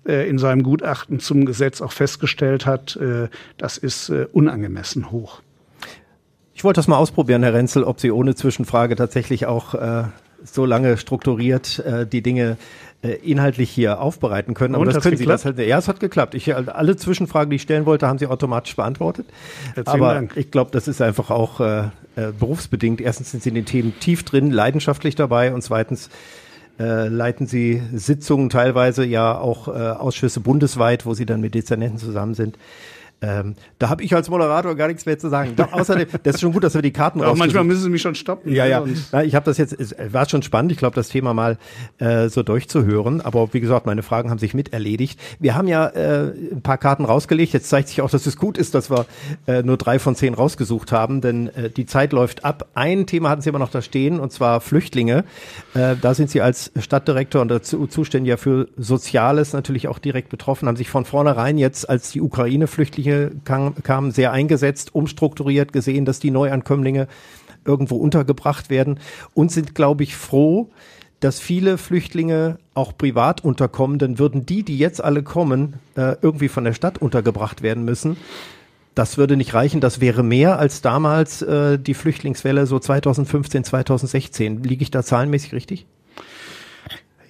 äh, 0.08 0.28
in 0.28 0.38
seinem 0.38 0.62
Gutachten 0.62 1.20
zum 1.20 1.44
Gesetz 1.44 1.80
auch 1.80 1.92
festgestellt 1.92 2.66
hat, 2.66 2.96
äh, 2.96 3.28
das 3.58 3.78
ist 3.78 4.08
äh, 4.08 4.26
unangemessen 4.32 5.10
hoch. 5.10 5.42
Ich 6.54 6.64
wollte 6.64 6.78
das 6.78 6.88
mal 6.88 6.96
ausprobieren, 6.96 7.44
Herr 7.44 7.54
Renzel, 7.54 7.84
ob 7.84 8.00
Sie 8.00 8.10
ohne 8.10 8.34
Zwischenfrage 8.34 8.96
tatsächlich 8.96 9.46
auch 9.46 9.74
äh, 9.74 10.04
so 10.42 10.64
lange 10.64 10.96
strukturiert 10.96 11.78
äh, 11.80 12.06
die 12.06 12.22
Dinge 12.22 12.56
äh, 13.02 13.10
inhaltlich 13.10 13.70
hier 13.70 14.00
aufbereiten 14.00 14.54
können. 14.54 14.74
Aber 14.74 14.82
Und, 14.82 14.92
das 14.92 15.02
können 15.02 15.16
Sie 15.16 15.26
das 15.26 15.44
halt. 15.44 15.58
Ja, 15.58 15.78
es 15.78 15.86
hat 15.86 16.00
geklappt. 16.00 16.34
Ich, 16.34 16.52
alle 16.54 16.96
Zwischenfragen, 16.96 17.50
die 17.50 17.56
ich 17.56 17.62
stellen 17.62 17.86
wollte, 17.86 18.08
haben 18.08 18.18
Sie 18.18 18.26
automatisch 18.26 18.74
beantwortet. 18.74 19.26
Herzlichen 19.74 19.88
Aber 19.88 20.14
Dank. 20.14 20.36
ich 20.36 20.50
glaube, 20.50 20.70
das 20.72 20.88
ist 20.88 21.00
einfach 21.00 21.30
auch 21.30 21.60
äh, 21.60 21.82
äh, 22.16 22.32
berufsbedingt. 22.36 23.00
Erstens 23.00 23.30
sind 23.30 23.42
Sie 23.42 23.50
in 23.50 23.54
den 23.54 23.66
Themen 23.66 23.94
tief 24.00 24.24
drin, 24.24 24.50
leidenschaftlich 24.50 25.14
dabei 25.14 25.54
und 25.54 25.62
zweitens 25.62 26.10
äh, 26.78 27.08
leiten 27.08 27.46
Sie 27.46 27.82
Sitzungen 27.92 28.50
teilweise 28.50 29.04
ja 29.04 29.38
auch 29.38 29.68
äh, 29.68 29.72
Ausschüsse 29.72 30.40
bundesweit, 30.40 31.06
wo 31.06 31.14
Sie 31.14 31.26
dann 31.26 31.40
mit 31.40 31.54
Dezernenten 31.54 31.98
zusammen 31.98 32.34
sind. 32.34 32.58
Ähm, 33.20 33.54
da 33.78 33.88
habe 33.88 34.02
ich 34.04 34.14
als 34.14 34.30
Moderator 34.30 34.76
gar 34.76 34.86
nichts 34.86 35.04
mehr 35.04 35.18
zu 35.18 35.28
sagen. 35.28 35.54
Doch, 35.56 35.72
außerdem, 35.72 36.06
das 36.22 36.36
ist 36.36 36.40
schon 36.40 36.52
gut, 36.52 36.62
dass 36.62 36.74
wir 36.74 36.82
die 36.82 36.92
Karten 36.92 37.18
ja, 37.20 37.34
Manchmal 37.34 37.64
müssen 37.64 37.82
sie 37.82 37.90
mich 37.90 38.02
schon 38.02 38.14
stoppen. 38.14 38.52
Ja, 38.52 38.64
ja. 38.64 38.84
Na, 39.10 39.24
ich 39.24 39.34
habe 39.34 39.44
das 39.44 39.58
jetzt, 39.58 39.78
es 39.78 39.94
war 40.12 40.28
schon 40.28 40.42
spannend, 40.42 40.70
ich 40.70 40.78
glaube, 40.78 40.94
das 40.94 41.08
Thema 41.08 41.34
mal 41.34 41.58
äh, 41.98 42.28
so 42.28 42.42
durchzuhören. 42.42 43.20
Aber 43.20 43.52
wie 43.52 43.60
gesagt, 43.60 43.86
meine 43.86 44.02
Fragen 44.02 44.30
haben 44.30 44.38
sich 44.38 44.54
mit 44.54 44.72
erledigt. 44.72 45.18
Wir 45.40 45.56
haben 45.56 45.66
ja 45.66 45.86
äh, 45.88 46.32
ein 46.52 46.62
paar 46.62 46.78
Karten 46.78 47.04
rausgelegt. 47.04 47.52
Jetzt 47.52 47.68
zeigt 47.68 47.88
sich 47.88 48.00
auch, 48.02 48.10
dass 48.10 48.26
es 48.26 48.36
gut 48.36 48.56
ist, 48.56 48.74
dass 48.74 48.90
wir 48.90 49.06
äh, 49.46 49.62
nur 49.62 49.76
drei 49.76 49.98
von 49.98 50.14
zehn 50.14 50.34
rausgesucht 50.34 50.92
haben, 50.92 51.20
denn 51.20 51.48
äh, 51.48 51.70
die 51.70 51.86
Zeit 51.86 52.12
läuft 52.12 52.44
ab. 52.44 52.68
Ein 52.74 53.06
Thema 53.06 53.30
hatten 53.30 53.42
Sie 53.42 53.48
immer 53.48 53.58
noch 53.58 53.70
da 53.70 53.82
stehen, 53.82 54.20
und 54.20 54.32
zwar 54.32 54.60
Flüchtlinge. 54.60 55.24
Äh, 55.74 55.96
da 56.00 56.14
sind 56.14 56.30
Sie 56.30 56.40
als 56.40 56.70
Stadtdirektor 56.78 57.42
und 57.42 57.48
dazu 57.48 57.86
zuständig 57.88 58.30
ja 58.30 58.36
für 58.36 58.68
Soziales 58.76 59.52
natürlich 59.52 59.88
auch 59.88 59.98
direkt 59.98 60.28
betroffen, 60.28 60.68
haben 60.68 60.76
sich 60.76 60.90
von 60.90 61.04
vornherein 61.04 61.58
jetzt, 61.58 61.88
als 61.88 62.10
die 62.10 62.20
Ukraine-Flüchtlinge 63.08 63.30
kam, 63.44 63.74
kamen, 63.82 64.10
sehr 64.10 64.32
eingesetzt, 64.32 64.94
umstrukturiert, 64.94 65.72
gesehen, 65.72 66.04
dass 66.04 66.20
die 66.20 66.30
Neuankömmlinge 66.30 67.08
irgendwo 67.64 67.96
untergebracht 67.96 68.70
werden 68.70 68.98
und 69.34 69.52
sind, 69.52 69.74
glaube 69.74 70.02
ich, 70.02 70.16
froh, 70.16 70.70
dass 71.20 71.40
viele 71.40 71.78
Flüchtlinge 71.78 72.58
auch 72.74 72.96
privat 72.96 73.42
unterkommen, 73.42 73.98
denn 73.98 74.18
würden 74.18 74.46
die, 74.46 74.62
die 74.62 74.78
jetzt 74.78 75.02
alle 75.02 75.22
kommen, 75.22 75.74
äh, 75.96 76.16
irgendwie 76.22 76.48
von 76.48 76.64
der 76.64 76.74
Stadt 76.74 76.98
untergebracht 76.98 77.62
werden 77.62 77.84
müssen, 77.84 78.16
das 78.94 79.16
würde 79.16 79.36
nicht 79.36 79.54
reichen. 79.54 79.80
Das 79.80 80.00
wäre 80.00 80.22
mehr 80.22 80.58
als 80.58 80.80
damals 80.80 81.42
äh, 81.42 81.78
die 81.78 81.94
Flüchtlingswelle 81.94 82.66
so 82.66 82.78
2015, 82.78 83.64
2016. 83.64 84.62
Liege 84.62 84.82
ich 84.82 84.90
da 84.90 85.02
zahlenmäßig 85.02 85.52
richtig? 85.52 85.86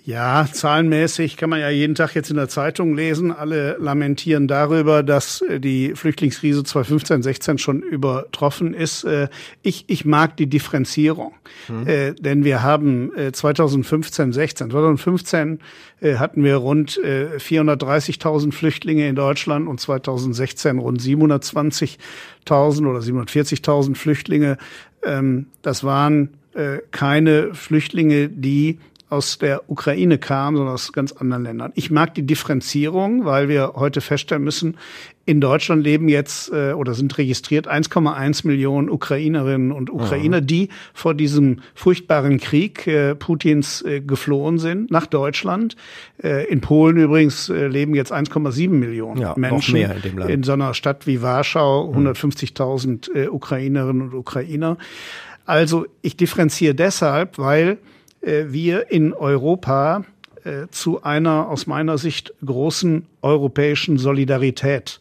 Ja, 0.08 0.48
zahlenmäßig 0.50 1.36
kann 1.36 1.50
man 1.50 1.60
ja 1.60 1.68
jeden 1.68 1.94
Tag 1.94 2.14
jetzt 2.14 2.30
in 2.30 2.36
der 2.36 2.48
Zeitung 2.48 2.94
lesen. 2.94 3.30
Alle 3.30 3.76
lamentieren 3.78 4.48
darüber, 4.48 5.02
dass 5.02 5.42
äh, 5.42 5.60
die 5.60 5.94
Flüchtlingskrise 5.94 6.64
2015, 6.64 7.22
16 7.22 7.58
schon 7.58 7.82
übertroffen 7.82 8.72
ist. 8.72 9.04
Äh, 9.04 9.28
ich, 9.60 9.84
ich 9.86 10.06
mag 10.06 10.38
die 10.38 10.46
Differenzierung, 10.46 11.34
mhm. 11.68 11.86
äh, 11.86 12.14
denn 12.14 12.42
wir 12.42 12.62
haben 12.62 13.12
2015, 13.32 14.32
16, 14.32 14.70
2015 14.70 15.58
hatten 16.00 16.42
wir 16.42 16.56
rund 16.56 16.98
430.000 16.98 18.52
Flüchtlinge 18.52 19.08
in 19.08 19.14
Deutschland 19.14 19.68
und 19.68 19.78
2016 19.78 20.78
rund 20.78 21.02
720.000 21.02 21.98
oder 22.88 23.00
740.000 23.00 23.94
Flüchtlinge. 23.94 24.56
Ähm, 25.02 25.48
das 25.60 25.84
waren 25.84 26.30
keine 26.90 27.54
Flüchtlinge, 27.54 28.28
die 28.28 28.78
aus 29.10 29.38
der 29.38 29.70
Ukraine 29.70 30.18
kam, 30.18 30.56
sondern 30.56 30.74
aus 30.74 30.92
ganz 30.92 31.12
anderen 31.12 31.44
Ländern. 31.44 31.72
Ich 31.74 31.90
mag 31.90 32.14
die 32.14 32.26
Differenzierung, 32.26 33.24
weil 33.24 33.48
wir 33.48 33.72
heute 33.76 34.00
feststellen 34.00 34.44
müssen, 34.44 34.76
in 35.28 35.42
Deutschland 35.42 35.84
leben 35.84 36.08
jetzt 36.08 36.50
äh, 36.52 36.72
oder 36.72 36.94
sind 36.94 37.18
registriert 37.18 37.70
1,1 37.70 38.46
Millionen 38.46 38.88
Ukrainerinnen 38.88 39.72
und 39.72 39.90
Ukrainer, 39.90 40.40
mhm. 40.40 40.46
die 40.46 40.68
vor 40.94 41.12
diesem 41.12 41.60
furchtbaren 41.74 42.38
Krieg 42.38 42.86
äh, 42.86 43.14
Putins 43.14 43.82
äh, 43.82 44.00
geflohen 44.00 44.58
sind 44.58 44.90
nach 44.90 45.06
Deutschland. 45.06 45.76
Äh, 46.22 46.46
in 46.46 46.62
Polen 46.62 46.96
übrigens 46.96 47.50
äh, 47.50 47.66
leben 47.66 47.94
jetzt 47.94 48.10
1,7 48.10 48.70
Millionen 48.70 49.20
ja, 49.20 49.34
Menschen. 49.36 49.74
Mehr 49.74 49.96
in, 49.96 50.02
dem 50.02 50.18
Land. 50.18 50.30
in 50.30 50.42
so 50.44 50.52
einer 50.52 50.72
Stadt 50.72 51.06
wie 51.06 51.20
Warschau, 51.20 51.92
150.000 51.92 53.14
äh, 53.14 53.28
Ukrainerinnen 53.28 54.08
und 54.08 54.14
Ukrainer. 54.14 54.78
Also 55.44 55.84
ich 56.00 56.16
differenziere 56.16 56.74
deshalb, 56.74 57.36
weil 57.36 57.76
wir 58.20 58.90
in 58.90 59.12
Europa 59.12 60.04
äh, 60.44 60.68
zu 60.70 61.02
einer 61.02 61.48
aus 61.48 61.66
meiner 61.66 61.98
Sicht 61.98 62.32
großen 62.44 63.06
europäischen 63.22 63.98
Solidarität 63.98 65.00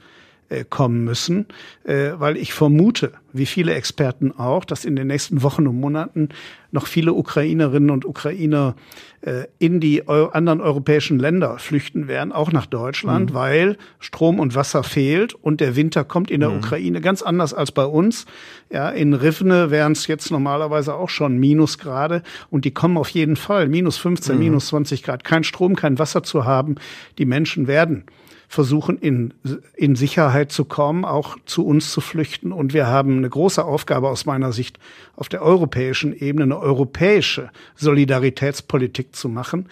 äh, 0.50 0.64
kommen 0.64 1.04
müssen, 1.04 1.46
äh, 1.84 2.12
weil 2.18 2.38
ich 2.38 2.54
vermute, 2.54 3.12
wie 3.34 3.46
viele 3.46 3.74
Experten 3.74 4.32
auch, 4.32 4.64
dass 4.64 4.86
in 4.86 4.96
den 4.96 5.08
nächsten 5.08 5.44
Wochen 5.44 5.68
und 5.68 5.78
Monaten 5.78 6.30
noch 6.72 6.88
viele 6.88 7.12
Ukrainerinnen 7.12 7.90
und 7.90 8.06
Ukrainer 8.06 8.76
äh, 9.22 9.44
in 9.60 9.82
die 9.82 10.08
anderen 10.08 10.62
europäischen 10.62 11.20
Länder 11.20 11.60
flüchten 11.60 12.08
werden, 12.08 12.32
auch 12.32 12.54
nach 12.54 12.66
Deutschland, 12.66 13.32
mhm. 13.32 13.34
weil 13.34 13.78
Strom 14.00 14.40
und 14.40 14.56
Wasser 14.56 14.84
fehlt 14.84 15.34
und 15.34 15.60
der 15.60 15.76
Winter 15.76 16.06
kommt 16.06 16.32
in 16.32 16.40
der 16.40 16.50
mhm. 16.50 16.60
Ukraine 16.60 17.02
ganz 17.02 17.22
anders 17.22 17.54
als 17.54 17.74
bei 17.74 17.86
uns. 17.86 18.26
Ja, 18.72 18.90
in 18.90 19.14
Rivne 19.14 19.70
wären 19.70 19.92
es 19.92 20.08
jetzt 20.08 20.32
normalerweise 20.32 20.96
auch 20.96 21.10
schon 21.10 21.38
Minusgrade 21.38 22.24
und 22.50 22.64
die 22.64 22.72
kommen 22.72 22.98
auf 22.98 23.10
jeden 23.10 23.36
Fall 23.36 23.68
minus 23.68 23.98
15, 23.98 24.36
mhm. 24.36 24.44
minus 24.44 24.68
20 24.68 25.04
Grad. 25.04 25.26
Kein 25.26 25.44
Strom, 25.44 25.76
kein 25.76 26.00
Wasser 26.00 26.24
zu 26.24 26.46
haben. 26.46 26.76
Die 27.18 27.26
Menschen 27.26 27.68
werden 27.68 28.06
versuchen, 28.48 28.98
in, 28.98 29.34
in 29.76 29.96
Sicherheit 29.96 30.52
zu 30.52 30.66
kommen, 30.66 31.04
auch 31.04 31.38
zu 31.46 31.66
uns 31.66 31.92
zu 31.92 32.00
flüchten. 32.00 32.52
Und 32.52 32.74
wir 32.74 32.88
haben 32.88 33.18
eine 33.18 33.30
große 33.30 33.64
Aufgabe 33.64 34.10
aus 34.10 34.26
meiner 34.26 34.54
Sicht 34.54 34.80
auf 35.16 35.28
der 35.28 35.42
europäischen 35.42 36.18
Ebene, 36.18 36.44
eine 36.44 36.60
europäische 36.60 37.50
Solidaritätspolitik 37.76 39.16
zu 39.16 39.28
machen. 39.28 39.68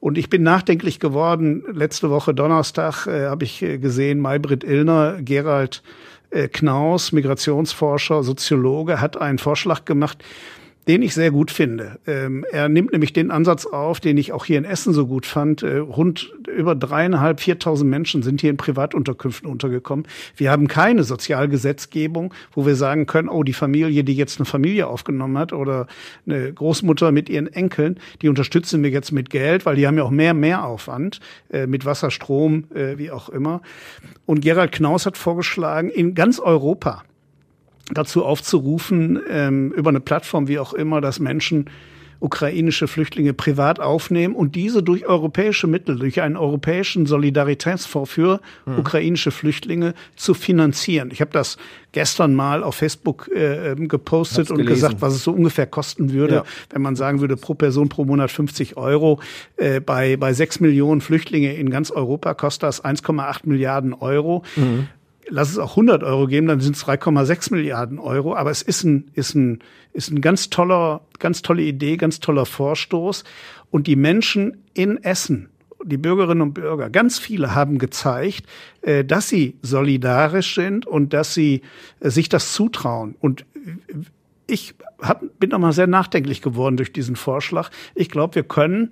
Und 0.00 0.18
ich 0.18 0.28
bin 0.28 0.42
nachdenklich 0.42 1.00
geworden. 1.00 1.64
Letzte 1.72 2.10
Woche 2.10 2.34
Donnerstag 2.34 3.06
äh, 3.06 3.26
habe 3.26 3.44
ich 3.44 3.62
äh, 3.62 3.78
gesehen, 3.78 4.20
Maybrit 4.20 4.64
Illner, 4.64 5.22
Gerald 5.22 5.82
äh, 6.30 6.48
Knaus, 6.48 7.12
Migrationsforscher, 7.12 8.22
Soziologe, 8.22 9.00
hat 9.00 9.16
einen 9.16 9.38
Vorschlag 9.38 9.84
gemacht, 9.84 10.22
den 10.88 11.02
ich 11.02 11.14
sehr 11.14 11.30
gut 11.30 11.50
finde. 11.50 11.98
Ähm, 12.06 12.44
er 12.50 12.68
nimmt 12.68 12.92
nämlich 12.92 13.12
den 13.12 13.30
Ansatz 13.30 13.66
auf, 13.66 14.00
den 14.00 14.18
ich 14.18 14.32
auch 14.32 14.44
hier 14.44 14.58
in 14.58 14.64
Essen 14.64 14.92
so 14.92 15.06
gut 15.06 15.26
fand. 15.26 15.62
Äh, 15.62 15.78
rund 15.78 16.32
über 16.54 16.74
dreieinhalb, 16.74 17.40
viertausend 17.40 17.90
Menschen 17.90 18.22
sind 18.22 18.40
hier 18.40 18.50
in 18.50 18.56
Privatunterkünften 18.56 19.48
untergekommen. 19.48 20.06
Wir 20.36 20.50
haben 20.50 20.68
keine 20.68 21.04
Sozialgesetzgebung, 21.04 22.34
wo 22.52 22.66
wir 22.66 22.76
sagen 22.76 23.06
können, 23.06 23.28
oh, 23.28 23.42
die 23.42 23.52
Familie, 23.52 24.04
die 24.04 24.14
jetzt 24.14 24.38
eine 24.38 24.46
Familie 24.46 24.86
aufgenommen 24.86 25.38
hat 25.38 25.52
oder 25.52 25.86
eine 26.26 26.52
Großmutter 26.52 27.12
mit 27.12 27.28
ihren 27.28 27.46
Enkeln, 27.46 27.98
die 28.20 28.28
unterstützen 28.28 28.82
wir 28.82 28.90
jetzt 28.90 29.12
mit 29.12 29.30
Geld, 29.30 29.66
weil 29.66 29.76
die 29.76 29.86
haben 29.86 29.96
ja 29.96 30.04
auch 30.04 30.10
mehr 30.10 30.34
Mehraufwand 30.34 31.20
äh, 31.50 31.66
mit 31.66 31.84
Wasser, 31.84 32.10
Strom, 32.10 32.64
äh, 32.74 32.98
wie 32.98 33.10
auch 33.10 33.28
immer. 33.30 33.62
Und 34.26 34.40
Gerald 34.40 34.72
Knaus 34.72 35.06
hat 35.06 35.16
vorgeschlagen, 35.16 35.88
in 35.88 36.14
ganz 36.14 36.38
Europa 36.38 37.04
dazu 37.92 38.24
aufzurufen, 38.24 39.20
ähm, 39.28 39.72
über 39.72 39.90
eine 39.90 40.00
Plattform 40.00 40.48
wie 40.48 40.58
auch 40.58 40.72
immer, 40.72 41.00
dass 41.00 41.20
Menschen 41.20 41.66
ukrainische 42.24 42.88
Flüchtlinge 42.88 43.34
privat 43.34 43.80
aufnehmen 43.80 44.34
und 44.34 44.54
diese 44.54 44.82
durch 44.82 45.06
europäische 45.06 45.66
Mittel, 45.66 45.98
durch 45.98 46.22
einen 46.22 46.38
europäischen 46.38 47.04
Solidaritätsfonds 47.04 48.10
für 48.10 48.40
hm. 48.64 48.78
ukrainische 48.78 49.30
Flüchtlinge 49.30 49.92
zu 50.16 50.32
finanzieren. 50.32 51.10
Ich 51.12 51.20
habe 51.20 51.32
das 51.32 51.58
gestern 51.92 52.34
mal 52.34 52.64
auf 52.64 52.76
Facebook 52.76 53.30
äh, 53.34 53.72
ähm, 53.72 53.88
gepostet 53.88 54.50
und 54.50 54.64
gesagt, 54.64 54.96
was 55.00 55.14
es 55.14 55.24
so 55.24 55.32
ungefähr 55.32 55.66
kosten 55.66 56.12
würde, 56.12 56.34
ja. 56.36 56.44
wenn 56.70 56.80
man 56.80 56.96
sagen 56.96 57.20
würde, 57.20 57.36
pro 57.36 57.54
Person 57.54 57.90
pro 57.90 58.06
Monat 58.06 58.30
50 58.30 58.78
Euro. 58.78 59.20
Äh, 59.56 59.80
bei, 59.80 60.16
bei 60.16 60.32
sechs 60.32 60.60
Millionen 60.60 61.02
Flüchtlinge 61.02 61.52
in 61.52 61.68
ganz 61.68 61.90
Europa 61.90 62.32
kostet 62.32 62.62
das 62.62 62.82
1,8 62.82 63.40
Milliarden 63.44 63.92
Euro. 63.92 64.44
Mhm 64.56 64.88
lass 65.28 65.50
es 65.50 65.58
auch 65.58 65.70
100 65.70 66.02
Euro 66.02 66.26
geben, 66.26 66.46
dann 66.46 66.60
sind 66.60 66.76
es 66.76 66.84
3,6 66.84 67.52
Milliarden 67.52 67.98
Euro. 67.98 68.34
Aber 68.34 68.50
es 68.50 68.62
ist 68.62 68.84
ein, 68.84 69.10
ist 69.14 69.34
ein, 69.34 69.60
ist 69.92 70.10
ein 70.10 70.20
ganz 70.20 70.50
toller, 70.50 71.02
ganz 71.18 71.42
tolle 71.42 71.62
Idee, 71.62 71.96
ganz 71.96 72.20
toller 72.20 72.46
Vorstoß. 72.46 73.24
Und 73.70 73.86
die 73.86 73.96
Menschen 73.96 74.58
in 74.74 75.02
Essen, 75.02 75.48
die 75.84 75.96
Bürgerinnen 75.96 76.42
und 76.42 76.54
Bürger, 76.54 76.90
ganz 76.90 77.18
viele 77.18 77.54
haben 77.54 77.78
gezeigt, 77.78 78.46
äh, 78.82 79.04
dass 79.04 79.28
sie 79.28 79.56
solidarisch 79.62 80.54
sind 80.54 80.86
und 80.86 81.12
dass 81.12 81.34
sie 81.34 81.62
äh, 82.00 82.10
sich 82.10 82.28
das 82.28 82.52
zutrauen. 82.52 83.16
Und 83.20 83.44
ich 84.46 84.74
hab, 85.00 85.22
bin 85.38 85.50
nochmal 85.50 85.72
sehr 85.72 85.86
nachdenklich 85.86 86.42
geworden 86.42 86.76
durch 86.76 86.92
diesen 86.92 87.16
Vorschlag. 87.16 87.70
Ich 87.94 88.10
glaube, 88.10 88.34
wir 88.36 88.42
können 88.42 88.90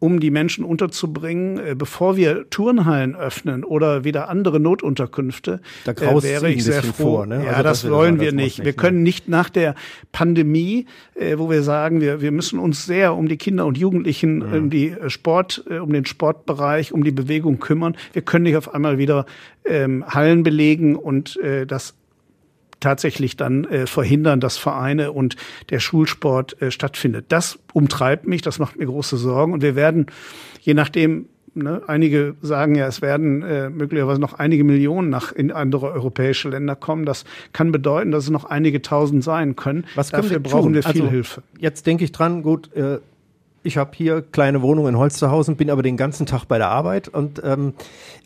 um 0.00 0.20
die 0.20 0.30
Menschen 0.30 0.64
unterzubringen, 0.64 1.58
äh, 1.58 1.74
bevor 1.76 2.16
wir 2.16 2.48
Turnhallen 2.50 3.16
öffnen 3.16 3.64
oder 3.64 4.04
wieder 4.04 4.28
andere 4.28 4.60
Notunterkünfte, 4.60 5.60
da 5.84 5.92
äh, 5.92 6.22
wäre 6.22 6.50
ich 6.50 6.64
sehr 6.64 6.82
froh. 6.82 7.16
Vor, 7.16 7.26
ne? 7.26 7.44
Ja, 7.44 7.50
also 7.50 7.62
das, 7.62 7.82
das 7.82 7.90
wollen 7.90 8.20
wir 8.20 8.32
nicht. 8.32 8.58
nicht. 8.58 8.64
Wir 8.64 8.72
können 8.74 9.02
nicht 9.02 9.28
nach 9.28 9.50
der 9.50 9.74
Pandemie, 10.12 10.86
äh, 11.14 11.38
wo 11.38 11.50
wir 11.50 11.62
sagen, 11.62 12.00
wir, 12.00 12.20
wir 12.20 12.30
müssen 12.30 12.58
uns 12.58 12.86
sehr 12.86 13.14
um 13.14 13.28
die 13.28 13.36
Kinder 13.36 13.66
und 13.66 13.76
Jugendlichen, 13.76 14.36
mhm. 14.36 14.54
um 14.54 14.70
die 14.70 14.90
äh, 14.90 15.10
Sport, 15.10 15.64
äh, 15.68 15.78
um 15.78 15.92
den 15.92 16.06
Sportbereich, 16.06 16.92
um 16.92 17.02
die 17.02 17.10
Bewegung 17.10 17.58
kümmern. 17.58 17.96
Wir 18.12 18.22
können 18.22 18.44
nicht 18.44 18.56
auf 18.56 18.72
einmal 18.72 18.98
wieder 18.98 19.26
ähm, 19.64 20.04
Hallen 20.06 20.44
belegen 20.44 20.96
und 20.96 21.36
äh, 21.38 21.66
das 21.66 21.94
tatsächlich 22.80 23.36
dann 23.36 23.64
äh, 23.64 23.86
verhindern, 23.86 24.40
dass 24.40 24.56
Vereine 24.56 25.12
und 25.12 25.36
der 25.70 25.80
Schulsport 25.80 26.60
äh, 26.62 26.70
stattfindet. 26.70 27.26
Das 27.28 27.58
umtreibt 27.72 28.26
mich, 28.26 28.42
das 28.42 28.58
macht 28.58 28.78
mir 28.78 28.86
große 28.86 29.16
Sorgen 29.16 29.52
und 29.52 29.62
wir 29.62 29.76
werden, 29.76 30.06
je 30.60 30.74
nachdem, 30.74 31.26
ne, 31.54 31.82
einige 31.86 32.34
sagen 32.40 32.74
ja, 32.74 32.86
es 32.86 33.02
werden 33.02 33.42
äh, 33.42 33.70
möglicherweise 33.70 34.20
noch 34.20 34.34
einige 34.34 34.64
Millionen 34.64 35.10
nach 35.10 35.32
in 35.32 35.50
andere 35.50 35.92
europäische 35.92 36.48
Länder 36.48 36.76
kommen. 36.76 37.04
Das 37.04 37.24
kann 37.52 37.72
bedeuten, 37.72 38.10
dass 38.10 38.24
es 38.24 38.30
noch 38.30 38.44
einige 38.44 38.82
Tausend 38.82 39.24
sein 39.24 39.56
können. 39.56 39.84
Was 39.94 40.10
Dafür 40.10 40.30
wir 40.30 40.40
brauchen 40.40 40.74
wir 40.74 40.82
viel 40.82 41.02
also, 41.02 41.10
Hilfe. 41.10 41.42
Jetzt 41.58 41.86
denke 41.86 42.04
ich 42.04 42.12
dran, 42.12 42.42
gut, 42.42 42.72
äh, 42.74 42.98
ich 43.62 43.76
habe 43.76 43.90
hier 43.94 44.22
kleine 44.22 44.62
Wohnung 44.62 44.88
in 44.88 44.96
Holsterhausen, 44.96 45.56
bin 45.56 45.70
aber 45.70 45.82
den 45.82 45.96
ganzen 45.96 46.26
Tag 46.26 46.44
bei 46.44 46.58
der 46.58 46.68
Arbeit 46.68 47.08
und 47.08 47.42
ähm, 47.44 47.74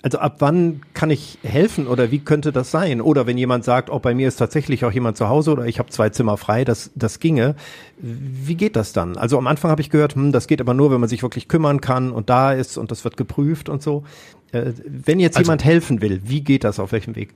also 0.02 0.18
ab 0.18 0.36
wann 0.40 0.82
kann 0.94 1.10
ich 1.10 1.38
helfen 1.42 1.86
oder 1.86 2.10
wie 2.10 2.18
könnte 2.18 2.52
das 2.52 2.70
sein? 2.70 3.00
Oder 3.00 3.26
wenn 3.26 3.38
jemand 3.38 3.64
sagt, 3.64 3.88
oh, 3.90 3.98
bei 3.98 4.14
mir 4.14 4.28
ist 4.28 4.36
tatsächlich 4.36 4.84
auch 4.84 4.92
jemand 4.92 5.16
zu 5.16 5.28
Hause 5.28 5.52
oder 5.52 5.66
ich 5.66 5.78
habe 5.78 5.90
zwei 5.90 6.10
Zimmer 6.10 6.36
frei, 6.36 6.64
das, 6.64 6.90
das 6.94 7.18
ginge. 7.18 7.54
Wie 7.98 8.56
geht 8.56 8.76
das 8.76 8.92
dann? 8.92 9.16
Also 9.16 9.38
am 9.38 9.46
Anfang 9.46 9.70
habe 9.70 9.80
ich 9.80 9.90
gehört, 9.90 10.14
hm, 10.14 10.32
das 10.32 10.46
geht 10.46 10.60
aber 10.60 10.74
nur, 10.74 10.90
wenn 10.90 11.00
man 11.00 11.08
sich 11.08 11.22
wirklich 11.22 11.48
kümmern 11.48 11.80
kann 11.80 12.12
und 12.12 12.28
da 12.28 12.52
ist 12.52 12.76
und 12.76 12.90
das 12.90 13.04
wird 13.04 13.16
geprüft 13.16 13.68
und 13.68 13.82
so. 13.82 14.04
Äh, 14.52 14.72
wenn 14.84 15.18
jetzt 15.18 15.36
also, 15.36 15.48
jemand 15.48 15.64
helfen 15.64 16.02
will, 16.02 16.20
wie 16.24 16.42
geht 16.42 16.64
das, 16.64 16.78
auf 16.78 16.92
welchem 16.92 17.16
Weg? 17.16 17.34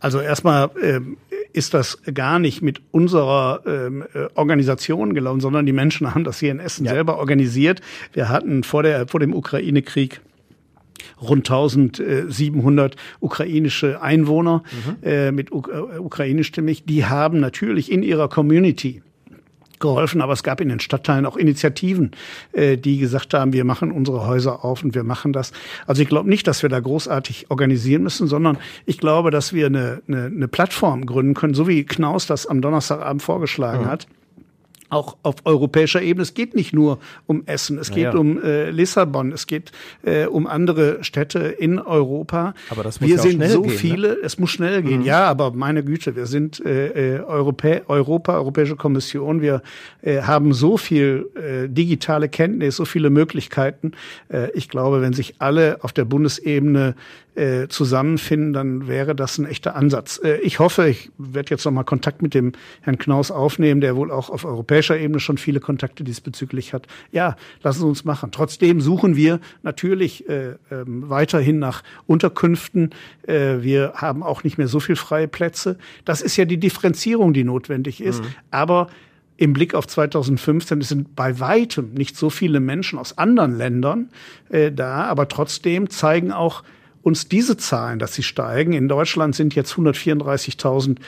Also 0.00 0.18
erstmal 0.18 0.70
ähm, 0.82 1.16
ist 1.52 1.74
das 1.74 1.98
gar 2.14 2.38
nicht 2.38 2.62
mit 2.62 2.80
unserer 2.90 3.62
ähm, 3.66 4.04
äh, 4.14 4.28
Organisation 4.34 5.14
gelaufen, 5.14 5.40
sondern 5.40 5.66
die 5.66 5.72
Menschen 5.72 6.14
haben 6.14 6.24
das 6.24 6.38
hier 6.38 6.50
in 6.50 6.60
Essen 6.60 6.84
ja. 6.84 6.92
selber 6.92 7.18
organisiert. 7.18 7.80
Wir 8.12 8.28
hatten 8.28 8.62
vor, 8.62 8.82
der, 8.82 9.06
vor 9.08 9.20
dem 9.20 9.34
Ukraine-Krieg 9.34 10.20
rund 11.20 11.50
1700 11.50 12.96
ukrainische 13.20 14.02
Einwohner 14.02 14.62
mhm. 14.72 15.06
äh, 15.06 15.32
mit 15.32 15.50
äh, 15.50 15.54
ukrainischstämmig. 15.54 16.84
Die 16.84 17.06
haben 17.06 17.40
natürlich 17.40 17.90
in 17.90 18.02
ihrer 18.02 18.28
Community 18.28 19.02
geholfen, 19.82 20.22
aber 20.22 20.32
es 20.32 20.42
gab 20.42 20.62
in 20.62 20.70
den 20.70 20.80
Stadtteilen 20.80 21.26
auch 21.26 21.36
Initiativen, 21.36 22.12
äh, 22.52 22.78
die 22.78 22.98
gesagt 22.98 23.34
haben, 23.34 23.52
wir 23.52 23.64
machen 23.64 23.92
unsere 23.92 24.26
Häuser 24.26 24.64
auf 24.64 24.82
und 24.82 24.94
wir 24.94 25.04
machen 25.04 25.34
das. 25.34 25.52
Also 25.86 26.00
ich 26.00 26.08
glaube 26.08 26.30
nicht, 26.30 26.46
dass 26.46 26.62
wir 26.62 26.70
da 26.70 26.80
großartig 26.80 27.50
organisieren 27.50 28.02
müssen, 28.02 28.26
sondern 28.26 28.56
ich 28.86 28.98
glaube, 28.98 29.30
dass 29.30 29.52
wir 29.52 29.66
eine, 29.66 30.00
eine, 30.08 30.24
eine 30.26 30.48
Plattform 30.48 31.04
gründen 31.04 31.34
können, 31.34 31.52
so 31.52 31.68
wie 31.68 31.84
Knaus 31.84 32.26
das 32.26 32.46
am 32.46 32.62
Donnerstagabend 32.62 33.22
vorgeschlagen 33.22 33.84
mhm. 33.84 33.88
hat 33.88 34.06
auch 34.92 35.16
auf 35.22 35.36
europäischer 35.44 36.02
Ebene. 36.02 36.22
Es 36.22 36.34
geht 36.34 36.54
nicht 36.54 36.72
nur 36.72 36.98
um 37.26 37.44
Essen, 37.46 37.78
es 37.78 37.90
geht 37.90 38.04
ja. 38.04 38.14
um 38.14 38.40
äh, 38.42 38.70
Lissabon, 38.70 39.32
es 39.32 39.46
geht 39.46 39.72
äh, 40.02 40.26
um 40.26 40.46
andere 40.46 41.02
Städte 41.02 41.38
in 41.38 41.78
Europa. 41.78 42.54
Aber 42.70 42.82
das 42.82 43.00
muss 43.00 43.08
wir 43.08 43.16
ja 43.16 43.22
sind 43.22 43.44
so 43.44 43.62
gehen, 43.62 43.70
ne? 43.70 43.76
viele, 43.78 44.08
ne? 44.08 44.16
es 44.22 44.38
muss 44.38 44.50
schnell 44.50 44.82
gehen. 44.82 45.00
Mhm. 45.00 45.06
Ja, 45.06 45.24
aber 45.26 45.52
meine 45.52 45.82
Güte, 45.82 46.14
wir 46.14 46.26
sind 46.26 46.64
äh, 46.64 47.16
äh, 47.16 47.20
Europä 47.20 47.82
Europa, 47.88 48.34
Europäische 48.34 48.76
Kommission, 48.76 49.40
wir 49.40 49.62
äh, 50.02 50.22
haben 50.22 50.52
so 50.52 50.76
viel 50.76 51.30
äh, 51.34 51.68
digitale 51.68 52.28
Kenntnis, 52.28 52.76
so 52.76 52.84
viele 52.84 53.08
Möglichkeiten. 53.08 53.92
Äh, 54.28 54.50
ich 54.52 54.68
glaube, 54.68 55.00
wenn 55.00 55.14
sich 55.14 55.36
alle 55.38 55.78
auf 55.82 55.92
der 55.92 56.04
Bundesebene 56.04 56.94
äh, 57.34 57.68
zusammenfinden, 57.68 58.52
dann 58.52 58.88
wäre 58.88 59.14
das 59.14 59.38
ein 59.38 59.46
echter 59.46 59.74
Ansatz. 59.74 60.20
Äh, 60.22 60.38
ich 60.40 60.58
hoffe, 60.58 60.88
ich 60.88 61.10
werde 61.16 61.50
jetzt 61.50 61.64
noch 61.64 61.72
mal 61.72 61.82
Kontakt 61.82 62.20
mit 62.20 62.34
dem 62.34 62.52
Herrn 62.82 62.98
Knaus 62.98 63.30
aufnehmen, 63.30 63.80
der 63.80 63.96
wohl 63.96 64.10
auch 64.10 64.28
auf 64.28 64.44
europäischer 64.44 64.98
Ebene 64.98 65.18
schon 65.18 65.38
viele 65.38 65.60
Kontakte 65.60 66.04
diesbezüglich 66.04 66.74
hat. 66.74 66.86
Ja, 67.10 67.36
lassen 67.62 67.80
Sie 67.80 67.86
uns 67.86 68.04
machen. 68.04 68.32
Trotzdem 68.32 68.80
suchen 68.80 69.16
wir 69.16 69.40
natürlich 69.62 70.28
äh, 70.28 70.50
äh, 70.50 70.56
weiterhin 70.86 71.58
nach 71.58 71.82
Unterkünften. 72.06 72.90
Äh, 73.26 73.62
wir 73.62 73.94
haben 73.94 74.22
auch 74.22 74.44
nicht 74.44 74.58
mehr 74.58 74.68
so 74.68 74.78
viel 74.78 74.96
freie 74.96 75.28
Plätze. 75.28 75.78
Das 76.04 76.20
ist 76.20 76.36
ja 76.36 76.44
die 76.44 76.58
Differenzierung, 76.58 77.32
die 77.32 77.44
notwendig 77.44 78.02
ist. 78.02 78.22
Mhm. 78.22 78.28
Aber 78.50 78.88
im 79.38 79.54
Blick 79.54 79.74
auf 79.74 79.86
2015 79.86 80.80
es 80.80 80.88
sind 80.88 81.16
bei 81.16 81.40
weitem 81.40 81.94
nicht 81.94 82.16
so 82.16 82.30
viele 82.30 82.60
Menschen 82.60 82.98
aus 82.98 83.16
anderen 83.18 83.56
Ländern 83.56 84.10
äh, 84.50 84.70
da, 84.70 85.04
aber 85.04 85.28
trotzdem 85.28 85.90
zeigen 85.90 86.30
auch 86.30 86.62
uns 87.02 87.28
diese 87.28 87.56
Zahlen, 87.56 87.98
dass 87.98 88.14
sie 88.14 88.22
steigen. 88.22 88.72
In 88.72 88.88
Deutschland 88.88 89.34
sind 89.34 89.54
jetzt 89.54 89.74
134.000 89.74 90.98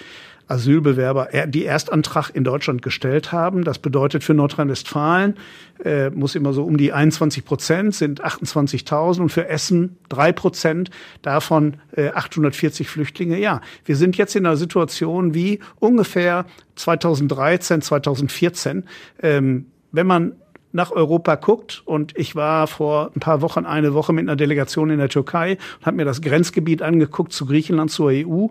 Asylbewerber, 0.47 1.29
die 1.47 1.65
Erstantrag 1.65 2.31
in 2.35 2.45
Deutschland 2.45 2.83
gestellt 2.83 3.33
haben. 3.33 3.65
Das 3.65 3.79
bedeutet 3.79 4.25
für 4.25 4.35
Nordrhein-Westfalen 4.35 5.37
äh, 5.83 6.11
muss 6.11 6.35
immer 6.35 6.53
so 6.53 6.65
um 6.65 6.77
die 6.77 6.93
21 6.93 7.45
Prozent, 7.45 7.95
sind 7.95 8.25
28.000 8.25 9.23
und 9.23 9.29
für 9.31 9.49
Essen 9.49 9.97
drei 10.09 10.33
Prozent, 10.33 10.91
davon 11.23 11.79
äh, 11.97 12.11
840 12.11 12.89
Flüchtlinge. 12.89 13.39
Ja, 13.39 13.61
wir 13.85 13.97
sind 13.97 14.17
jetzt 14.17 14.37
in 14.37 14.47
einer 14.47 14.57
Situation 14.57 15.35
wie 15.35 15.61
ungefähr 15.81 16.47
2013, 16.77 17.83
2014. 17.83 18.85
Ähm, 19.23 19.67
wenn 19.93 20.07
man 20.07 20.33
nach 20.75 20.91
Europa 20.91 21.37
guckt. 21.37 21.83
Und 21.87 22.17
ich 22.19 22.37
war 22.37 22.67
vor 22.67 23.13
ein 23.15 23.21
paar 23.21 23.41
Wochen 23.41 23.65
eine 23.65 23.95
Woche 23.95 24.13
mit 24.13 24.25
einer 24.25 24.37
Delegation 24.37 24.91
in 24.91 24.99
der 24.99 25.09
Türkei 25.09 25.53
und 25.79 25.87
habe 25.87 25.97
mir 25.97 26.05
das 26.05 26.21
Grenzgebiet 26.21 26.83
angeguckt 26.83 27.33
zu 27.33 27.47
Griechenland, 27.47 27.91
zur 27.91 28.11
EU. 28.11 28.49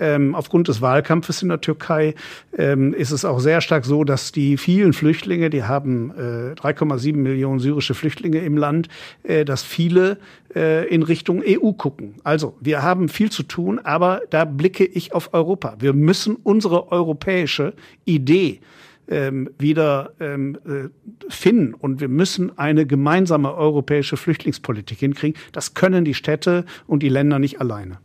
Ähm, 0.00 0.34
aufgrund 0.34 0.68
des 0.68 0.80
Wahlkampfes 0.80 1.42
in 1.42 1.50
der 1.50 1.60
Türkei 1.60 2.14
ähm, 2.56 2.94
ist 2.94 3.10
es 3.10 3.24
auch 3.24 3.38
sehr 3.38 3.60
stark 3.60 3.84
so, 3.84 4.04
dass 4.04 4.32
die 4.32 4.56
vielen 4.56 4.94
Flüchtlinge, 4.94 5.50
die 5.50 5.64
haben 5.64 6.10
äh, 6.12 6.54
3,7 6.54 7.14
Millionen 7.14 7.60
syrische 7.60 7.94
Flüchtlinge 7.94 8.38
im 8.38 8.56
Land, 8.56 8.88
äh, 9.22 9.44
dass 9.44 9.62
viele 9.62 10.16
äh, 10.54 10.88
in 10.88 11.02
Richtung 11.02 11.42
EU 11.46 11.72
gucken. 11.72 12.14
Also 12.24 12.56
wir 12.60 12.82
haben 12.82 13.10
viel 13.10 13.30
zu 13.30 13.42
tun, 13.42 13.78
aber 13.84 14.22
da 14.30 14.46
blicke 14.46 14.86
ich 14.86 15.12
auf 15.14 15.34
Europa. 15.34 15.76
Wir 15.78 15.92
müssen 15.92 16.36
unsere 16.42 16.90
europäische 16.90 17.74
Idee 18.06 18.60
ähm, 19.08 19.50
wieder 19.58 20.12
ähm, 20.20 20.58
äh, 20.66 21.30
finden. 21.30 21.74
Und 21.74 22.00
wir 22.00 22.08
müssen 22.08 22.56
eine 22.58 22.86
gemeinsame 22.86 23.54
europäische 23.54 24.16
Flüchtlingspolitik 24.16 24.98
hinkriegen. 24.98 25.40
Das 25.52 25.74
können 25.74 26.04
die 26.04 26.14
Städte 26.14 26.64
und 26.86 27.02
die 27.02 27.08
Länder 27.08 27.38
nicht 27.38 27.60
alleine. 27.60 27.98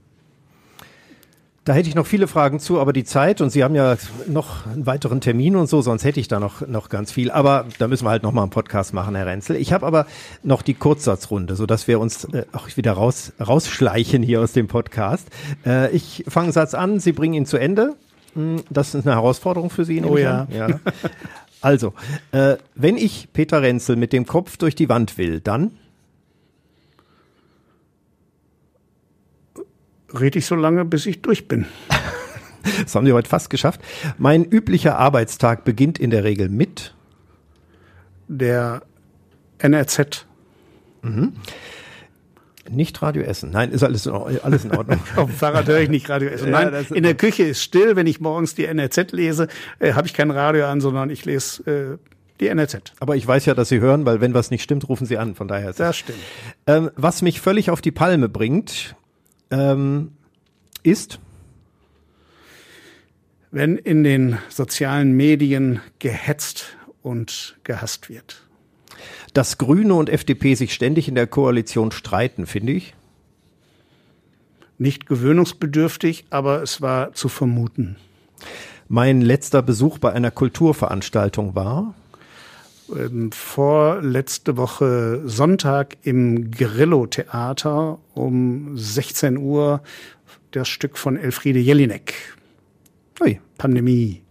Da 1.63 1.73
hätte 1.73 1.87
ich 1.87 1.93
noch 1.93 2.07
viele 2.07 2.25
Fragen 2.25 2.59
zu, 2.59 2.79
aber 2.79 2.91
die 2.91 3.03
Zeit 3.03 3.39
und 3.39 3.51
Sie 3.51 3.63
haben 3.63 3.75
ja 3.75 3.95
noch 4.25 4.65
einen 4.65 4.87
weiteren 4.87 5.21
Termin 5.21 5.55
und 5.55 5.67
so, 5.67 5.83
sonst 5.83 6.03
hätte 6.03 6.19
ich 6.19 6.27
da 6.27 6.39
noch, 6.39 6.67
noch 6.67 6.89
ganz 6.89 7.11
viel. 7.11 7.29
Aber 7.29 7.67
da 7.77 7.87
müssen 7.87 8.03
wir 8.03 8.09
halt 8.09 8.23
noch 8.23 8.31
mal 8.31 8.41
einen 8.41 8.49
Podcast 8.49 8.95
machen, 8.95 9.13
Herr 9.13 9.27
Renzel. 9.27 9.57
Ich 9.57 9.71
habe 9.71 9.85
aber 9.85 10.07
noch 10.41 10.63
die 10.63 10.73
Kurzsatzrunde, 10.73 11.55
so 11.55 11.67
dass 11.67 11.87
wir 11.87 11.99
uns 11.99 12.23
äh, 12.25 12.45
auch 12.51 12.75
wieder 12.77 12.93
raus, 12.93 13.33
rausschleichen 13.39 14.23
hier 14.23 14.41
aus 14.41 14.53
dem 14.53 14.67
Podcast. 14.67 15.27
Äh, 15.63 15.91
ich 15.91 16.23
fange 16.27 16.51
Satz 16.51 16.73
an, 16.73 16.99
Sie 16.99 17.11
bringen 17.11 17.35
ihn 17.35 17.45
zu 17.45 17.57
Ende. 17.57 17.95
Hm, 18.33 18.63
das 18.69 18.95
ist 18.95 19.05
eine 19.05 19.15
Herausforderung 19.15 19.69
für 19.69 19.85
Sie. 19.85 20.01
Oh 20.03 20.17
ja. 20.17 20.47
ja. 20.51 20.79
Also, 21.63 21.93
äh, 22.31 22.57
wenn 22.73 22.97
ich 22.97 23.31
Peter 23.33 23.61
Renzel 23.61 23.95
mit 23.95 24.13
dem 24.13 24.25
Kopf 24.25 24.57
durch 24.57 24.73
die 24.73 24.89
Wand 24.89 25.19
will, 25.19 25.39
dann? 25.41 25.77
Rede 30.11 30.39
ich 30.39 30.47
so 30.47 30.55
lange, 30.55 30.83
bis 30.85 31.05
ich 31.05 31.21
durch 31.21 31.47
bin. 31.47 31.67
das 32.83 32.95
haben 32.95 33.05
Sie 33.05 33.13
heute 33.13 33.29
fast 33.29 33.51
geschafft. 33.51 33.79
Mein 34.17 34.43
üblicher 34.43 34.97
Arbeitstag 34.97 35.63
beginnt 35.63 35.99
in 35.99 36.09
der 36.09 36.23
Regel 36.23 36.49
mit? 36.49 36.95
Der 38.27 38.81
NRZ. 39.59 40.25
Mhm. 41.03 41.33
Nicht 42.71 43.01
Radio 43.01 43.23
Essen. 43.23 43.51
Nein, 43.51 43.71
ist 43.71 43.83
alles, 43.83 44.07
alles 44.07 44.65
in 44.65 44.71
Ordnung. 44.71 44.99
Auf 45.15 45.29
dem 45.29 45.35
Fahrrad 45.35 45.67
höre 45.67 45.81
ich 45.81 45.89
nicht 45.89 46.09
Radio 46.09 46.29
Essen. 46.29 46.51
Nein, 46.51 46.71
ja, 46.71 46.95
in 46.95 47.03
der 47.03 47.15
Küche 47.15 47.43
ist 47.43 47.61
still. 47.61 47.95
Wenn 47.95 48.07
ich 48.07 48.19
morgens 48.19 48.55
die 48.55 48.65
NRZ 48.65 49.11
lese, 49.11 49.47
äh, 49.79 49.93
habe 49.93 50.07
ich 50.07 50.13
kein 50.13 50.31
Radio 50.31 50.65
an, 50.65 50.81
sondern 50.81 51.09
ich 51.09 51.25
lese 51.25 51.99
äh, 51.99 52.11
die 52.39 52.47
NRZ. 52.47 52.93
Aber 52.99 53.15
ich 53.15 53.27
weiß 53.27 53.45
ja, 53.45 53.53
dass 53.53 53.69
Sie 53.69 53.79
hören, 53.79 54.05
weil 54.05 54.21
wenn 54.21 54.33
was 54.33 54.51
nicht 54.51 54.63
stimmt, 54.63 54.87
rufen 54.89 55.05
Sie 55.05 55.17
an. 55.17 55.35
Von 55.35 55.47
daher 55.47 55.71
ist 55.71 55.79
das 55.79 55.97
stimmt. 55.97 56.19
Ähm, 56.67 56.89
was 56.95 57.21
mich 57.21 57.41
völlig 57.41 57.69
auf 57.69 57.81
die 57.81 57.91
Palme 57.91 58.29
bringt, 58.29 58.95
ähm, 59.51 60.13
ist 60.83 61.19
wenn 63.51 63.77
in 63.77 64.03
den 64.03 64.37
sozialen 64.47 65.11
Medien 65.11 65.81
gehetzt 65.99 66.77
und 67.01 67.57
gehasst 67.63 68.09
wird 68.09 68.43
dass 69.33 69.57
Grüne 69.57 69.93
und 69.93 70.09
FDP 70.09 70.55
sich 70.55 70.73
ständig 70.73 71.07
in 71.07 71.15
der 71.15 71.27
Koalition 71.27 71.91
streiten, 71.91 72.45
finde 72.45 72.73
ich. 72.73 72.93
Nicht 74.77 75.05
gewöhnungsbedürftig, 75.05 76.25
aber 76.29 76.61
es 76.63 76.81
war 76.81 77.13
zu 77.13 77.29
vermuten. 77.29 77.97
Mein 78.87 79.21
letzter 79.21 79.61
Besuch 79.61 79.99
bei 79.99 80.11
einer 80.11 80.31
Kulturveranstaltung 80.31 81.55
war? 81.55 81.93
Ähm, 82.93 83.31
vorletzte 83.31 84.57
Woche 84.57 85.21
Sonntag 85.25 85.97
im 86.03 86.51
Grillo-Theater 86.51 87.99
um 88.13 88.77
16 88.77 89.37
Uhr 89.37 89.81
das 90.51 90.67
Stück 90.67 90.97
von 90.97 91.15
Elfriede 91.15 91.59
Jelinek. 91.59 92.13
Ui. 93.21 93.39
Pandemie. 93.57 94.21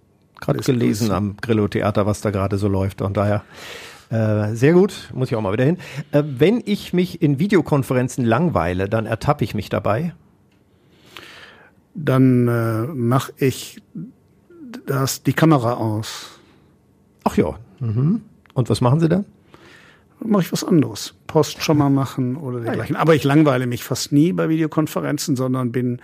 Gerade 0.40 0.60
gelesen 0.60 1.10
am 1.10 1.36
Grillo-Theater, 1.36 2.06
was 2.06 2.20
da 2.20 2.30
gerade 2.30 2.58
so 2.58 2.68
läuft. 2.68 3.02
Und 3.02 3.16
daher 3.16 3.44
äh, 4.10 4.54
sehr 4.54 4.72
gut, 4.72 5.10
muss 5.14 5.30
ich 5.30 5.36
auch 5.36 5.40
mal 5.40 5.52
wieder 5.52 5.64
hin. 5.64 5.78
Äh, 6.12 6.22
wenn 6.26 6.62
ich 6.64 6.92
mich 6.92 7.22
in 7.22 7.38
Videokonferenzen 7.38 8.24
langweile, 8.24 8.88
dann 8.88 9.06
ertappe 9.06 9.44
ich 9.44 9.54
mich 9.54 9.68
dabei. 9.68 10.14
Dann 11.94 12.48
äh, 12.48 12.86
mache 12.86 13.32
ich 13.36 13.82
das, 14.86 15.22
die 15.22 15.32
Kamera 15.32 15.74
aus. 15.74 16.40
Ach 17.24 17.36
ja. 17.36 17.58
Mhm. 17.80 18.22
Und 18.54 18.68
was 18.68 18.80
machen 18.80 19.00
Sie 19.00 19.08
dann? 19.08 19.24
mache 20.24 20.42
ich 20.42 20.52
was 20.52 20.64
anderes. 20.64 21.14
Post 21.26 21.62
schon 21.62 21.78
mal 21.78 21.90
machen 21.90 22.36
oder 22.36 22.60
dergleichen. 22.60 22.96
Aber 22.96 23.14
ich 23.14 23.24
langweile 23.24 23.66
mich 23.66 23.84
fast 23.84 24.12
nie 24.12 24.32
bei 24.32 24.48
Videokonferenzen, 24.48 25.36
sondern 25.36 25.72
bin 25.72 26.00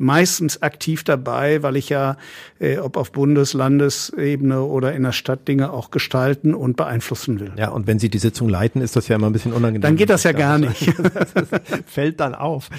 meistens 0.00 0.62
aktiv 0.62 1.04
dabei, 1.04 1.62
weil 1.62 1.76
ich 1.76 1.90
ja, 1.90 2.16
äh, 2.58 2.78
ob 2.78 2.96
auf 2.96 3.12
Bundes-, 3.12 3.52
Landesebene 3.52 4.62
oder 4.62 4.94
in 4.94 5.02
der 5.02 5.12
Stadt 5.12 5.46
Dinge 5.46 5.72
auch 5.72 5.90
gestalten 5.90 6.54
und 6.54 6.76
beeinflussen 6.76 7.38
will. 7.38 7.52
Ja, 7.56 7.68
und 7.68 7.86
wenn 7.86 7.98
Sie 7.98 8.08
die 8.08 8.18
Sitzung 8.18 8.48
leiten, 8.48 8.80
ist 8.80 8.96
das 8.96 9.08
ja 9.08 9.16
immer 9.16 9.28
ein 9.28 9.32
bisschen 9.32 9.52
unangenehm. 9.52 9.82
Dann 9.82 9.96
geht 9.96 10.08
das 10.08 10.24
ja 10.24 10.32
gar 10.32 10.58
nicht. 10.58 10.90
Fällt 11.86 12.18
dann 12.20 12.34
auf. 12.34 12.70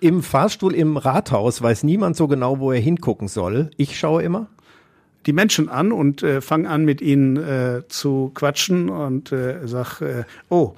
Im 0.00 0.22
Fahrstuhl 0.22 0.74
im 0.74 0.96
Rathaus 0.96 1.62
weiß 1.62 1.84
niemand 1.84 2.16
so 2.16 2.26
genau, 2.26 2.58
wo 2.58 2.72
er 2.72 2.80
hingucken 2.80 3.28
soll. 3.28 3.70
Ich 3.76 3.96
schaue 3.96 4.22
immer 4.22 4.48
die 5.26 5.32
Menschen 5.32 5.68
an 5.68 5.92
und 5.92 6.22
äh, 6.22 6.40
fange 6.40 6.68
an, 6.68 6.84
mit 6.84 7.00
ihnen 7.00 7.36
äh, 7.36 7.82
zu 7.88 8.32
quatschen 8.34 8.90
und 8.90 9.32
äh, 9.32 9.66
sag, 9.66 10.00
äh, 10.00 10.24
oh, 10.48 10.74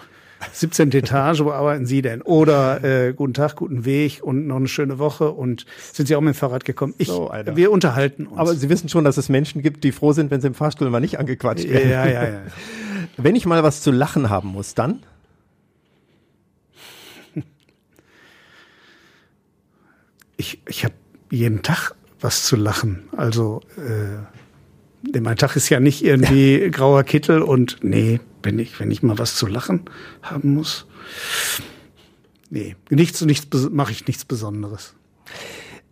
17. 0.52 0.92
Etage, 0.92 1.40
wo 1.40 1.50
arbeiten 1.50 1.86
Sie 1.86 2.02
denn? 2.02 2.22
Oder 2.22 2.82
äh, 2.84 3.12
guten 3.12 3.34
Tag, 3.34 3.56
guten 3.56 3.84
Weg 3.84 4.22
und 4.22 4.46
noch 4.46 4.56
eine 4.56 4.68
schöne 4.68 4.98
Woche 4.98 5.30
und 5.30 5.66
sind 5.92 6.06
Sie 6.06 6.16
auch 6.16 6.20
mit 6.20 6.34
dem 6.34 6.38
Fahrrad 6.38 6.64
gekommen? 6.64 6.94
Ich, 6.98 7.08
so, 7.08 7.30
wir 7.54 7.70
unterhalten 7.70 8.26
uns. 8.26 8.38
Aber 8.38 8.54
Sie 8.54 8.68
wissen 8.68 8.88
schon, 8.88 9.04
dass 9.04 9.16
es 9.16 9.28
Menschen 9.28 9.62
gibt, 9.62 9.84
die 9.84 9.92
froh 9.92 10.12
sind, 10.12 10.30
wenn 10.30 10.40
sie 10.40 10.48
im 10.48 10.54
Fahrstuhl 10.54 10.90
mal 10.90 11.00
nicht 11.00 11.18
angequatscht 11.18 11.68
werden. 11.68 11.90
Ja, 11.90 12.06
ja, 12.06 12.24
ja. 12.24 12.40
Wenn 13.16 13.34
ich 13.34 13.46
mal 13.46 13.62
was 13.62 13.80
zu 13.80 13.90
lachen 13.90 14.28
haben 14.28 14.50
muss, 14.50 14.74
dann? 14.74 15.02
Ich, 20.36 20.60
ich 20.68 20.84
habe 20.84 20.94
jeden 21.30 21.62
Tag 21.62 21.92
was 22.20 22.44
zu 22.44 22.56
lachen. 22.56 23.08
Also 23.16 23.62
äh, 23.78 25.20
mein 25.20 25.36
Tag 25.36 25.56
ist 25.56 25.68
ja 25.68 25.80
nicht 25.80 26.04
irgendwie 26.04 26.70
grauer 26.72 27.04
Kittel 27.04 27.42
und 27.42 27.78
nee, 27.82 28.20
wenn 28.46 28.58
ich, 28.58 28.80
wenn 28.80 28.90
ich 28.90 29.02
mal 29.02 29.18
was 29.18 29.34
zu 29.34 29.46
lachen 29.46 29.82
haben 30.22 30.54
muss. 30.54 30.86
Nee, 32.48 32.76
nichts, 32.88 33.20
nichts 33.22 33.48
mache 33.70 33.92
ich 33.92 34.06
nichts 34.06 34.24
Besonderes. 34.24 34.94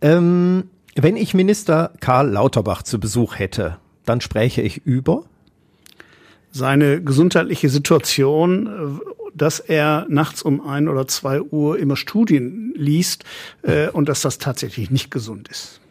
Ähm, 0.01 0.69
wenn 0.95 1.17
ich 1.17 1.33
Minister 1.33 1.91
Karl 1.99 2.29
Lauterbach 2.29 2.81
zu 2.81 2.99
Besuch 2.99 3.37
hätte, 3.37 3.77
dann 4.05 4.21
spräche 4.21 4.61
ich 4.61 4.85
über 4.85 5.25
seine 6.51 7.03
gesundheitliche 7.03 7.69
Situation, 7.69 8.67
äh, 8.67 9.29
dass 9.33 9.59
er 9.59 10.05
nachts 10.07 10.41
um 10.41 10.65
ein 10.65 10.87
oder 10.87 11.07
zwei 11.07 11.41
Uhr 11.41 11.77
immer 11.77 11.97
Studien 11.97 12.73
liest 12.77 13.25
äh, 13.63 13.89
und 13.89 14.07
dass 14.07 14.21
das 14.21 14.37
tatsächlich 14.37 14.89
nicht 14.89 15.11
gesund 15.11 15.49
ist. 15.49 15.81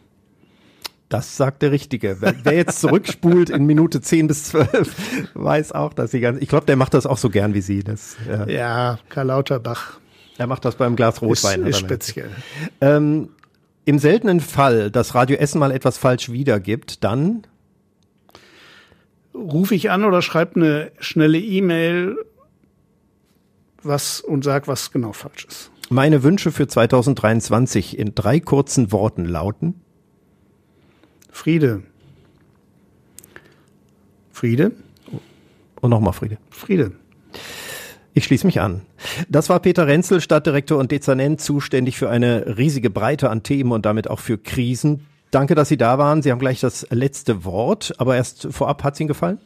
Das 1.09 1.37
sagt 1.37 1.61
der 1.61 1.71
Richtige. 1.71 2.17
Wer, 2.19 2.33
wer 2.43 2.53
jetzt 2.53 2.81
zurückspult 2.81 3.51
in 3.51 3.65
Minute 3.65 4.01
10 4.01 4.27
bis 4.27 4.45
12, 4.45 5.29
weiß 5.35 5.71
auch, 5.73 5.93
dass 5.93 6.11
sie 6.11 6.19
ganz, 6.19 6.41
ich 6.41 6.49
glaube, 6.49 6.65
der 6.65 6.75
macht 6.75 6.93
das 6.93 7.05
auch 7.05 7.17
so 7.17 7.29
gern 7.29 7.53
wie 7.53 7.61
Sie. 7.61 7.83
Das, 7.83 8.15
ja. 8.27 8.47
ja, 8.47 8.99
Karl 9.09 9.27
Lauterbach. 9.27 9.99
Er 10.37 10.47
macht 10.47 10.65
das 10.65 10.75
beim 10.75 10.95
Glas 10.95 11.21
Rotwein. 11.21 11.61
Ist, 11.61 11.69
ist 11.69 11.79
speziell. 11.79 12.29
Ähm, 12.81 13.29
Im 13.85 13.99
seltenen 13.99 14.39
Fall, 14.39 14.89
dass 14.89 15.13
Radio 15.13 15.37
Essen 15.37 15.59
mal 15.59 15.71
etwas 15.71 15.97
falsch 15.97 16.31
wiedergibt, 16.31 17.03
dann 17.03 17.45
rufe 19.33 19.75
ich 19.75 19.91
an 19.91 20.03
oder 20.05 20.21
schreibe 20.21 20.55
eine 20.55 20.91
schnelle 20.99 21.39
E-Mail 21.39 22.17
was 23.83 24.19
und 24.21 24.43
sag, 24.43 24.67
was 24.67 24.91
genau 24.91 25.13
falsch 25.13 25.45
ist. 25.45 25.71
Meine 25.89 26.23
Wünsche 26.23 26.51
für 26.51 26.67
2023 26.67 27.99
in 27.99 28.15
drei 28.15 28.39
kurzen 28.39 28.91
Worten 28.91 29.25
lauten 29.25 29.81
Friede. 31.35 31.83
Friede. 34.31 34.71
Und 35.81 35.89
nochmal 35.89 36.13
Friede. 36.13 36.37
Friede. 36.49 36.93
Ich 38.13 38.23
schließe 38.23 38.47
mich 38.47 38.61
an. 38.61 38.83
Das 39.27 39.49
war 39.49 39.59
Peter 39.59 39.85
Renzel, 39.85 40.21
Stadtdirektor 40.21 40.79
und 40.79 40.91
Dezernent, 40.91 41.41
zuständig 41.41 41.97
für 41.97 42.09
eine 42.09 42.57
riesige 42.57 42.89
Breite 42.89 43.29
an 43.29 43.43
Themen 43.43 43.73
und 43.73 43.85
damit 43.85 44.09
auch 44.09 44.21
für 44.21 44.37
Krisen. 44.37 45.07
Danke, 45.29 45.55
dass 45.55 45.67
Sie 45.67 45.77
da 45.77 45.97
waren. 45.97 46.21
Sie 46.21 46.31
haben 46.31 46.39
gleich 46.39 46.61
das 46.61 46.87
letzte 46.89 47.43
Wort, 47.43 47.93
aber 47.97 48.15
erst 48.15 48.47
vorab, 48.51 48.85
hat 48.85 48.93
es 48.93 49.01
Ihnen 49.01 49.09
gefallen? 49.09 49.37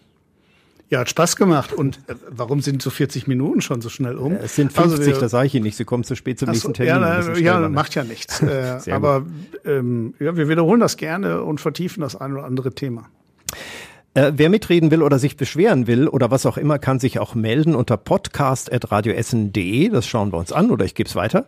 Ja, 0.89 0.99
hat 0.99 1.09
Spaß 1.09 1.35
gemacht. 1.35 1.71
Und 1.71 1.99
äh, 2.07 2.15
warum 2.29 2.61
sind 2.61 2.81
so 2.81 2.89
40 2.89 3.27
Minuten 3.27 3.61
schon 3.61 3.81
so 3.81 3.89
schnell 3.89 4.17
um? 4.17 4.33
Es 4.33 4.55
sind 4.55 4.73
50, 4.73 5.07
also 5.07 5.21
das 5.21 5.31
sage 5.31 5.47
ich 5.47 5.55
Ihnen 5.55 5.63
nicht. 5.63 5.77
Sie 5.77 5.85
kommen 5.85 6.03
zu 6.03 6.15
spät 6.15 6.39
zum 6.39 6.47
so, 6.47 6.51
nächsten 6.51 6.73
Termin. 6.73 7.03
Ja, 7.43 7.59
ja 7.61 7.69
macht 7.69 7.93
ja 7.93 8.03
nichts. 8.03 8.41
äh, 8.41 8.79
aber 8.91 9.25
ähm, 9.65 10.15
ja, 10.19 10.35
wir 10.35 10.49
wiederholen 10.49 10.79
das 10.79 10.97
gerne 10.97 11.43
und 11.43 11.61
vertiefen 11.61 12.01
das 12.01 12.15
ein 12.15 12.33
oder 12.33 12.43
andere 12.43 12.73
Thema. 12.73 13.07
Äh, 14.15 14.31
wer 14.35 14.49
mitreden 14.49 14.89
will 14.89 15.03
oder 15.03 15.19
sich 15.19 15.37
beschweren 15.37 15.85
will 15.85 16.07
oder 16.07 16.31
was 16.31 16.47
auch 16.47 16.57
immer, 16.57 16.79
kann 16.79 16.99
sich 16.99 17.19
auch 17.19 17.35
melden 17.35 17.75
unter 17.75 17.95
podcast.radioessen.de. 17.95 19.89
Das 19.89 20.07
schauen 20.07 20.33
wir 20.33 20.39
uns 20.39 20.51
an 20.51 20.71
oder 20.71 20.83
ich 20.83 20.95
gebe 20.95 21.07
es 21.07 21.15
weiter. 21.15 21.45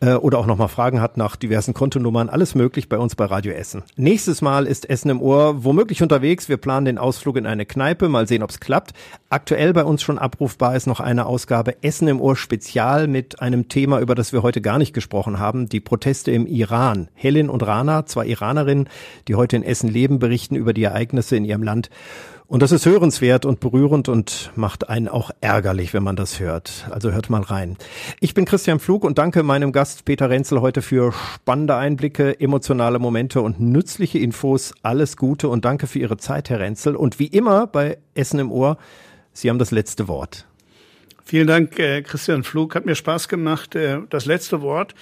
Äh, 0.00 0.14
oder 0.14 0.38
auch 0.38 0.46
nochmal 0.46 0.68
Fragen 0.68 1.02
hat 1.02 1.18
nach 1.18 1.36
diversen 1.36 1.74
Kontonummern. 1.74 2.30
Alles 2.30 2.54
möglich 2.54 2.88
bei 2.88 2.96
uns 2.96 3.14
bei 3.14 3.26
Radio 3.26 3.52
Essen. 3.52 3.82
Nächstes 3.96 4.40
Mal 4.40 4.66
ist 4.66 4.88
Essen 4.88 5.10
im 5.10 5.20
Ohr 5.20 5.64
womöglich 5.64 6.02
unterwegs. 6.02 6.48
Wir 6.48 6.56
planen 6.56 6.86
den 6.86 6.96
Ausflug 6.96 7.36
in 7.36 7.44
eine 7.44 7.66
Kneipe. 7.66 8.08
Mal 8.08 8.26
sehen, 8.26 8.42
ob 8.42 8.48
es 8.48 8.58
klappt. 8.58 8.94
Aktuell 9.28 9.74
bei 9.74 9.84
uns 9.84 10.00
schon 10.00 10.18
abrufbar 10.18 10.74
ist 10.74 10.86
noch 10.86 11.00
eine 11.00 11.26
Ausgabe 11.26 11.82
Essen 11.82 12.08
im 12.08 12.22
Ohr 12.22 12.36
Spezial 12.36 13.06
mit 13.06 13.42
einem 13.42 13.68
Thema, 13.68 14.00
über 14.00 14.14
das 14.14 14.32
wir 14.32 14.42
heute 14.42 14.62
gar 14.62 14.78
nicht 14.78 14.94
gesprochen 14.94 15.38
haben. 15.38 15.68
Die 15.68 15.80
Proteste 15.80 16.30
im 16.30 16.46
Iran. 16.46 17.08
Helen 17.12 17.50
und 17.50 17.66
Rana, 17.66 18.06
zwei 18.06 18.24
Iranerinnen, 18.24 18.88
die 19.28 19.34
heute 19.34 19.56
in 19.56 19.62
Essen 19.62 19.90
leben, 19.90 20.18
berichten 20.18 20.54
über 20.56 20.72
die 20.72 20.84
Ereignisse 20.84 21.36
in 21.36 21.44
ihrem 21.44 21.62
Land. 21.62 21.90
Und 22.48 22.62
das 22.62 22.72
ist 22.72 22.86
hörenswert 22.86 23.44
und 23.44 23.60
berührend 23.60 24.08
und 24.08 24.52
macht 24.56 24.88
einen 24.88 25.06
auch 25.06 25.30
ärgerlich, 25.42 25.92
wenn 25.92 26.02
man 26.02 26.16
das 26.16 26.40
hört. 26.40 26.86
Also 26.90 27.12
hört 27.12 27.28
mal 27.28 27.42
rein. 27.42 27.76
Ich 28.20 28.32
bin 28.32 28.46
Christian 28.46 28.80
Pflug 28.80 29.04
und 29.04 29.18
danke 29.18 29.42
meinem 29.42 29.70
Gast 29.70 30.06
Peter 30.06 30.30
Renzel 30.30 30.62
heute 30.62 30.80
für 30.80 31.12
spannende 31.12 31.76
Einblicke, 31.76 32.40
emotionale 32.40 32.98
Momente 32.98 33.42
und 33.42 33.60
nützliche 33.60 34.18
Infos. 34.18 34.72
Alles 34.80 35.18
Gute 35.18 35.50
und 35.50 35.66
danke 35.66 35.86
für 35.86 35.98
Ihre 35.98 36.16
Zeit, 36.16 36.48
Herr 36.48 36.60
Renzel. 36.60 36.96
Und 36.96 37.18
wie 37.18 37.26
immer 37.26 37.66
bei 37.66 37.98
Essen 38.14 38.40
im 38.40 38.50
Ohr, 38.50 38.78
Sie 39.34 39.50
haben 39.50 39.58
das 39.58 39.70
letzte 39.70 40.08
Wort. 40.08 40.46
Vielen 41.22 41.48
Dank, 41.48 41.78
äh, 41.78 42.00
Christian 42.00 42.44
Pflug. 42.44 42.74
Hat 42.74 42.86
mir 42.86 42.94
Spaß 42.94 43.28
gemacht. 43.28 43.74
Äh, 43.74 43.98
das 44.08 44.24
letzte 44.24 44.62
Wort 44.62 44.94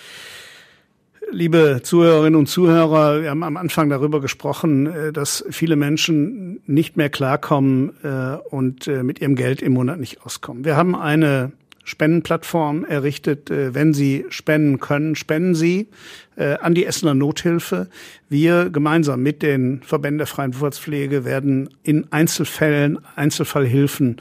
Liebe 1.33 1.81
Zuhörerinnen 1.83 2.39
und 2.39 2.47
Zuhörer, 2.47 3.21
wir 3.21 3.31
haben 3.31 3.43
am 3.43 3.57
Anfang 3.57 3.91
darüber 3.91 4.21
gesprochen, 4.21 4.87
äh, 4.87 5.13
dass 5.13 5.45
viele 5.51 5.75
Menschen 5.75 6.61
nicht 6.67 6.97
mehr 6.97 7.11
klarkommen 7.11 7.93
äh, 8.05 8.37
und 8.51 8.87
äh, 8.87 9.03
mit 9.03 9.21
ihrem 9.21 9.35
Geld 9.35 9.61
im 9.61 9.73
Monat 9.73 9.99
nicht 9.99 10.25
auskommen. 10.25 10.65
Wir 10.65 10.77
haben 10.77 10.95
eine 10.95 11.51
Spendenplattform 11.83 12.85
errichtet. 12.85 13.49
Wenn 13.49 13.95
Sie 13.95 14.25
spenden 14.29 14.81
können, 14.81 15.15
spenden 15.15 15.55
Sie 15.55 15.87
an 16.35 16.75
die 16.75 16.85
Essener 16.85 17.15
Nothilfe. 17.15 17.87
Wir 18.29 18.71
gemeinsam 18.71 19.23
mit 19.23 19.41
den 19.41 19.83
Verbänden 19.85 20.19
der 20.19 20.27
freien 20.27 20.53
Wohlfahrtspflege 20.55 21.25
werden 21.25 21.71
in 21.85 22.11
Einzelfällen 22.11 22.99
Einzelfallhilfen 23.15 24.17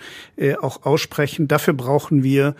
auch 0.61 0.85
aussprechen. 0.85 1.47
Dafür 1.47 1.73
brauchen 1.73 2.21
wir 2.21 2.53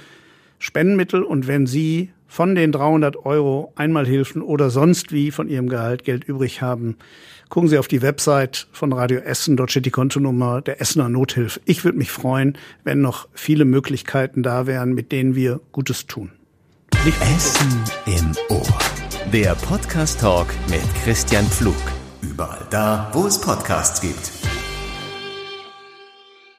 Spendenmittel 0.57 1.21
und 1.21 1.45
wenn 1.45 1.67
Sie 1.67 2.09
von 2.35 2.53
den 2.53 2.73
300 2.73 3.25
Euro 3.25 3.71
Einmalhilfen 3.77 4.41
oder 4.41 4.69
sonst 4.69 5.13
wie 5.13 5.31
von 5.31 5.47
Ihrem 5.47 5.69
Gehalt 5.69 6.03
Geld 6.03 6.25
übrig 6.25 6.61
haben, 6.61 6.97
gucken 7.47 7.69
Sie 7.69 7.77
auf 7.77 7.87
die 7.87 8.01
Website 8.01 8.67
von 8.73 8.91
Radio 8.91 9.19
Essen. 9.19 9.55
Dort 9.55 9.71
steht 9.71 9.85
die 9.85 9.91
Kontonummer 9.91 10.61
der 10.61 10.81
Essener 10.81 11.07
Nothilfe. 11.07 11.61
Ich 11.63 11.85
würde 11.85 11.97
mich 11.97 12.11
freuen, 12.11 12.57
wenn 12.83 12.99
noch 12.99 13.29
viele 13.33 13.63
Möglichkeiten 13.63 14.43
da 14.43 14.67
wären, 14.67 14.93
mit 14.93 15.13
denen 15.13 15.35
wir 15.35 15.61
Gutes 15.71 16.07
tun. 16.07 16.33
Nicht 17.05 17.21
Essen 17.21 17.83
im 18.05 18.33
Ohr. 18.49 18.67
Der 19.31 19.55
Podcast 19.55 20.19
Talk 20.19 20.47
mit 20.69 20.83
Christian 21.05 21.45
Pflug. 21.45 21.73
Überall 22.21 22.67
da, 22.69 23.11
wo 23.13 23.27
es 23.27 23.39
Podcasts 23.39 24.01
gibt. 24.01 24.64